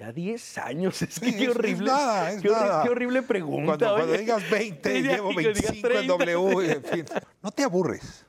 Ya 0.00 0.12
10 0.12 0.56
años, 0.58 1.02
es 1.02 1.20
que 1.20 1.26
Sí, 1.26 1.32
qué 1.36 1.42
es- 1.44 1.50
es 1.50 1.56
horrible. 1.56 1.86
nada, 1.86 2.30
es 2.32 2.40
qué, 2.40 2.48
nada. 2.48 2.82
qué 2.82 2.88
horrible 2.88 3.20
pregunta. 3.22 3.76
Cuando, 3.76 3.94
cuando 3.96 4.12
digas 4.16 4.50
20, 4.50 4.92
Sí, 4.96 5.02
llevo 5.06 5.28
que 5.30 5.38
digas 5.40 5.54
25 5.62 5.86
en 5.88 5.92
30. 6.06 6.12
W, 6.14 6.72
en 6.72 6.84
fin. 6.84 7.04
No 7.42 7.50
te 7.50 7.62
aburres. 7.64 8.24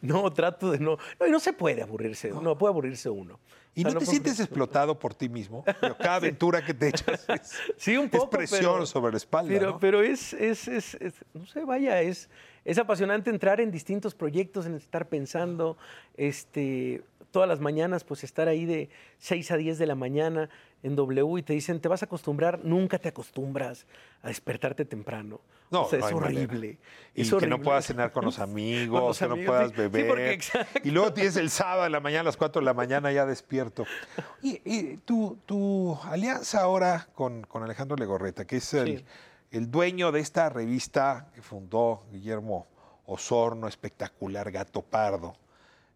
No, 0.00 0.30
trato 0.32 0.70
de 0.70 0.78
no. 0.78 0.96
No, 1.18 1.26
y 1.26 1.30
no 1.30 1.38
se 1.40 1.52
puede 1.52 1.82
aburrirse, 1.82 2.30
no, 2.30 2.56
puede 2.56 2.72
aburrirse 2.72 3.08
uno. 3.10 3.38
¿Y 3.74 3.80
O 3.80 3.84
sea, 3.84 3.92
no 3.94 3.98
te 4.00 4.04
puede 4.06 4.10
sientes 4.10 4.32
aburrirse. 4.32 4.42
explotado 4.42 4.98
por 4.98 5.14
ti 5.14 5.28
mismo? 5.28 5.64
Pero 5.80 5.96
cada 5.98 6.16
aventura 6.16 6.64
que 6.64 6.72
te 6.74 6.88
echas 6.88 7.26
es, 7.28 7.54
Sí, 7.76 7.96
un 7.96 8.06
es 8.06 8.10
poco, 8.10 8.30
presión 8.30 8.72
pero- 8.74 8.86
sobre 8.86 9.12
la 9.12 9.16
espalda. 9.18 9.48
Pero, 9.52 9.70
¿no? 9.72 9.78
pero 9.80 10.02
es, 10.02 10.32
es, 10.34 10.66
es- 10.68 10.94
es- 10.94 11.24
no 11.34 11.46
sé, 11.46 11.64
vaya, 11.64 12.00
es, 12.02 12.28
es 12.64 12.78
apasionante 12.78 13.28
entrar 13.30 13.60
en 13.60 13.70
distintos 13.70 14.14
proyectos, 14.14 14.64
en 14.66 14.74
estar 14.76 15.08
pensando, 15.08 15.76
este, 16.18 17.02
todas 17.30 17.48
las 17.48 17.60
mañanas, 17.60 18.04
pues 18.04 18.24
estar 18.24 18.46
ahí 18.48 18.66
de 18.66 18.90
6 19.18 19.50
a 19.52 19.56
10 19.56 19.78
de 19.78 19.86
la 19.86 19.94
mañana 19.94 20.50
en 20.82 20.96
W 20.96 21.38
y 21.38 21.42
te 21.42 21.52
dicen, 21.52 21.80
te 21.80 21.88
vas 21.88 22.02
a 22.02 22.06
acostumbrar, 22.06 22.60
nunca 22.64 22.98
te 22.98 23.08
acostumbras 23.08 23.86
a 24.22 24.28
despertarte 24.28 24.84
temprano. 24.84 25.40
No, 25.70 25.82
O 25.82 25.88
sea, 25.88 25.98
no 26.00 26.06
es 26.08 26.12
horrible. 26.14 26.78
Y 27.14 27.20
es 27.22 27.28
que 27.28 27.34
horrible. 27.36 27.58
no 27.58 27.62
puedas 27.62 27.84
cenar 27.86 28.10
con 28.12 28.24
los 28.24 28.38
amigos, 28.38 28.98
Con 29.00 29.08
los 29.08 29.18
que 29.18 29.28
no 29.28 29.36
puedas 29.46 29.68
sí. 29.70 29.74
Sí, 29.76 29.82
beber. 29.82 30.08
porque 30.08 30.32
exacto. 30.32 30.80
Y 30.82 30.90
luego 30.90 31.12
tienes 31.12 31.36
el 31.36 31.50
sábado 31.50 31.86
en 31.86 31.92
la 31.92 32.00
mañana, 32.00 32.22
a 32.22 32.24
las 32.24 32.36
4 32.36 32.60
de 32.60 32.64
la 32.66 32.74
mañana 32.74 33.12
ya 33.12 33.24
despierto. 33.26 33.84
Y, 34.42 34.60
y 34.64 34.96
tu, 34.98 35.38
tu 35.46 35.96
alianza 36.04 36.60
ahora 36.62 37.08
con, 37.14 37.42
con 37.42 37.62
Alejandro 37.62 37.96
Legorreta, 37.96 38.46
que 38.46 38.56
es 38.56 38.74
el, 38.74 38.98
Sí. 38.98 39.04
el 39.52 39.70
dueño 39.70 40.10
de 40.12 40.20
esta 40.20 40.48
revista 40.48 41.28
que 41.34 41.42
fundó 41.42 42.02
Guillermo 42.10 42.66
Osorno, 43.06 43.68
espectacular, 43.68 44.50
Gato 44.50 44.82
Pardo, 44.82 45.34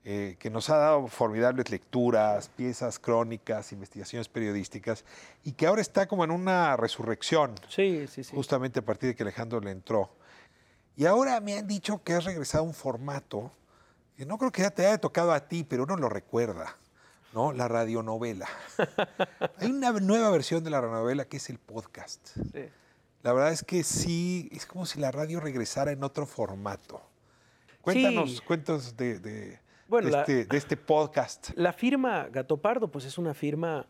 eh, 0.05 0.36
que 0.38 0.50
nos 0.50 0.68
ha 0.70 0.76
dado 0.76 1.07
formidables 1.09 1.70
lecturas, 1.70 2.48
piezas 2.50 2.98
crónicas, 2.98 3.72
investigaciones 3.72 4.28
periodísticas, 4.28 5.05
y 5.42 5.52
que 5.52 5.66
ahora 5.66 5.80
está 5.80 6.07
como 6.07 6.24
en 6.24 6.30
una 6.30 6.76
resurrección. 6.76 7.55
Sí, 7.68 8.07
sí, 8.09 8.22
sí. 8.24 8.34
Justamente 8.36 8.80
a 8.80 8.84
partir 8.84 9.09
de 9.09 9.14
que 9.16 9.22
Alejandro 9.22 9.61
le 9.61 9.70
entró. 9.70 10.11
Y 10.96 11.07
ahora 11.07 11.40
me 11.40 11.59
han 11.59 11.66
dicho 11.66 12.02
que 12.05 12.12
has 12.12 12.24
regresado 12.24 12.64
a 12.64 12.66
un 12.66 12.74
formato 12.74 13.50
que 14.16 14.24
no 14.26 14.38
creo 14.38 14.52
que 14.52 14.62
ya 14.62 14.70
te 14.70 14.86
haya 14.86 14.98
tocado 14.98 15.32
a 15.32 15.48
ti, 15.48 15.64
pero 15.64 15.82
uno 15.84 15.96
lo 15.96 16.09
recuerda, 16.09 16.76
¿no? 17.32 17.52
La 17.52 17.66
radionovela. 17.66 18.46
Hay 19.59 19.70
una 19.70 19.90
nueva 19.92 20.30
versión 20.30 20.62
de 20.62 20.70
la 20.70 20.80
radionovela 20.80 21.24
que 21.24 21.38
es 21.38 21.50
el 21.50 21.59
podcast. 21.59 22.28
Sí. 22.52 22.68
La 23.22 23.32
verdad 23.32 23.52
es 23.52 23.64
que 23.64 23.82
sí, 23.82 24.48
es 24.52 24.66
como 24.66 24.84
si 24.86 25.00
la 25.00 25.11
radio 25.11 25.40
regresara 25.40 25.90
en 25.92 26.05
otro 26.05 26.26
formato. 26.26 27.02
Cuéntanos, 27.80 28.30
Sí. 28.36 28.40
cuéntanos 28.46 28.96
de, 28.96 29.18
de- 29.18 29.64
Bueno, 29.89 30.07
de 30.07 30.12
la- 30.12 30.20
este, 30.20 30.45
de 30.47 30.57
este 30.57 30.76
podcast. 30.76 31.51
La 31.57 31.72
firma 31.72 32.28
Gato 32.32 32.57
Pardo, 32.57 32.89
pues 32.89 33.05
es 33.05 33.18
una 33.18 33.35
firma 33.35 33.87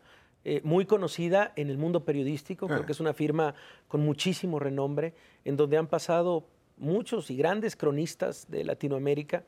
eh, 0.47 0.61
muy 0.63 0.85
conocida 0.85 1.53
en 1.55 1.69
el 1.71 1.77
mundo 1.79 2.05
periodístico, 2.05 2.67
creo 2.67 2.81
Ah. 2.81 2.85
es 2.87 2.99
una 2.99 3.13
firma 3.13 3.55
con 3.87 4.01
muchísimo 4.01 4.59
renombre, 4.59 5.15
en 5.43 5.57
donde 5.57 5.75
han 5.77 5.87
pasado 5.87 6.45
muchos 6.77 7.31
y 7.31 7.35
grandes 7.37 7.75
cronistas 7.75 8.45
de 8.51 8.63
Latinoamérica. 8.63 9.43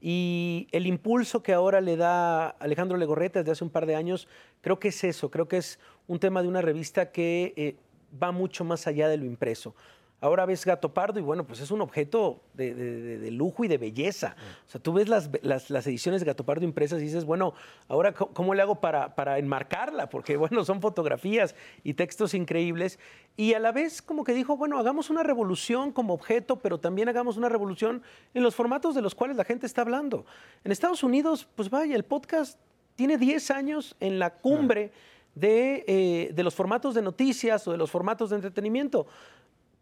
Y 0.00 0.66
el 0.72 0.86
impulso 0.86 1.42
que 1.42 1.52
ahora 1.54 1.80
le 1.80 1.96
da 1.96 2.48
Alejandro 2.48 2.98
Legorreta 2.98 3.38
desde 3.38 3.52
hace 3.52 3.64
un 3.64 3.70
par 3.70 3.86
de 3.86 3.94
años, 3.94 4.28
creo 4.60 4.78
que 4.78 4.88
es 4.88 5.04
eso, 5.04 5.30
creo 5.30 5.48
que 5.48 5.56
es 5.58 5.78
un 6.08 6.18
tema 6.18 6.42
de 6.42 6.48
una 6.48 6.60
revista 6.60 7.12
que 7.12 7.54
eh, 7.56 7.76
va 8.22 8.30
mucho 8.32 8.62
más 8.64 8.86
allá 8.86 9.08
de 9.08 9.16
lo 9.16 9.24
impreso. 9.24 9.74
Ahora 10.22 10.46
ves 10.46 10.64
Gato 10.64 10.94
Pardo 10.94 11.18
y 11.18 11.22
bueno, 11.22 11.44
pues 11.44 11.60
es 11.60 11.70
un 11.72 11.80
objeto 11.82 12.40
de, 12.54 12.74
de- 12.74 13.02
de- 13.02 13.18
de 13.18 13.30
lujo 13.32 13.64
y 13.64 13.68
de 13.68 13.76
belleza. 13.76 14.36
O 14.66 14.70
sea, 14.70 14.80
tú 14.80 14.92
ves 14.92 15.08
las, 15.08 15.28
las- 15.42 15.68
las 15.68 15.86
ediciones 15.86 16.20
de 16.20 16.26
Gato 16.26 16.44
Pardo 16.44 16.64
impresas 16.64 17.00
y 17.00 17.04
dices, 17.06 17.24
bueno, 17.24 17.54
ahora 17.88 18.12
¿cómo 18.14 18.54
le 18.54 18.62
hago 18.62 18.76
para, 18.80 19.16
para 19.16 19.38
enmarcarla? 19.38 20.08
Porque 20.08 20.36
bueno, 20.36 20.64
son 20.64 20.80
fotografías 20.80 21.56
y 21.82 21.94
textos 21.94 22.34
increíbles. 22.34 22.98
Y 23.36 23.54
a 23.54 23.58
la 23.58 23.72
vez 23.72 24.00
como 24.00 24.22
que 24.22 24.32
dijo, 24.32 24.56
bueno, 24.56 24.78
hagamos 24.78 25.10
una 25.10 25.24
revolución 25.24 25.90
como 25.90 26.14
objeto, 26.14 26.60
pero 26.60 26.78
también 26.78 27.08
hagamos 27.08 27.36
una 27.36 27.48
revolución 27.48 28.02
en 28.32 28.42
los 28.44 28.54
formatos 28.54 28.94
de 28.94 29.02
los 29.02 29.14
cuales 29.16 29.36
la 29.36 29.44
gente 29.44 29.66
está 29.66 29.82
hablando. 29.82 30.24
En 30.62 30.70
Estados 30.70 31.02
Unidos, 31.02 31.48
pues 31.56 31.68
vaya, 31.68 31.96
el 31.96 32.04
podcast 32.04 32.60
tiene 32.94 33.18
10 33.18 33.50
años 33.50 33.96
en 33.98 34.20
la 34.20 34.34
cumbre 34.34 34.92
de, 35.34 35.84
eh, 35.88 36.30
de 36.32 36.42
los 36.44 36.54
formatos 36.54 36.94
de 36.94 37.02
noticias 37.02 37.66
o 37.66 37.72
de 37.72 37.78
los 37.78 37.90
formatos 37.90 38.30
de 38.30 38.36
entretenimiento. 38.36 39.06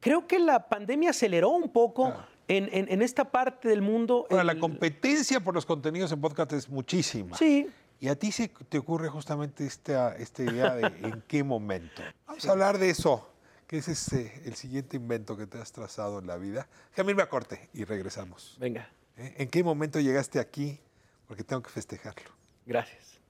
Creo 0.01 0.27
que 0.27 0.39
la 0.39 0.69
pandemia 0.69 1.11
aceleró 1.11 1.51
un 1.51 1.71
poco 1.73 2.13
en, 2.49 2.69
en- 2.73 2.91
en 2.91 3.03
esta 3.03 3.31
parte 3.31 3.69
del 3.69 3.83
mundo. 3.83 4.27
Ahora, 4.31 4.41
el- 4.43 4.47
la 4.47 4.59
competencia 4.59 5.41
por 5.41 5.55
los 5.55 5.67
contenidos 5.67 6.11
en 6.13 6.21
podcast 6.21 6.53
es 6.53 6.69
muchísima. 6.69 7.37
Sí. 7.37 7.69
Y 8.01 8.09
a 8.09 8.17
ti 8.17 8.33
se 8.33 8.49
te 8.49 8.79
ocurre 8.79 9.09
justamente 9.11 9.67
esta, 9.67 10.17
esta 10.17 10.43
idea 10.43 10.75
de 10.75 10.87
en 11.07 11.23
qué 11.29 11.45
momento. 11.45 12.03
Vamos 12.27 12.47
a 12.47 12.53
hablar 12.53 12.79
de 12.79 12.89
eso, 12.89 13.29
que 13.67 13.77
es 13.79 13.89
este, 13.89 14.41
el 14.47 14.55
siguiente 14.55 14.97
invento 14.97 15.37
que 15.37 15.47
te 15.47 15.59
has 15.59 15.71
trazado 15.71 16.19
en 16.19 16.27
la 16.27 16.39
vida. 16.39 16.67
Déjame 16.93 17.11
irme 17.11 17.23
a 17.23 17.29
corte 17.29 17.69
y 17.75 17.85
regresamos. 17.85 18.57
Venga. 18.59 18.89
¿Eh? 19.19 19.35
¿En 19.39 19.49
qué 19.49 19.63
momento 19.63 20.01
llegaste 20.01 20.41
aquí? 20.41 20.81
Porque 21.27 21.45
tengo 21.45 21.63
que 21.63 21.69
festejarlo. 21.71 22.31
Gracias. 22.65 23.21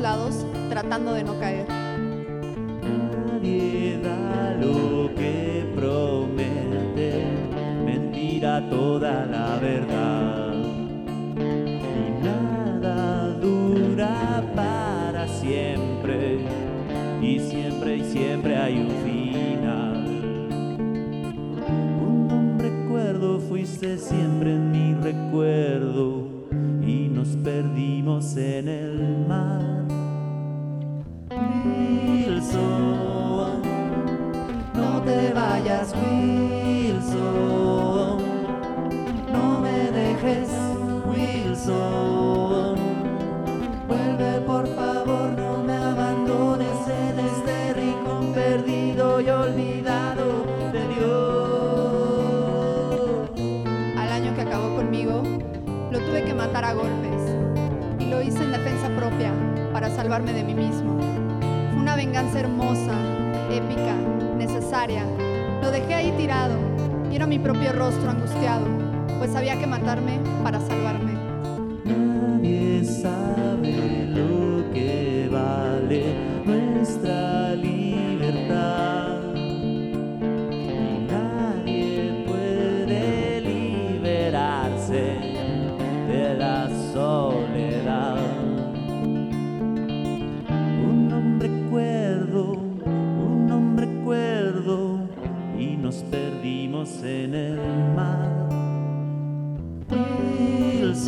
Lados, 0.00 0.46
tratando 0.68 1.12
de 1.12 1.22
no 1.24 1.38
caer. 1.38 1.66
Nadie 1.68 3.98
da 4.02 4.56
lo 4.60 5.14
que 5.14 5.64
promete, 5.76 7.24
mentira 7.84 8.68
toda 8.70 9.26
la 9.26 9.58
verdad. 9.58 10.54
Y 11.36 12.24
nada 12.24 13.28
dura 13.40 14.42
para 14.54 15.28
siempre, 15.28 16.38
y 17.20 17.38
siempre 17.38 17.96
y 17.96 18.04
siempre 18.04 18.56
hay 18.56 18.78
un 18.78 18.90
final. 19.04 20.06
Un 22.02 22.58
recuerdo 22.58 23.38
fuiste 23.40 23.98
siempre 23.98 24.54
en 24.54 24.70
mi 24.70 24.94
recuerdo, 24.94 26.24
y 26.82 27.08
nos 27.08 27.28
perdimos 27.36 28.34
en 28.36 28.68
el 28.68 29.26
mar. 29.28 29.89
Wilson, 32.40 33.60
no 34.72 35.02
te 35.02 35.30
vayas, 35.34 35.94
Wilson, 35.94 37.18
no 39.30 39.60
me 39.60 39.90
dejes, 39.90 40.48
Wilson, 41.04 42.78
vuelve 43.86 44.40
por 44.46 44.66
favor, 44.68 45.32
no 45.36 45.62
me 45.62 45.74
abandones 45.74 46.88
en 46.88 47.18
este 47.20 47.74
rincón 47.74 48.32
perdido 48.32 49.20
y 49.20 49.28
olvidado 49.28 50.46
de 50.72 50.88
Dios. 50.94 51.20
Al 53.98 54.12
año 54.12 54.34
que 54.34 54.40
acabó 54.40 54.76
conmigo, 54.76 55.22
lo 55.90 55.98
tuve 55.98 56.24
que 56.24 56.32
matar 56.32 56.64
a 56.64 56.72
golpes. 56.72 57.36
Y 57.98 58.06
lo 58.06 58.22
hice 58.22 58.42
en 58.42 58.52
defensa 58.52 58.88
propia, 58.96 59.30
para 59.74 59.90
salvarme 59.90 60.32
de 60.32 60.42
mí 60.42 60.54
mismo. 60.54 61.19
Venganza 62.00 62.40
hermosa, 62.40 62.94
épica, 63.50 63.94
necesaria. 64.38 65.04
Lo 65.60 65.70
dejé 65.70 65.92
ahí 65.92 66.10
tirado, 66.16 66.54
y 67.12 67.18
mi 67.26 67.38
propio 67.38 67.74
rostro 67.74 68.08
angustiado, 68.08 68.64
pues 69.18 69.36
había 69.36 69.58
que 69.58 69.66
matarme 69.66 70.18
para 70.42 70.58
salvarme. 70.60 71.12
Nadie 71.84 72.82
sabe 72.86 74.06
lo 74.14 74.72
que 74.72 75.28
vale 75.30 76.14
nuestra 76.46 77.54
libertad. 77.56 77.79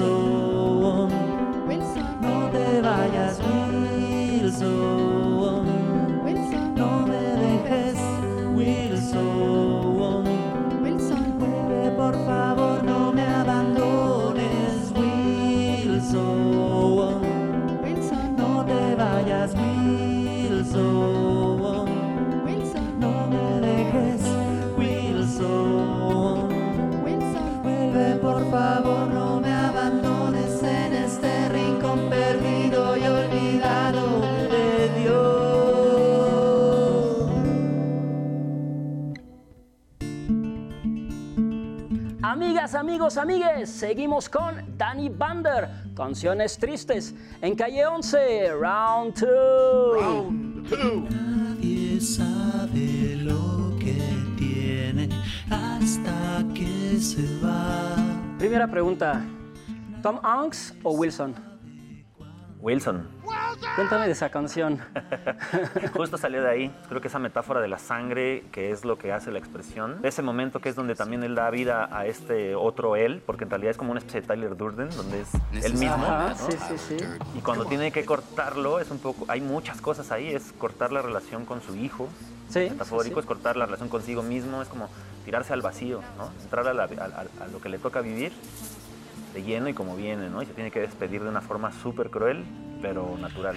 Wilson, 0.01 0.22
amigos, 43.17 43.47
amigues, 43.47 43.71
seguimos 43.71 44.29
con 44.29 44.77
Danny 44.79 45.09
Bander, 45.09 45.69
canciones 45.95 46.57
tristes, 46.57 47.15
en 47.41 47.55
calle 47.55 47.85
11, 47.85 48.53
round 48.55 49.15
2. 49.19 50.33
Nadie 51.11 52.01
sabe 52.01 53.17
lo 53.17 53.77
que 53.79 53.99
tiene 54.37 55.09
hasta 55.51 56.45
que 56.55 56.99
se 57.01 57.23
va. 57.45 57.97
Primera 58.39 58.69
pregunta, 58.69 59.23
¿Tom 60.03 60.19
Hanks 60.23 60.75
o 60.83 60.93
Wilson? 60.93 61.35
Wilson. 62.61 63.09
Cuéntame 63.75 64.05
de 64.07 64.13
esa 64.13 64.29
canción. 64.29 64.79
Justo 65.95 66.19
salió 66.19 66.43
de 66.43 66.51
ahí. 66.51 66.75
Creo 66.89 67.01
que 67.01 67.09
esa 67.09 67.19
metáfora 67.19 67.61
de 67.61 67.69
la 67.69 67.79
sangre, 67.79 68.45
que 68.53 68.71
es 68.71 68.85
lo 68.85 68.99
que 68.99 69.13
hace 69.13 69.31
la 69.31 69.39
expresión. 69.39 69.97
Ese 70.03 70.21
momento 70.21 70.61
que 70.61 70.69
es 70.69 70.77
donde 70.77 70.95
también 70.95 71.23
él 71.23 71.35
da 71.35 71.49
vida 71.51 71.89
a 71.91 72.05
este 72.07 72.55
otro 72.55 72.97
él, 72.97 73.23
porque 73.25 73.45
en 73.45 73.51
realidad 73.51 73.71
es 73.71 73.77
como 73.79 73.91
una 73.93 74.01
especie 74.01 74.21
de 74.21 74.27
Tyler 74.27 74.57
Durden, 74.57 74.91
donde 74.91 75.23
es 75.23 75.29
él 75.65 75.73
mismo. 75.75 75.95
Ajá, 75.95 76.29
¿no? 76.31 76.37
sí, 76.37 76.53
sí, 76.69 76.79
sí. 76.79 76.97
Y 77.35 77.41
cuando 77.41 77.65
tiene 77.65 77.91
que 77.93 78.05
cortarlo, 78.05 78.79
es 78.79 78.91
un 78.91 78.99
poco. 78.99 79.25
Hay 79.29 79.41
muchas 79.41 79.81
cosas 79.81 80.13
ahí. 80.13 80.29
Es 80.29 80.53
cortar 80.53 80.93
la 80.93 81.01
relación 81.01 81.47
con 81.47 81.63
su 81.63 81.75
hijo. 81.75 82.09
Sí, 82.51 82.69
Metafórico 82.71 83.15
sí, 83.15 83.21
sí. 83.21 83.21
es 83.21 83.27
cortar 83.27 83.57
la 83.57 83.65
relación 83.65 83.89
consigo 83.89 84.23
mismo. 84.23 84.61
Es 84.61 84.69
como 84.69 84.91
tirarse 85.25 85.55
al 85.55 85.63
vacío, 85.63 86.01
¿no? 86.19 86.31
Entrar 86.43 86.69
a, 86.69 86.75
la- 86.75 86.85
a- 86.85 86.87
a- 86.87 87.45
a 87.45 87.49
lo 87.51 87.61
que 87.63 87.71
le 87.71 87.79
toca 87.79 88.03
vivir 88.03 88.33
de 89.33 89.43
lleno 89.43 89.71
y 89.71 89.73
como 89.73 89.97
viene, 89.97 90.29
¿no? 90.29 90.43
Y 90.43 90.47
se 90.47 90.53
tiene 90.53 90.71
que 90.71 90.81
despedir 90.81 91.23
de 91.23 91.31
una 91.31 91.41
forma 91.41 91.73
súper 91.73 92.11
cruel, 92.11 92.45
pero 92.83 93.17
natural. 93.19 93.57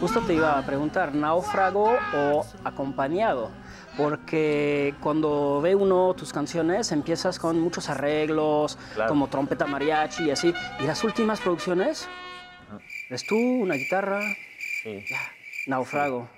Justo 0.00 0.20
te 0.22 0.34
iba 0.34 0.58
a 0.58 0.66
preguntar, 0.66 1.14
náufrago 1.14 1.96
o 2.14 2.44
acompañado, 2.64 3.50
porque 3.96 4.94
cuando 5.00 5.60
ve 5.62 5.74
uno 5.74 6.12
tus 6.14 6.32
canciones 6.32 6.92
empiezas 6.92 7.38
con 7.38 7.58
muchos 7.60 7.88
arreglos, 7.88 8.76
Claro. 8.94 9.08
como 9.08 9.28
trompeta 9.28 9.66
mariachi 9.66 10.24
y 10.24 10.30
así, 10.30 10.52
y 10.80 10.82
las 10.82 11.02
últimas 11.04 11.40
producciones, 11.40 12.06
¿eres 13.08 13.24
tú, 13.26 13.36
una 13.36 13.74
guitarra? 13.74 14.20
Sí. 14.82 15.04
Náufrago. 15.66 16.28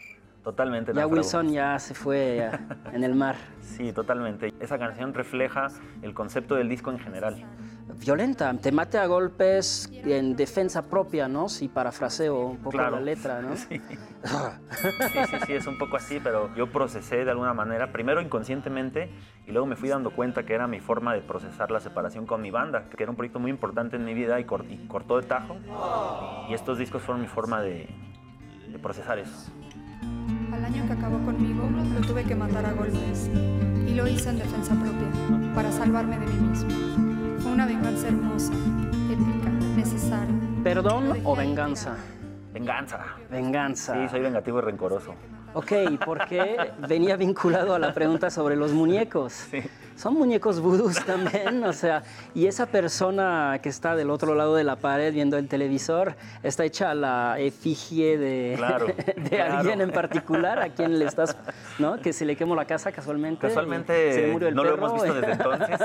Totalmente. 0.47 0.95
Ya. 0.95 1.09
Wilson 1.09 1.49
ya 1.51 1.77
se 1.81 1.93
fue 1.93 2.37
ya 2.37 2.61
en 2.93 3.03
el 3.03 3.17
mar. 3.17 3.35
Sí, 3.61 3.93
totalmente. 3.93 4.55
Esa 4.61 4.79
canción 4.79 5.13
refleja 5.13 5.67
el 6.03 6.15
concepto 6.15 6.55
del 6.55 6.69
disco 6.69 6.93
en 6.93 7.01
general. 7.01 7.45
Violenta, 7.99 8.55
te 8.55 8.71
mate 8.71 8.97
a 8.97 9.07
golpes 9.07 9.91
en 9.93 10.37
defensa 10.37 10.87
propia, 10.87 11.27
¿no? 11.27 11.49
Si 11.49 11.67
parafraseo 11.67 12.47
un 12.47 12.59
poco 12.59 12.71
Claro. 12.77 12.95
la 12.95 13.03
letra, 13.03 13.43
¿no? 13.43 13.57
Sí. 13.57 13.81
Sí, 15.11 15.19
sí, 15.31 15.37
sí, 15.47 15.53
es 15.55 15.67
un 15.67 15.79
poco 15.79 15.97
así, 15.97 16.21
pero 16.23 16.55
yo 16.55 16.71
procesé 16.71 17.25
de 17.25 17.31
alguna 17.33 17.53
manera, 17.53 17.91
primero 17.91 18.21
inconscientemente, 18.21 19.11
y 19.49 19.51
luego 19.51 19.67
me 19.67 19.75
fui 19.75 19.89
dando 19.89 20.11
cuenta 20.11 20.45
que 20.45 20.55
era 20.55 20.69
mi 20.69 20.79
forma 20.79 21.13
de 21.13 21.23
procesar 21.23 21.73
la 21.73 21.81
separación 21.81 22.25
con 22.25 22.41
mi 22.41 22.53
banda, 22.53 22.89
que 22.89 23.03
era 23.03 23.11
un 23.11 23.17
proyecto 23.17 23.41
muy 23.41 23.51
importante 23.51 23.97
en 23.97 24.05
mi 24.05 24.15
vida 24.15 24.39
y 24.39 24.45
cortó 24.45 25.21
de 25.21 25.27
tajo. 25.27 25.57
Y 26.49 26.55
estos 26.55 26.79
discos 26.79 27.03
fueron 27.03 27.21
mi 27.23 27.29
forma 27.29 27.61
de, 27.63 27.89
de 28.71 28.79
procesar 28.79 29.19
eso. 29.19 29.51
Al 30.53 30.65
año 30.65 30.87
que 30.87 30.93
acabó 30.93 31.19
conmigo, 31.25 31.69
lo 31.95 32.07
tuve 32.07 32.25
que 32.25 32.35
matar 32.35 32.65
a 32.67 32.73
golpes. 32.73 33.31
Y 33.87 33.95
lo 33.95 34.07
hice 34.07 34.31
en 34.31 34.39
defensa 34.39 34.75
propia, 34.75 35.55
para 35.55 35.71
salvarme 35.73 36.19
de 36.19 36.27
mí 36.27 36.49
mismo. 36.49 36.71
Fue 37.41 37.53
una 37.53 37.67
venganza 37.67 38.09
hermosa, 38.09 38.53
épica, 39.11 39.51
necesaria. 39.77 40.35
¿Perdón 40.63 41.21
o 41.25 41.37
venganza? 41.37 41.97
Venganza. 42.53 43.01
Venganza. 43.31 43.95
Sí, 43.95 44.09
soy 44.09 44.21
vengativo 44.21 44.59
y 44.59 44.63
rencoroso. 44.63 45.15
Ok, 45.55 45.73
porque 46.05 46.57
venía 46.89 47.17
vinculado 47.17 47.75
a 47.75 47.79
la 47.79 47.93
pregunta 47.95 48.31
sobre 48.31 48.57
los 48.57 48.73
muñecos. 48.73 49.47
Son 49.97 50.15
muñecos 50.15 50.61
vudús 50.61 51.05
también, 51.05 51.65
o 51.65 51.73
sea, 51.73 52.03
y 52.35 52.47
esa 52.47 52.67
persona 52.67 53.59
que 53.63 53.71
está 53.71 53.97
del 53.97 54.11
otro 54.11 54.35
lado 54.35 54.55
de 54.55 54.63
la 54.63 54.77
pared 54.77 55.13
viendo 55.13 55.39
el 55.39 55.49
televisor 55.49 56.15
está 56.43 56.65
hecha 56.65 56.91
a 56.91 56.95
la 56.95 57.39
efigie 57.39 58.19
de, 58.19 58.55
Claro, 58.57 58.87
de 59.17 59.29
claro. 59.31 59.59
alguien 59.59 59.81
en 59.81 59.91
particular 59.91 60.61
a 60.61 60.69
quien 60.69 60.99
le 60.99 61.07
estás, 61.07 61.37
¿no? 61.79 61.99
Que 62.01 62.13
se 62.13 62.27
le 62.27 62.37
quemó 62.37 62.55
la 62.55 62.67
casa 62.67 62.93
casualmente. 62.93 63.49
Casualmente 63.49 64.13
se 64.13 64.27
murió 64.29 64.49
el 64.49 64.55
no 64.55 64.65
lo 64.65 64.75
hemos 64.75 64.93
visto 64.93 65.15
desde 65.15 65.33
entonces. 65.33 65.81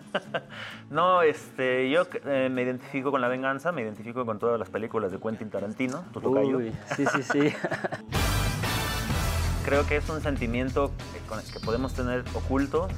no, 0.90 1.22
este, 1.22 1.90
yo 1.90 2.06
eh, 2.24 2.48
me 2.50 2.62
identifico 2.62 3.10
con 3.10 3.20
la 3.20 3.28
venganza, 3.28 3.70
me 3.70 3.82
identifico 3.82 4.24
con 4.24 4.38
todas 4.38 4.58
las 4.58 4.70
películas 4.70 5.12
de 5.12 5.18
Quentin 5.18 5.50
Tarantino, 5.50 6.04
tu 6.12 6.20
tocayo. 6.20 6.56
Uy, 6.56 6.72
sí, 6.96 7.04
sí, 7.06 7.22
sí. 7.22 7.54
Creo 9.64 9.86
que 9.86 9.96
es 9.96 10.08
un 10.08 10.22
sentimiento 10.22 10.90
que, 11.12 11.20
con 11.28 11.38
el 11.38 11.44
que 11.44 11.60
podemos 11.60 11.92
tener 11.92 12.24
oculto, 12.34 12.88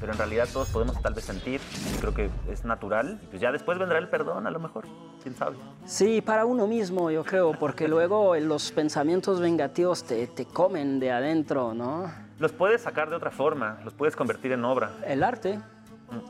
pero 0.00 0.12
en 0.12 0.18
realidad 0.18 0.46
todos 0.52 0.68
podemos 0.68 1.00
tal 1.00 1.14
vez 1.14 1.24
sentir. 1.24 1.60
Y 1.92 1.98
creo 1.98 2.12
que 2.12 2.30
es 2.50 2.64
natural. 2.64 3.20
Pues 3.30 3.40
ya 3.40 3.50
después 3.50 3.78
vendrá 3.78 3.98
el 3.98 4.08
perdón, 4.08 4.46
a 4.46 4.50
lo 4.50 4.60
mejor. 4.60 4.84
¿Quién 5.22 5.34
sabe? 5.34 5.56
Sí, 5.86 6.20
para 6.20 6.44
uno 6.44 6.66
mismo, 6.66 7.10
yo 7.10 7.24
creo, 7.24 7.52
porque 7.52 7.88
luego 7.88 8.36
los 8.36 8.70
pensamientos 8.70 9.40
vengativos 9.40 10.04
te, 10.04 10.26
te 10.26 10.44
comen 10.44 11.00
de 11.00 11.10
adentro, 11.10 11.72
¿no? 11.72 12.12
Los 12.38 12.52
puedes 12.52 12.82
sacar 12.82 13.08
de 13.08 13.16
otra 13.16 13.30
forma, 13.30 13.80
los 13.84 13.94
puedes 13.94 14.14
convertir 14.14 14.52
en 14.52 14.64
obra. 14.64 14.92
El 15.06 15.22
arte, 15.22 15.58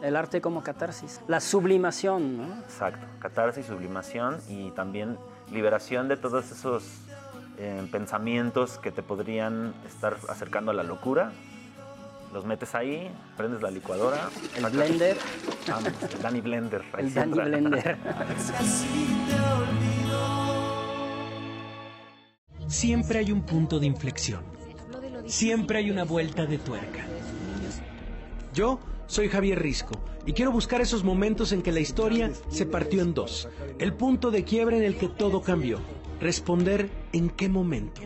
el 0.03 0.17
arte 0.17 0.41
como 0.41 0.63
catarsis, 0.63 1.21
la 1.27 1.41
sublimación, 1.41 2.37
¿no? 2.37 2.61
Exacto, 2.61 3.07
catarsis, 3.19 3.67
sublimación 3.67 4.39
y 4.49 4.71
también 4.71 5.19
liberación 5.53 6.09
de 6.09 6.17
todos 6.17 6.51
esos 6.51 6.85
eh, 7.61 7.87
pensamientos 7.93 8.79
que 8.79 8.91
te 8.91 9.03
podrían 9.03 9.75
estar 9.87 10.17
acercando 10.29 10.71
a 10.71 10.75
la 10.75 10.83
locura. 10.83 11.33
Los 12.33 12.45
metes 12.47 12.75
ahí, 12.75 13.11
prendes 13.37 13.61
la 13.61 13.71
licuadora. 13.71 14.31
El 14.57 14.63
sacas- 14.63 14.73
blender. 14.73 15.17
Vamos, 15.69 15.89
el 16.15 16.23
Danny 16.23 16.41
Blender. 16.41 16.83
El 16.99 17.13
Danny 17.13 17.31
entra. 17.33 17.45
Blender. 17.45 17.97
Siempre 22.69 23.19
hay 23.19 23.33
un 23.33 23.43
punto 23.43 23.79
de 23.81 23.87
inflexión. 23.87 24.43
Siempre 25.27 25.79
hay 25.79 25.91
una 25.91 26.05
vuelta 26.05 26.47
de 26.47 26.59
tuerca. 26.59 27.05
Yo 28.55 28.81
soy 29.07 29.29
Javier 29.29 29.61
Risco 29.61 29.93
y 30.27 30.33
quiero 30.33 30.53
buscar 30.53 30.81
esos 30.81 31.05
momentos 31.05 31.53
en 31.53 31.63
que 31.63 31.73
la 31.73 31.81
historia 31.81 32.31
se 32.49 32.67
partió 32.67 33.03
en 33.03 33.13
dos. 33.15 33.49
El 33.79 33.93
punto 33.95 34.31
de 34.31 34.45
quiebre 34.45 34.77
en 34.79 34.85
el 34.85 34.97
que 34.97 35.09
todo 35.09 35.43
cambió. 35.43 35.81
Responder 36.21 36.91
en 37.15 37.31
qué 37.31 37.49
momento. 37.49 38.03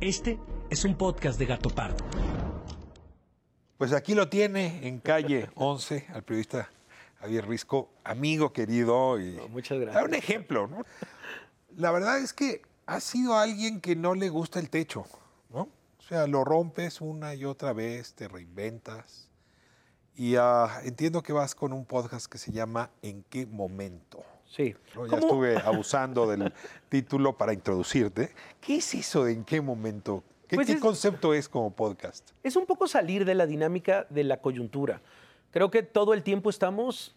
Este 0.00 0.38
es 0.70 0.86
un 0.86 0.96
podcast 0.96 1.38
de 1.38 1.44
Gato 1.44 1.68
Pardo. 1.68 2.02
Pues 3.76 3.92
aquí 3.92 4.14
lo 4.14 4.30
tiene 4.30 4.88
en 4.88 4.98
calle 4.98 5.50
11 5.54 6.06
al 6.14 6.22
periodista 6.22 6.70
Javier 7.20 7.46
Risco, 7.46 7.90
amigo 8.02 8.54
querido 8.54 9.20
y 9.20 9.38
muchas 9.50 9.78
gracias. 9.78 10.02
un 10.02 10.14
ejemplo, 10.14 10.68
¿no? 10.68 10.86
La 11.76 11.90
verdad 11.90 12.18
es 12.18 12.32
que 12.32 12.62
ha 12.86 12.98
sido 12.98 13.36
alguien 13.36 13.82
que 13.82 13.94
no 13.94 14.14
le 14.14 14.30
gusta 14.30 14.58
el 14.58 14.70
techo, 14.70 15.04
¿no? 15.50 15.68
O 15.98 16.02
sea, 16.08 16.26
lo 16.26 16.44
rompes 16.44 17.02
una 17.02 17.34
y 17.34 17.44
otra 17.44 17.74
vez, 17.74 18.14
te 18.14 18.26
reinventas. 18.26 19.28
Y 20.16 20.36
ah, 20.36 20.80
entiendo 20.82 21.22
que 21.22 21.34
vas 21.34 21.54
con 21.54 21.74
un 21.74 21.84
podcast 21.84 22.24
que 22.24 22.38
se 22.38 22.52
llama 22.52 22.90
¿En 23.02 23.22
qué 23.24 23.44
momento? 23.44 24.24
Sí. 24.48 24.74
¿no? 24.94 25.06
Ya 25.06 25.18
estuve 25.18 25.56
abusando 25.64 26.26
del 26.26 26.52
título 26.88 27.36
para 27.36 27.52
introducirte. 27.52 28.32
¿Qué 28.60 28.76
es 28.76 28.94
eso 28.94 29.24
de 29.24 29.32
en 29.32 29.44
qué 29.44 29.60
momento? 29.60 30.24
¿Qué, 30.48 30.56
Pues 30.56 30.66
qué 30.66 30.72
es- 30.74 30.80
concepto 30.80 31.34
es 31.34 31.48
como 31.48 31.70
podcast? 31.70 32.30
Es 32.42 32.56
un 32.56 32.64
poco 32.66 32.88
salir 32.88 33.24
de 33.24 33.34
la 33.34 33.46
dinámica 33.46 34.06
de 34.08 34.24
la 34.24 34.38
coyuntura. 34.40 35.00
Creo 35.50 35.70
que 35.70 35.82
todo 35.82 36.14
el 36.14 36.22
tiempo 36.22 36.48
estamos, 36.50 37.14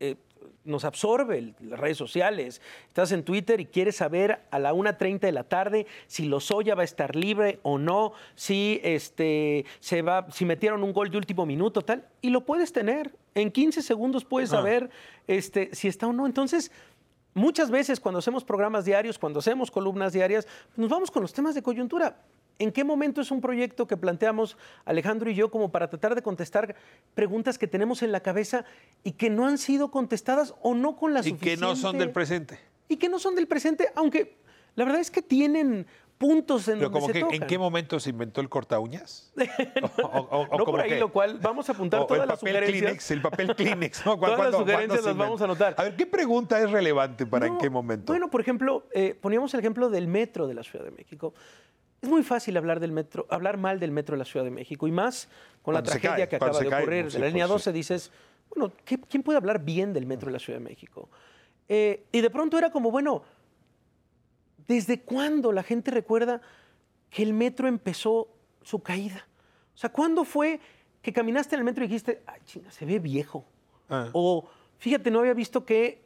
eh, 0.00 0.16
nos 0.64 0.84
absorbe 0.84 1.54
las 1.60 1.78
redes 1.78 1.96
sociales. 1.96 2.60
Estás 2.88 3.12
en 3.12 3.24
Twitter 3.24 3.60
y 3.60 3.66
quieres 3.66 3.96
saber 3.96 4.40
a 4.50 4.58
la 4.58 4.72
1.30 4.72 5.20
de 5.20 5.32
la 5.32 5.44
tarde 5.44 5.86
si 6.06 6.26
Lozoya 6.26 6.74
va 6.74 6.82
a 6.82 6.84
estar 6.84 7.16
libre 7.16 7.60
o 7.62 7.78
no, 7.78 8.12
si, 8.34 8.80
este, 8.82 9.64
se 9.80 10.02
va, 10.02 10.26
si 10.30 10.44
metieron 10.44 10.82
un 10.82 10.92
gol 10.92 11.10
de 11.10 11.18
último 11.18 11.46
minuto, 11.46 11.82
tal. 11.82 12.06
Y 12.20 12.30
lo 12.30 12.42
puedes 12.44 12.72
tener. 12.72 13.14
En 13.34 13.50
15 13.50 13.82
segundos 13.82 14.24
puedes 14.24 14.50
saber 14.50 14.90
este, 15.26 15.70
si 15.74 15.88
está 15.88 16.06
o 16.06 16.12
no. 16.12 16.26
Entonces, 16.26 16.70
Muchas 17.34 17.68
veces 17.68 17.98
cuando 17.98 18.20
hacemos 18.20 18.44
programas 18.44 18.84
diarios, 18.84 19.18
cuando 19.18 19.40
hacemos 19.40 19.68
columnas 19.68 20.12
diarias, 20.12 20.46
nos 20.76 20.88
vamos 20.88 21.10
con 21.10 21.20
los 21.20 21.32
temas 21.32 21.56
de 21.56 21.62
coyuntura. 21.62 22.16
¿En 22.58 22.70
qué 22.72 22.84
momento 22.84 23.20
es 23.20 23.30
un 23.30 23.40
proyecto 23.40 23.86
que 23.86 23.96
planteamos 23.96 24.56
Alejandro 24.84 25.28
y 25.30 25.34
yo 25.34 25.50
como 25.50 25.72
para 25.72 25.88
tratar 25.88 26.14
de 26.14 26.22
contestar 26.22 26.76
preguntas 27.14 27.58
que 27.58 27.66
tenemos 27.66 28.02
en 28.02 28.12
la 28.12 28.20
cabeza 28.20 28.64
y 29.02 29.12
que 29.12 29.28
no 29.30 29.46
han 29.46 29.58
sido 29.58 29.90
contestadas 29.90 30.54
o 30.62 30.74
no 30.74 30.94
con 30.96 31.12
la 31.14 31.20
Y 31.26 31.32
que 31.34 31.56
no 31.56 31.74
son 31.74 31.98
del 31.98 32.08
suficiente- 32.08 32.12
presente. 32.12 32.58
Y 32.88 32.96
que 32.96 33.08
no 33.08 33.18
son 33.18 33.34
del 33.34 33.48
presente, 33.48 33.88
aunque 33.96 34.36
la 34.76 34.84
verdad 34.84 35.00
es 35.00 35.10
que 35.10 35.20
tienen 35.22 35.86
puntos 36.16 36.68
en 36.68 36.78
Pero 36.78 36.90
donde 36.90 37.00
como 37.00 37.06
se 37.08 37.12
que, 37.12 37.18
¿en 37.18 37.28
tocan. 37.28 37.48
qué 37.48 37.58
momento 37.58 37.98
se 37.98 38.10
inventó 38.10 38.40
el 38.40 38.48
corta 38.48 38.78
uñas? 38.78 39.32
o, 40.02 40.06
o- 40.06 40.46
o 40.50 40.58
no 40.58 40.64
por 40.64 40.80
ahí, 40.80 40.90
que- 40.90 41.00
lo 41.00 41.10
cual 41.10 41.38
vamos 41.42 41.68
a 41.68 41.72
apuntar 41.72 42.06
todas 42.06 42.22
el 42.22 42.28
las 42.28 42.38
papel 42.38 42.52
sugerencias. 42.54 42.80
Kleenex, 42.82 43.10
el 43.10 43.20
papel 43.22 43.56
Kleenex. 43.56 44.06
¿no? 44.06 44.14
Todas 44.14 44.30
las 44.30 44.38
¿Cuándo- 44.38 44.58
sugerencias 44.60 45.04
las 45.04 45.16
vamos 45.16 45.40
a 45.40 45.44
anotar. 45.44 45.74
A 45.76 45.82
ver, 45.82 45.96
¿qué 45.96 46.06
pregunta 46.06 46.60
es 46.62 46.70
relevante 46.70 47.26
para 47.26 47.48
en 47.48 47.58
qué 47.58 47.68
momento? 47.68 48.12
Bueno, 48.12 48.30
por 48.30 48.40
ejemplo, 48.40 48.86
eh, 48.92 49.18
poníamos 49.20 49.52
el 49.54 49.60
ejemplo 49.60 49.90
del 49.90 50.06
metro 50.06 50.46
de 50.46 50.54
la 50.54 50.62
Ciudad 50.62 50.84
de 50.84 50.92
México. 50.92 51.34
Es 52.04 52.10
muy 52.10 52.22
fácil 52.22 52.54
hablar 52.58 52.80
del 52.80 52.92
metro, 52.92 53.26
hablar 53.30 53.56
mal 53.56 53.80
del 53.80 53.90
metro 53.90 54.12
de 54.14 54.18
la 54.18 54.26
Ciudad 54.26 54.44
de 54.44 54.50
México 54.50 54.86
y 54.86 54.92
más 54.92 55.26
con 55.62 55.72
la 55.72 55.78
Cuando 55.80 55.90
tragedia 55.92 56.16
cae, 56.16 56.28
que 56.28 56.36
acaba 56.36 56.58
de 56.60 56.68
ocurrir 56.68 57.10
de 57.10 57.18
la 57.18 57.26
línea 57.28 57.46
pues, 57.48 57.62
sí. 57.62 57.70
12. 57.70 57.72
Dices, 57.72 58.12
bueno, 58.54 58.74
¿qué- 58.84 59.00
¿quién 59.00 59.22
puede 59.22 59.38
hablar 59.38 59.64
bien 59.64 59.94
del 59.94 60.04
metro 60.04 60.26
de 60.26 60.32
la 60.34 60.38
Ciudad 60.38 60.58
de 60.58 60.64
México? 60.66 61.08
Eh, 61.66 62.04
y 62.12 62.20
de 62.20 62.28
pronto 62.28 62.58
era 62.58 62.70
como, 62.70 62.90
bueno, 62.90 63.22
¿desde 64.66 65.00
cuándo 65.00 65.50
la 65.50 65.62
gente 65.62 65.90
recuerda 65.90 66.42
que 67.08 67.22
el 67.22 67.32
metro 67.32 67.68
empezó 67.68 68.28
su 68.62 68.82
caída? 68.82 69.26
O 69.74 69.78
sea, 69.78 69.90
¿cuándo 69.90 70.24
fue 70.24 70.60
que 71.00 71.10
caminaste 71.10 71.54
en 71.54 71.60
el 71.60 71.64
metro 71.64 71.84
y 71.84 71.86
dijiste, 71.88 72.22
ay, 72.26 72.40
chinga, 72.44 72.70
se 72.70 72.84
ve 72.84 72.98
viejo? 72.98 73.46
Ah. 73.88 74.10
O 74.12 74.46
fíjate, 74.76 75.10
no 75.10 75.20
había 75.20 75.32
visto 75.32 75.64
que 75.64 76.02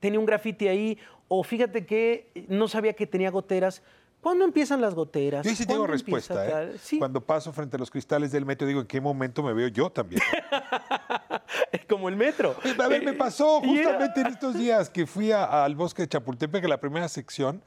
tenía 0.00 0.18
un 0.18 0.24
grafiti 0.24 0.68
ahí, 0.68 0.98
o 1.28 1.44
fíjate 1.44 1.84
que 1.84 2.30
no 2.48 2.66
sabía 2.66 2.94
que 2.94 3.06
tenía 3.06 3.30
goteras. 3.30 3.82
¿Cuándo 4.24 4.44
empiezan 4.46 4.80
las 4.80 4.94
goteras? 4.94 5.44
Yo 5.46 5.54
sí 5.54 5.66
tengo 5.66 5.80
¿Cuándo 5.86 5.96
empieza 5.98 6.34
respuesta. 6.34 6.62
¿eh? 6.62 6.76
Sí, 6.82 6.98
Cuando 6.98 7.20
paso 7.20 7.52
frente 7.52 7.76
a 7.76 7.78
los 7.78 7.90
cristales 7.90 8.32
del 8.32 8.46
metro, 8.46 8.66
digo, 8.66 8.80
¿en 8.80 8.86
qué 8.86 8.98
momento 8.98 9.42
me 9.42 9.52
veo 9.52 9.68
yo 9.68 9.90
también? 9.92 10.22
como 11.88 12.08
el 12.08 12.16
metro. 12.16 12.56
A 12.82 12.88
ver, 12.88 13.04
me 13.04 13.12
pasó 13.12 13.60
y 13.62 13.76
era- 13.78 13.90
justamente 13.92 14.20
en 14.22 14.26
estos 14.34 14.54
días 14.54 14.88
que 14.90 15.06
fui 15.06 15.30
a- 15.30 15.64
al 15.64 15.74
bosque 15.76 16.02
de 16.02 16.08
Chapultepec, 16.08 16.64
a 16.64 16.68
la 16.68 16.80
primera 16.80 17.08
sección, 17.08 17.62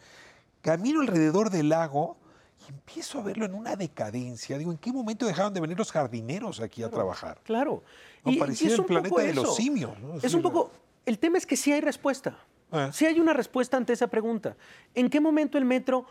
camino 0.62 1.02
alrededor 1.02 1.50
del 1.52 1.70
lago 1.70 2.18
y 2.66 2.72
empiezo 2.72 3.20
a 3.20 3.24
verlo 3.24 3.46
en 3.46 3.54
una 3.54 3.76
decadencia. 3.76 4.58
Digo, 4.58 4.72
¿en 4.72 4.78
qué 4.80 4.92
momento 4.92 5.26
dejaron 5.28 5.54
de 5.54 5.62
venir 5.62 5.78
los 5.78 5.92
jardineros 5.92 6.60
aquí 6.60 6.82
a 6.84 6.90
trabajar? 6.90 7.40
Claro. 7.44 7.84
No, 8.26 8.32
Y- 8.32 8.38
parecía 8.38 8.70
y 8.70 8.74
es 8.74 8.80
el 8.80 8.86
planeta 8.86 9.22
de 9.22 9.34
los 9.36 9.56
simios. 9.56 9.98
¿no? 10.00 10.16
Es 10.16 10.32
Sí, 10.32 10.36
un 10.36 10.42
poco. 10.42 10.72
El 11.06 11.20
tema 11.20 11.38
es 11.38 11.46
que 11.46 11.56
sí 11.56 11.72
hay 11.72 11.82
respuesta. 11.82 12.38
Ah. 12.72 12.90
Sí 12.92 13.06
hay 13.06 13.20
una 13.20 13.32
respuesta 13.34 13.78
ante 13.78 13.94
esa 13.94 14.08
pregunta. 14.08 14.58
¿En 14.96 15.10
qué 15.10 15.22
momento 15.22 15.58
el 15.58 15.64
metro 15.64 16.06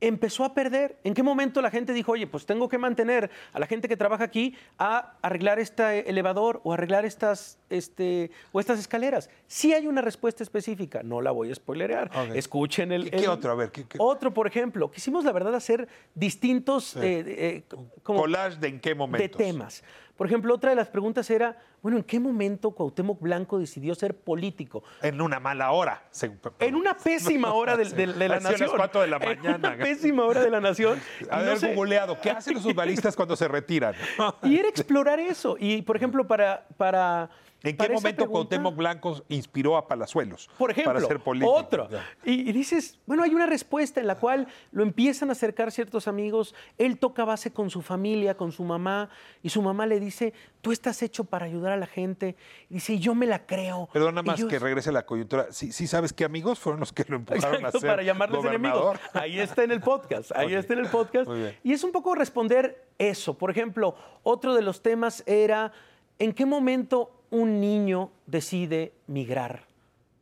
empezó 0.00 0.44
a 0.44 0.54
perder? 0.54 0.96
¿En 1.04 1.14
qué 1.14 1.22
momento 1.22 1.60
la 1.60 1.70
gente 1.70 1.92
dijo, 1.92 2.12
oye, 2.12 2.26
pues 2.26 2.46
tengo 2.46 2.68
que 2.68 2.78
mantener 2.78 3.30
a 3.52 3.58
la 3.58 3.66
gente 3.66 3.88
que 3.88 3.96
trabaja 3.96 4.24
aquí 4.24 4.54
a 4.78 5.14
arreglar 5.22 5.58
este 5.58 6.08
elevador 6.08 6.60
o 6.64 6.72
arreglar 6.72 7.04
estas, 7.04 7.58
este, 7.70 8.30
o 8.52 8.60
estas 8.60 8.78
escaleras? 8.78 9.28
Sí 9.46 9.72
hay 9.74 9.86
una 9.86 10.00
respuesta 10.00 10.42
específica. 10.42 11.02
No 11.02 11.20
la 11.20 11.30
voy 11.30 11.50
a 11.50 11.54
spoilerear. 11.54 12.10
Escuchen 12.34 12.92
el. 12.92 13.10
¿Qué- 13.10 13.16
qué 13.18 13.28
otro? 13.28 13.50
A 13.50 13.54
ver, 13.54 13.70
¿qué- 13.72 13.84
qué? 13.86 13.98
Otro, 14.00 14.32
por 14.32 14.46
ejemplo, 14.46 14.90
quisimos, 14.90 15.24
la 15.24 15.32
verdad, 15.32 15.54
hacer 15.54 15.88
distintos. 16.14 16.96
eh, 16.96 17.24
eh, 17.26 17.62
como 18.02 18.20
Collage 18.22 18.58
de 18.58 18.68
en 18.68 18.80
qué 18.80 18.90
de 18.90 18.94
momento. 18.94 19.38
temas. 19.38 19.82
Por 20.16 20.26
ejemplo, 20.26 20.52
otra 20.54 20.70
de 20.70 20.76
las 20.76 20.88
preguntas 20.88 21.30
era, 21.30 21.56
bueno, 21.82 21.98
¿en 21.98 22.04
qué 22.04 22.18
momento 22.20 22.70
Cuauhtémoc 22.72 23.20
Blanco 23.20 23.58
decidió 23.58 23.94
ser 23.94 24.16
político? 24.16 24.82
En 25.02 25.20
una 25.20 25.38
mala 25.40 25.70
hora. 25.72 26.02
se- 26.10 26.30
En 26.60 26.74
una 26.74 26.96
pésima 26.96 27.52
hora 27.54 27.76
de, 27.76 27.84
la 28.06 28.12
Así 28.12 28.24
a 28.24 28.28
las 28.28 28.42
nación. 28.42 28.70
cuatro 28.76 29.00
de 29.00 29.06
la 29.06 29.16
En 29.18 29.40
una 29.54 29.76
pésima 29.78 30.24
hora 30.24 30.40
de 30.42 30.50
la 30.50 30.60
nación. 30.60 31.00
A 31.30 31.42
Y 31.42 31.44
no 31.46 31.74
googleado, 31.74 32.20
¿qué 32.20 32.30
hacen 32.30 32.54
los 32.54 32.62
futbolistas 32.64 33.14
cuando 33.16 33.36
se 33.36 33.46
retiran? 33.48 33.94
y 34.42 34.58
era 34.58 34.68
explorar 34.68 35.20
eso. 35.20 35.56
Y, 35.58 35.82
por 35.82 35.96
ejemplo, 35.96 36.26
para... 36.26 36.66
para 36.76 37.30
¿En 37.70 37.76
qué 37.76 37.84
momento 37.88 38.02
pregunta- 38.24 38.30
Cuauhtémoc 38.32 38.76
Blanco 38.76 39.22
inspiró 39.28 39.76
a 39.76 39.86
Palazuelos 39.88 40.48
Por 40.58 40.70
ejemplo, 40.70 40.94
para 40.94 41.06
ser 41.06 41.20
político? 41.20 41.52
otro. 41.52 41.88
Y, 42.24 42.48
y 42.48 42.52
dices, 42.52 42.98
bueno, 43.06 43.22
hay 43.22 43.34
una 43.34 43.46
respuesta 43.46 44.00
en 44.00 44.06
la 44.06 44.16
cual 44.16 44.48
lo 44.72 44.82
empiezan 44.82 45.28
a 45.28 45.32
acercar 45.32 45.70
ciertos 45.72 46.08
amigos. 46.08 46.54
Él 46.78 46.98
toca 46.98 47.24
base 47.24 47.52
con 47.52 47.70
su 47.70 47.82
familia, 47.82 48.36
con 48.36 48.52
su 48.52 48.64
mamá, 48.64 49.10
y 49.42 49.50
su 49.50 49.62
mamá 49.62 49.86
le 49.86 50.00
dice, 50.00 50.32
tú 50.60 50.72
estás 50.72 51.02
hecho 51.02 51.24
para 51.24 51.46
ayudar 51.46 51.72
a 51.72 51.76
la 51.76 51.86
gente. 51.86 52.36
Y 52.70 52.74
dice, 52.74 52.94
y 52.94 52.98
yo 52.98 53.14
me 53.14 53.26
la 53.26 53.46
creo. 53.46 53.88
Perdona 53.92 54.22
más 54.22 54.38
yo- 54.38 54.48
que 54.48 54.58
regrese 54.58 54.90
a 54.90 54.92
la 54.92 55.06
coyuntura. 55.06 55.46
¿Sí, 55.50 55.72
sí 55.72 55.86
sabes 55.86 56.12
qué 56.12 56.24
amigos 56.24 56.58
fueron 56.58 56.80
los 56.80 56.92
que 56.92 57.04
lo 57.08 57.16
empujaron 57.16 57.56
Exacto, 57.56 57.78
a 57.78 57.80
ser 57.80 57.90
para 57.90 58.02
llamarles 58.02 58.38
gobernador? 58.38 58.96
enemigos. 58.96 59.10
Ahí 59.22 59.38
está 59.40 59.64
en 59.64 59.70
el 59.72 59.80
podcast, 59.80 60.30
ahí 60.34 60.54
está 60.54 60.72
en 60.74 60.80
el 60.80 60.88
podcast. 60.88 61.30
Y 61.64 61.72
es 61.72 61.84
un 61.84 61.92
poco 61.92 62.14
responder 62.14 62.86
eso. 62.98 63.36
Por 63.36 63.50
ejemplo, 63.50 63.94
otro 64.22 64.54
de 64.54 64.62
los 64.62 64.82
temas 64.82 65.22
era, 65.26 65.72
¿en 66.18 66.32
qué 66.32 66.46
momento 66.46 67.12
un 67.30 67.60
niño 67.60 68.10
decide 68.26 68.92
migrar? 69.06 69.64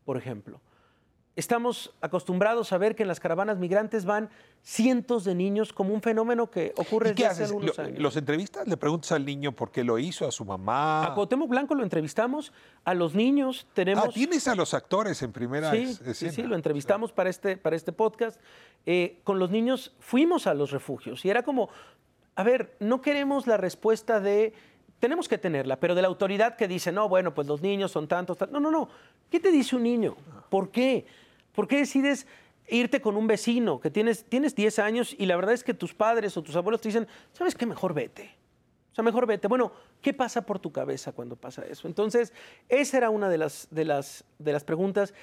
Por 0.05 0.17
ejemplo. 0.17 0.61
Estamos 1.35 1.93
acostumbrados 2.01 2.73
a 2.73 2.79
ver 2.79 2.97
que 2.97 3.03
en 3.03 3.09
las 3.09 3.21
caravanas 3.21 3.59
migrantes 3.59 4.07
van 4.07 4.31
cientos 4.63 5.23
de 5.25 5.35
niños 5.35 5.75
como 5.75 5.93
un 5.93 6.01
fenómeno 6.01 6.51
que 6.51 6.73
ocurre 6.79 7.11
¿Y 7.11 7.15
qué 7.15 7.25
desde 7.25 7.35
hace 7.35 7.45
algunos 7.45 7.77
¿Lo- 7.77 7.85
años. 7.85 7.99
¿Los 7.99 8.17
entrevistas? 8.17 8.67
¿Le 8.67 8.79
preguntas 8.79 9.13
al 9.13 9.27
niño 9.27 9.53
por 9.53 9.71
qué 9.71 9.85
lo 9.85 9.99
hizo? 9.99 10.27
¿A 10.27 10.33
su 10.33 10.47
mamá? 10.47 11.05
A 11.05 11.15
Cuauhtémoc 11.15 11.51
Blanco 11.51 11.75
lo 11.75 11.83
entrevistamos, 11.83 12.55
a 12.85 12.95
los 12.95 13.15
niños 13.15 13.67
tenemos... 13.75 14.07
Ah, 14.07 14.11
tienes 14.15 14.49
a 14.49 14.55
los 14.55 14.73
actores 14.73 15.21
en 15.21 15.33
primera 15.33 15.71
Sí, 15.73 15.95
sí, 16.15 16.31
sí, 16.31 16.43
lo 16.43 16.57
entrevistamos 16.57 17.13
para 17.13 17.29
este, 17.29 17.59
para 17.59 17.77
este 17.77 17.93
podcast. 17.93 18.41
Eh, 18.87 19.21
con 19.23 19.39
los 19.39 19.51
niños 19.51 19.95
fuimos 20.01 20.47
a 20.47 20.55
los 20.55 20.71
refugios 20.71 21.23
y 21.27 21.29
era 21.29 21.43
como, 21.43 21.69
a 22.35 22.43
ver, 22.45 22.75
no 22.81 23.03
queremos 23.03 23.47
la 23.47 23.59
respuesta 23.59 24.21
de, 24.21 24.55
tenemos 24.99 25.28
que 25.28 25.38
tenerla, 25.38 25.78
pero 25.78 25.94
de 25.94 26.03
la 26.03 26.09
autoridad 26.09 26.57
que 26.57 26.68
dice, 26.68 26.92
no, 26.92 27.09
bueno, 27.09 27.34
pues 27.34 27.47
los 27.47 27.62
niños 27.62 27.92
son 27.92 28.09
tantos, 28.09 28.38
tan-". 28.38 28.51
no, 28.53 28.61
no, 28.61 28.70
no. 28.70 28.88
¿Qué 29.30 29.40
te 29.40 29.51
dice 29.51 29.76
un 29.76 29.82
niño? 29.82 30.16
¿Por 30.49 30.70
qué? 30.70 31.07
¿Por 31.55 31.68
qué 31.68 31.78
decides 31.78 32.26
irte 32.68 33.01
con 33.01 33.16
un 33.16 33.26
vecino 33.26 33.80
que 33.80 33.90
tienes, 33.90 34.24
tienes 34.24 34.55
10 34.55 34.78
años 34.78 35.14
y 35.18 35.26
la 35.26 35.36
verdad 35.36 35.55
es 35.55 35.62
que 35.62 35.74
tus 35.74 35.94
padres 35.94 36.36
o 36.36 36.42
tus 36.42 36.57
abuelos 36.57 36.80
te 36.80 36.88
dicen, 36.88 37.07
¿sabes 37.32 37.55
qué? 37.55 37.66
Mejor 37.66 37.94
vete. 37.94 38.30
O 38.92 38.94
sea, 38.94 39.05
mejor 39.05 39.26
vete. 39.26 39.47
Bueno, 39.47 39.72
¿qué 40.01 40.14
pasa 40.14 40.42
por 40.42 40.59
tu 40.59 40.72
cabeza 40.72 41.12
cuando 41.12 41.36
pasa 41.36 41.64
eso? 41.66 41.86
Entonces, 41.86 42.32
esa 42.68 42.97
era 42.97 43.11
una 43.11 43.28
de 43.28 43.38
las, 43.38 43.68
de 43.70 43.84
las, 43.84 44.24
de 44.38 44.53
las 44.53 44.64
preguntas. 44.64 45.14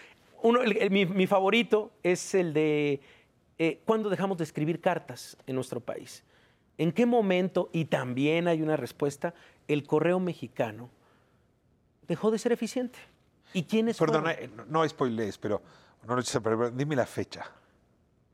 Uno, 0.41 0.59
mi 0.89 1.27
favorito 1.27 1.91
es 2.03 2.35
el 2.35 2.53
de 2.53 3.01
eh, 3.59 3.79
cuándo 3.85 4.09
dejamos 4.09 4.37
de 4.37 4.43
escribir 4.43 4.81
cartas 4.81 5.37
en 5.45 5.55
nuestro 5.55 5.79
país. 5.79 6.23
¿En 6.77 6.91
qué 6.91 7.05
momento, 7.05 7.69
y 7.71 7.85
también 7.85 8.47
hay 8.47 8.61
una 8.61 8.75
respuesta, 8.75 9.33
el 9.67 9.85
correo 9.85 10.19
mexicano 10.19 10.89
dejó 12.07 12.31
de 12.31 12.39
ser 12.39 12.51
eficiente? 12.51 12.99
¿Y 13.53 13.63
quiénes 13.63 13.97
Perdona, 13.97 14.33
fueron? 14.33 14.43
eh, 14.43 14.53
no, 14.55 14.65
no 14.65 14.89
spoilees, 14.89 15.37
pero 15.37 15.61
no 16.07 16.17
perder, 16.41 16.75
dime 16.75 16.95
la 16.95 17.05
fecha. 17.05 17.45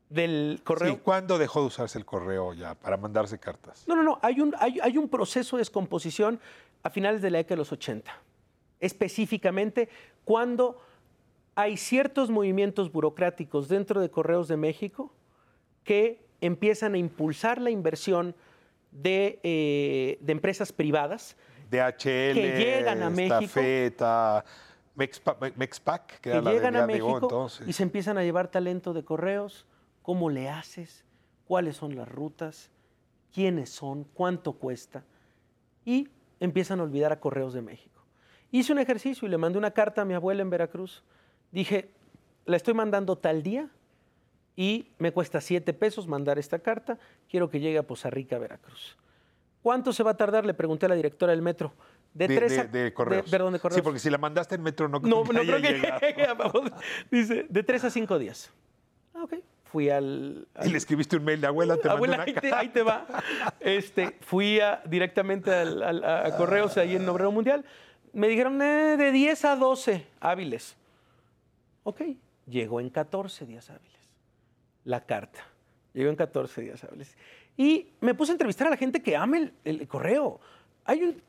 ¿Del 0.08 0.60
correo? 0.64 0.94
Sí, 0.94 1.00
¿Cuándo 1.02 1.38
dejó 1.38 1.60
de 1.60 1.66
usarse 1.66 1.96
el 1.96 2.04
correo 2.04 2.52
ya 2.52 2.74
para 2.74 2.96
mandarse 2.96 3.38
cartas? 3.38 3.84
No, 3.86 3.94
no, 3.94 4.02
no. 4.02 4.18
Hay 4.22 4.40
un, 4.40 4.54
hay, 4.58 4.80
hay 4.82 4.98
un 4.98 5.08
proceso 5.08 5.56
de 5.56 5.60
descomposición 5.60 6.40
a 6.82 6.90
finales 6.90 7.22
de 7.22 7.30
la 7.30 7.38
década 7.38 7.54
de 7.54 7.58
los 7.58 7.72
80. 7.72 8.10
Específicamente 8.80 9.88
cuando 10.24 10.80
hay 11.54 11.76
ciertos 11.76 12.30
movimientos 12.30 12.90
burocráticos 12.90 13.68
dentro 13.68 14.00
de 14.00 14.10
Correos 14.10 14.48
de 14.48 14.56
México 14.56 15.12
que 15.84 16.24
empiezan 16.40 16.94
a 16.94 16.98
impulsar 16.98 17.60
la 17.60 17.70
inversión 17.70 18.34
de, 18.90 19.40
eh, 19.42 20.18
de 20.20 20.32
empresas 20.32 20.72
privadas 20.72 21.36
DHL, 21.70 22.34
Que 22.34 22.54
llegan 22.58 23.02
a 23.02 23.10
México. 23.10 23.34
Estafeta, 23.38 24.44
Mexpa- 24.96 25.36
Me- 25.40 25.52
Mexpac, 25.56 26.06
que, 26.06 26.20
que 26.20 26.30
era 26.30 26.42
la 26.42 26.50
de 26.50 26.56
llegan 26.56 26.76
a 26.76 26.86
México 26.86 27.18
entonces. 27.22 27.68
y 27.68 27.72
se 27.72 27.82
empiezan 27.84 28.18
a 28.18 28.24
llevar 28.24 28.48
talento 28.48 28.92
de 28.92 29.04
correos, 29.04 29.66
cómo 30.02 30.30
le 30.30 30.48
haces, 30.48 31.04
cuáles 31.46 31.76
son 31.76 31.94
las 31.94 32.08
rutas, 32.08 32.70
quiénes 33.32 33.70
son, 33.70 34.04
cuánto 34.04 34.54
cuesta, 34.54 35.04
y 35.84 36.08
empiezan 36.40 36.80
a 36.80 36.82
olvidar 36.82 37.12
a 37.12 37.20
Correos 37.20 37.54
de 37.54 37.62
México. 37.62 38.02
Hice 38.50 38.72
un 38.72 38.78
ejercicio 38.80 39.26
y 39.28 39.30
le 39.30 39.38
mandé 39.38 39.58
una 39.58 39.70
carta 39.70 40.02
a 40.02 40.04
mi 40.04 40.14
abuela 40.14 40.42
en 40.42 40.50
Veracruz. 40.50 41.04
Dije, 41.52 41.90
la 42.46 42.56
estoy 42.56 42.74
mandando 42.74 43.16
tal 43.16 43.42
día 43.44 43.68
y 44.60 44.90
me 44.98 45.10
cuesta 45.10 45.40
siete 45.40 45.72
pesos 45.72 46.06
mandar 46.06 46.38
esta 46.38 46.58
carta, 46.58 46.98
quiero 47.30 47.48
que 47.48 47.60
llegue 47.60 47.78
a 47.78 47.82
Poza 47.82 48.10
Rica, 48.10 48.36
Veracruz. 48.38 48.94
¿Cuánto 49.62 49.90
se 49.94 50.02
va 50.02 50.10
a 50.10 50.16
tardar? 50.18 50.44
Le 50.44 50.52
pregunté 50.52 50.84
a 50.84 50.90
la 50.90 50.96
directora 50.96 51.32
del 51.32 51.40
metro. 51.40 51.72
De, 52.12 52.28
De, 52.28 52.36
tres 52.36 52.52
de- 52.52 52.60
a- 52.60 52.64
de 52.64 52.92
correos. 52.92 53.30
perdón, 53.30 53.54
de 53.54 53.58
correos. 53.58 53.76
Sí, 53.76 53.80
porque 53.82 53.98
si 53.98 54.10
la 54.10 54.18
mandaste 54.18 54.56
en 54.56 54.62
metro 54.62 54.86
no, 54.86 54.98
No, 55.00 55.24
no 55.24 55.24
creo 55.24 55.62
que 55.62 55.80
Dice, 57.10 57.46
de 57.48 57.62
tres 57.62 57.84
a 57.84 57.90
cinco 57.90 58.18
días. 58.18 58.50
Ah, 59.14 59.22
ok. 59.22 59.36
Fui 59.64 59.88
al... 59.88 60.46
Y 60.62 60.68
le 60.68 60.76
escribiste 60.76 61.16
un 61.16 61.24
mail 61.24 61.40
de 61.40 61.46
abuela, 61.46 61.76
te 61.78 61.88
mandé 61.88 61.96
Abuela, 61.96 62.14
una 62.16 62.24
ahí 62.24 62.34
te, 62.34 62.52
ahí 62.52 62.68
te 62.68 62.82
va. 62.82 63.06
Este, 63.60 64.18
fui 64.20 64.60
a- 64.60 64.82
directamente 64.84 65.54
al- 65.54 65.82
al- 65.82 66.04
a, 66.04 66.26
a 66.26 66.36
Correos 66.36 66.76
ahí 66.76 66.96
en 66.96 67.08
Obrero 67.08 67.32
Mundial. 67.32 67.64
Me 68.12 68.28
dijeron 68.28 68.60
eh, 68.60 68.96
de 68.98 69.10
10 69.10 69.44
a 69.46 69.56
12 69.56 70.06
hábiles. 70.20 70.76
Ok, 71.84 72.02
llegó 72.46 72.80
en 72.80 72.90
14 72.90 73.46
días 73.46 73.70
hábiles 73.70 73.99
la 74.84 75.04
carta. 75.04 75.40
Llegó 75.92 76.10
en 76.10 76.16
14 76.16 76.60
días 76.62 76.82
hábiles. 76.84 77.16
Y 77.56 77.88
me 78.00 78.14
puse 78.14 78.32
a 78.32 78.34
entrevistar 78.34 78.66
a 78.66 78.70
la 78.70 78.76
gente 78.76 79.02
que 79.02 79.16
ama 79.16 79.38
el, 79.38 79.52
el 79.64 79.86
correo. 79.88 80.40
Hay 80.84 81.02
un 81.02 81.22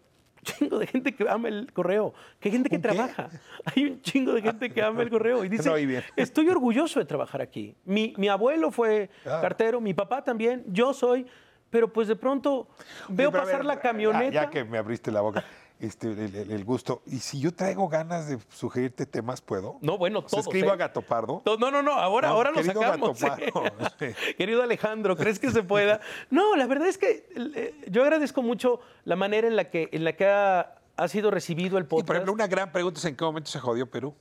chingo 0.44 0.80
de 0.80 0.88
gente 0.88 1.14
que 1.16 1.28
ama 1.30 1.50
el 1.50 1.72
correo, 1.74 2.14
que 2.40 2.50
hay 2.50 2.54
gente 2.54 2.70
que 2.70 2.80
trabaja. 2.80 3.30
Hay 3.66 3.86
un 3.86 4.02
chingo 4.02 4.34
de 4.34 4.42
gente 4.42 4.72
que 4.72 4.82
ama 4.82 5.02
el 5.04 5.10
correo 5.10 5.44
y 5.44 5.50
dice, 5.50 5.70
No 5.70 5.76
estoy 6.16 6.50
orgulloso 6.50 7.00
de 7.00 7.06
trabajar 7.06 7.42
aquí. 7.42 7.76
Mi, 7.86 8.14
mi 8.18 8.28
abuelo 8.28 8.72
fue 8.72 9.10
Ah. 9.26 9.40
cartero, 9.42 9.82
mi 9.82 9.94
papá 9.94 10.24
también, 10.24 10.64
yo 10.68 10.94
soy, 10.94 11.26
pero 11.70 11.92
pues 11.92 12.08
de 12.08 12.16
pronto 12.16 12.68
veo 13.10 13.32
pasar 13.32 13.58
ver, 13.58 13.66
la 13.66 13.76
ya- 13.76 13.80
camioneta. 13.82 14.32
Ya, 14.32 14.50
que 14.50 14.64
me 14.64 14.78
abriste 14.78 15.12
la 15.12 15.22
boca, 15.22 15.44
este, 15.82 16.08
el, 16.10 16.64
gusto. 16.64 17.02
Y 17.06 17.20
si 17.20 17.40
yo 17.40 17.54
traigo 17.54 17.90
ganas 17.90 18.28
de 18.28 18.38
sugerirte 18.50 19.06
temas, 19.06 19.42
¿puedo? 19.42 19.78
No, 19.82 19.98
bueno, 19.98 20.20
O 20.20 20.22
sea, 20.22 20.30
todos, 20.30 20.46
escribo 20.48 20.70
¿eh? 20.70 20.74
a 20.74 20.76
Gato 20.76 21.02
Pardo. 21.02 21.42
No, 21.46 21.58
no, 21.58 21.82
no, 21.82 21.94
ahora, 21.94 22.30
No, 22.30 22.36
ahora 22.36 22.52
lo 22.52 22.58
querido 22.58 22.82
sacamos. 22.82 23.20
Gato 23.20 23.64
¿eh? 24.00 24.16
Querido 24.38 24.64
Alejandro, 24.64 25.18
¿crees 25.18 25.40
que 25.40 25.52
se 25.52 25.64
pueda? 25.64 26.00
No, 26.30 26.56
la 26.56 26.68
verdad 26.68 26.88
es 26.88 26.98
que 26.98 27.28
eh, 27.56 27.76
yo 27.90 28.04
agradezco 28.04 28.42
mucho 28.42 28.80
la 29.06 29.16
manera 29.16 29.48
en 29.48 29.56
la 29.56 29.70
que, 29.70 29.90
en 29.92 30.04
la 30.04 30.14
que 30.14 30.26
ha, 30.28 30.76
ha 30.98 31.08
sido 31.08 31.32
recibido 31.32 31.78
el 31.78 31.84
Y 31.84 31.88
por 31.88 32.00
podcast. 32.00 32.12
ejemplo, 32.18 32.34
una 32.34 32.48
gran 32.48 32.72
pregunta 32.72 33.00
es 33.00 33.06
en 33.06 33.16
qué 33.16 33.24
momento 33.24 33.50
se 33.50 33.60
jodió 33.60 33.90
Perú. 33.90 34.14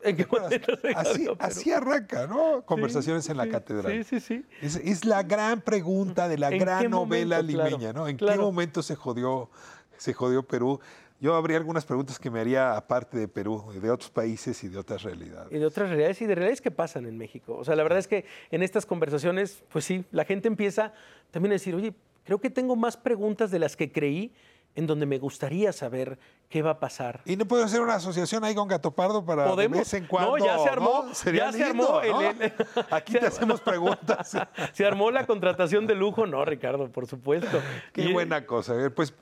¿En 0.00 0.16
qué 0.16 0.26
momento 0.30 0.76
se 0.76 0.88
Así, 0.90 1.18
Perú? 1.24 1.36
así 1.40 1.72
arranca, 1.72 2.26
¿no? 2.28 2.62
Conversaciones 2.64 3.28
en 3.30 3.36
la 3.36 3.44
sí, 3.44 3.50
catedral. 3.50 4.04
sí, 4.04 4.20
sí, 4.20 4.20
sí. 4.20 4.44
Es, 4.62 4.76
es 4.76 5.04
la 5.04 5.24
gran 5.24 5.60
pregunta 5.60 6.28
de 6.28 6.38
la 6.38 6.50
¿En 6.50 6.58
gran 6.58 6.88
novela 6.90 7.38
momento? 7.38 7.52
Claro, 7.54 7.70
limeña, 7.70 7.92
¿no? 7.92 8.06
¿En 8.06 8.16
qué 8.16 8.36
momento 8.36 8.82
se 8.82 8.94
jodió, 8.94 9.50
se 9.98 10.14
jodió 10.14 10.42
Perú? 10.42 10.80
Yo 11.20 11.34
habría 11.34 11.56
algunas 11.56 11.84
preguntas 11.84 12.18
que 12.18 12.30
me 12.30 12.38
haría 12.40 12.76
aparte 12.76 13.18
de 13.18 13.26
Perú, 13.26 13.72
de 13.74 13.90
otros 13.90 14.08
países 14.10 14.62
y 14.62 14.68
de 14.68 14.78
otras 14.78 15.02
realidades. 15.02 15.52
Y 15.52 15.58
de 15.58 15.66
otras 15.66 15.88
realidades 15.88 16.22
y 16.22 16.26
de 16.26 16.34
realidades 16.36 16.60
que 16.60 16.70
pasan 16.70 17.06
en 17.06 17.18
México. 17.18 17.56
O 17.56 17.64
sea, 17.64 17.74
la 17.74 17.82
verdad 17.82 17.98
es 17.98 18.06
que 18.06 18.24
en 18.52 18.62
estas 18.62 18.86
conversaciones, 18.86 19.64
pues 19.72 19.84
sí, 19.84 20.04
la 20.12 20.24
gente 20.24 20.46
empieza 20.46 20.92
también 21.32 21.50
a 21.52 21.54
decir, 21.54 21.74
oye, 21.74 21.92
creo 22.24 22.38
que 22.40 22.50
tengo 22.50 22.76
más 22.76 22.96
preguntas 22.96 23.50
de 23.50 23.58
las 23.58 23.74
que 23.76 23.90
creí 23.90 24.32
en 24.76 24.86
donde 24.86 25.06
me 25.06 25.18
gustaría 25.18 25.72
saber 25.72 26.20
qué 26.48 26.62
va 26.62 26.70
a 26.72 26.78
pasar. 26.78 27.20
¿Y 27.24 27.34
no 27.36 27.46
puedo 27.46 27.64
hacer 27.64 27.80
una 27.80 27.94
asociación 27.96 28.44
ahí 28.44 28.54
con 28.54 28.68
Gato 28.68 28.92
Pardo 28.92 29.24
para 29.24 29.56
de 29.56 29.66
vez 29.66 29.92
en 29.94 30.06
cuando? 30.06 30.38
No, 30.38 30.44
ya 30.44 30.56
se 30.60 30.68
armó. 30.68 31.04
¿no? 31.08 31.14
Sería 31.16 31.46
ya 31.46 31.52
se 31.52 31.66
lindo, 31.66 31.98
armó. 31.98 32.20
el- 32.20 32.36
¿no? 32.38 32.44
el- 32.44 32.52
Aquí 32.92 33.12
se 33.14 33.18
te 33.18 33.26
armó- 33.26 33.34
hacemos 33.34 33.60
preguntas. 33.60 34.36
se 34.72 34.86
armó 34.86 35.10
la 35.10 35.26
contratación 35.26 35.84
de 35.88 35.96
lujo. 35.96 36.26
No, 36.26 36.44
Ricardo, 36.44 36.88
por 36.92 37.08
supuesto. 37.08 37.60
Qué 37.92 38.02
Y- 38.02 38.12
buena 38.12 38.46
cosa. 38.46 38.74
A 38.74 38.76
ver, 38.76 38.94
Pues, 38.94 39.12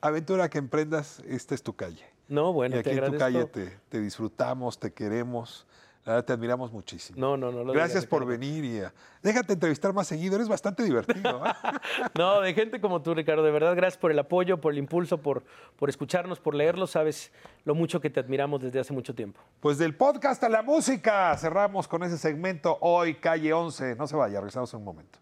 aventura 0.00 0.48
que 0.48 0.58
emprendas, 0.58 1.22
esta 1.26 1.54
es 1.54 1.62
tu 1.62 1.74
calle. 1.74 2.04
No, 2.28 2.52
bueno, 2.52 2.76
y 2.76 2.78
aquí 2.78 2.90
te 2.90 2.96
en 3.04 3.12
tu 3.12 3.18
calle 3.18 3.44
te, 3.46 3.78
te 3.88 4.00
disfrutamos, 4.00 4.78
te 4.78 4.92
queremos. 4.92 5.66
La 6.06 6.14
verdad, 6.14 6.24
te 6.24 6.32
admiramos 6.32 6.72
muchísimo. 6.72 7.20
No, 7.20 7.36
no, 7.36 7.52
no. 7.52 7.62
lo 7.62 7.74
Gracias 7.74 8.04
digas, 8.04 8.06
por 8.06 8.22
Ricardo. 8.22 8.40
venir 8.40 8.64
y 8.64 8.80
ah, 8.80 8.92
déjate 9.22 9.52
entrevistar 9.52 9.92
más 9.92 10.06
seguido. 10.06 10.36
Eres 10.36 10.48
bastante 10.48 10.82
divertido. 10.82 11.44
¿eh? 11.44 11.50
No, 12.16 12.40
de 12.40 12.54
gente 12.54 12.80
como 12.80 13.02
tú, 13.02 13.12
Ricardo. 13.14 13.42
De 13.42 13.50
verdad, 13.50 13.76
gracias 13.76 13.98
por 13.98 14.10
el 14.10 14.18
apoyo, 14.18 14.62
por 14.62 14.72
el 14.72 14.78
impulso, 14.78 15.18
por, 15.18 15.44
por 15.76 15.90
escucharnos, 15.90 16.40
por 16.40 16.54
leerlos. 16.54 16.92
Sabes 16.92 17.32
lo 17.64 17.74
mucho 17.74 18.00
que 18.00 18.08
te 18.08 18.18
admiramos 18.18 18.62
desde 18.62 18.80
hace 18.80 18.94
mucho 18.94 19.14
tiempo. 19.14 19.40
Pues 19.60 19.76
del 19.76 19.94
podcast 19.94 20.42
a 20.42 20.48
la 20.48 20.62
música. 20.62 21.36
Cerramos 21.36 21.86
con 21.86 22.02
ese 22.02 22.16
segmento 22.16 22.78
hoy, 22.80 23.16
calle 23.16 23.52
11. 23.52 23.96
No 23.96 24.06
se 24.06 24.16
vaya, 24.16 24.38
regresamos 24.40 24.72
en 24.72 24.78
un 24.78 24.84
momento. 24.86 25.18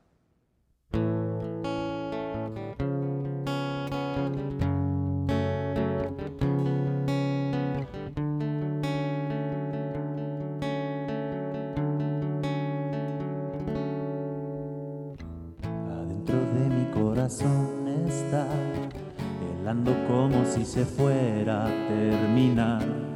Corazón 17.29 17.87
está 18.09 18.47
helando 19.61 19.95
como 20.09 20.47
si 20.47 20.65
se 20.65 20.87
fuera 20.87 21.67
a 21.67 21.89
terminar. 21.89 23.08